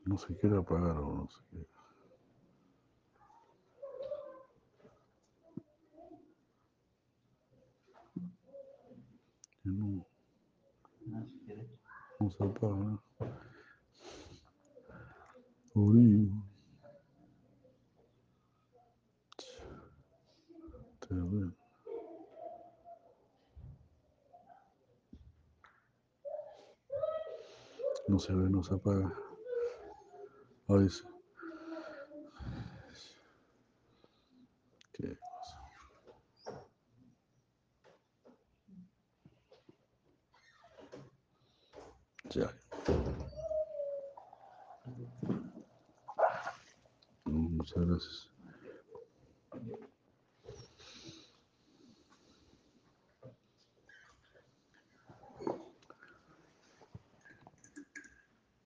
No 0.05 0.19
se 0.19 0.37
quiere 0.37 0.59
apagar 0.59 0.99
o 0.99 1.15
no 1.15 1.29
sé 1.31 1.41
qué. 1.51 1.76
No, 9.67 10.07
No, 21.11 21.11
se. 21.11 21.53
No 28.09 28.19
se 28.21 28.33
ve, 28.33 28.49
no 28.49 28.63
se 28.63 28.75
apaga. 28.75 29.13
Sí. 32.95 33.17
¿Qué 34.93 35.19
cosa? 35.19 35.61
Ya. 42.37 42.53
Muchas 47.25 47.87
gracias. 47.87 48.36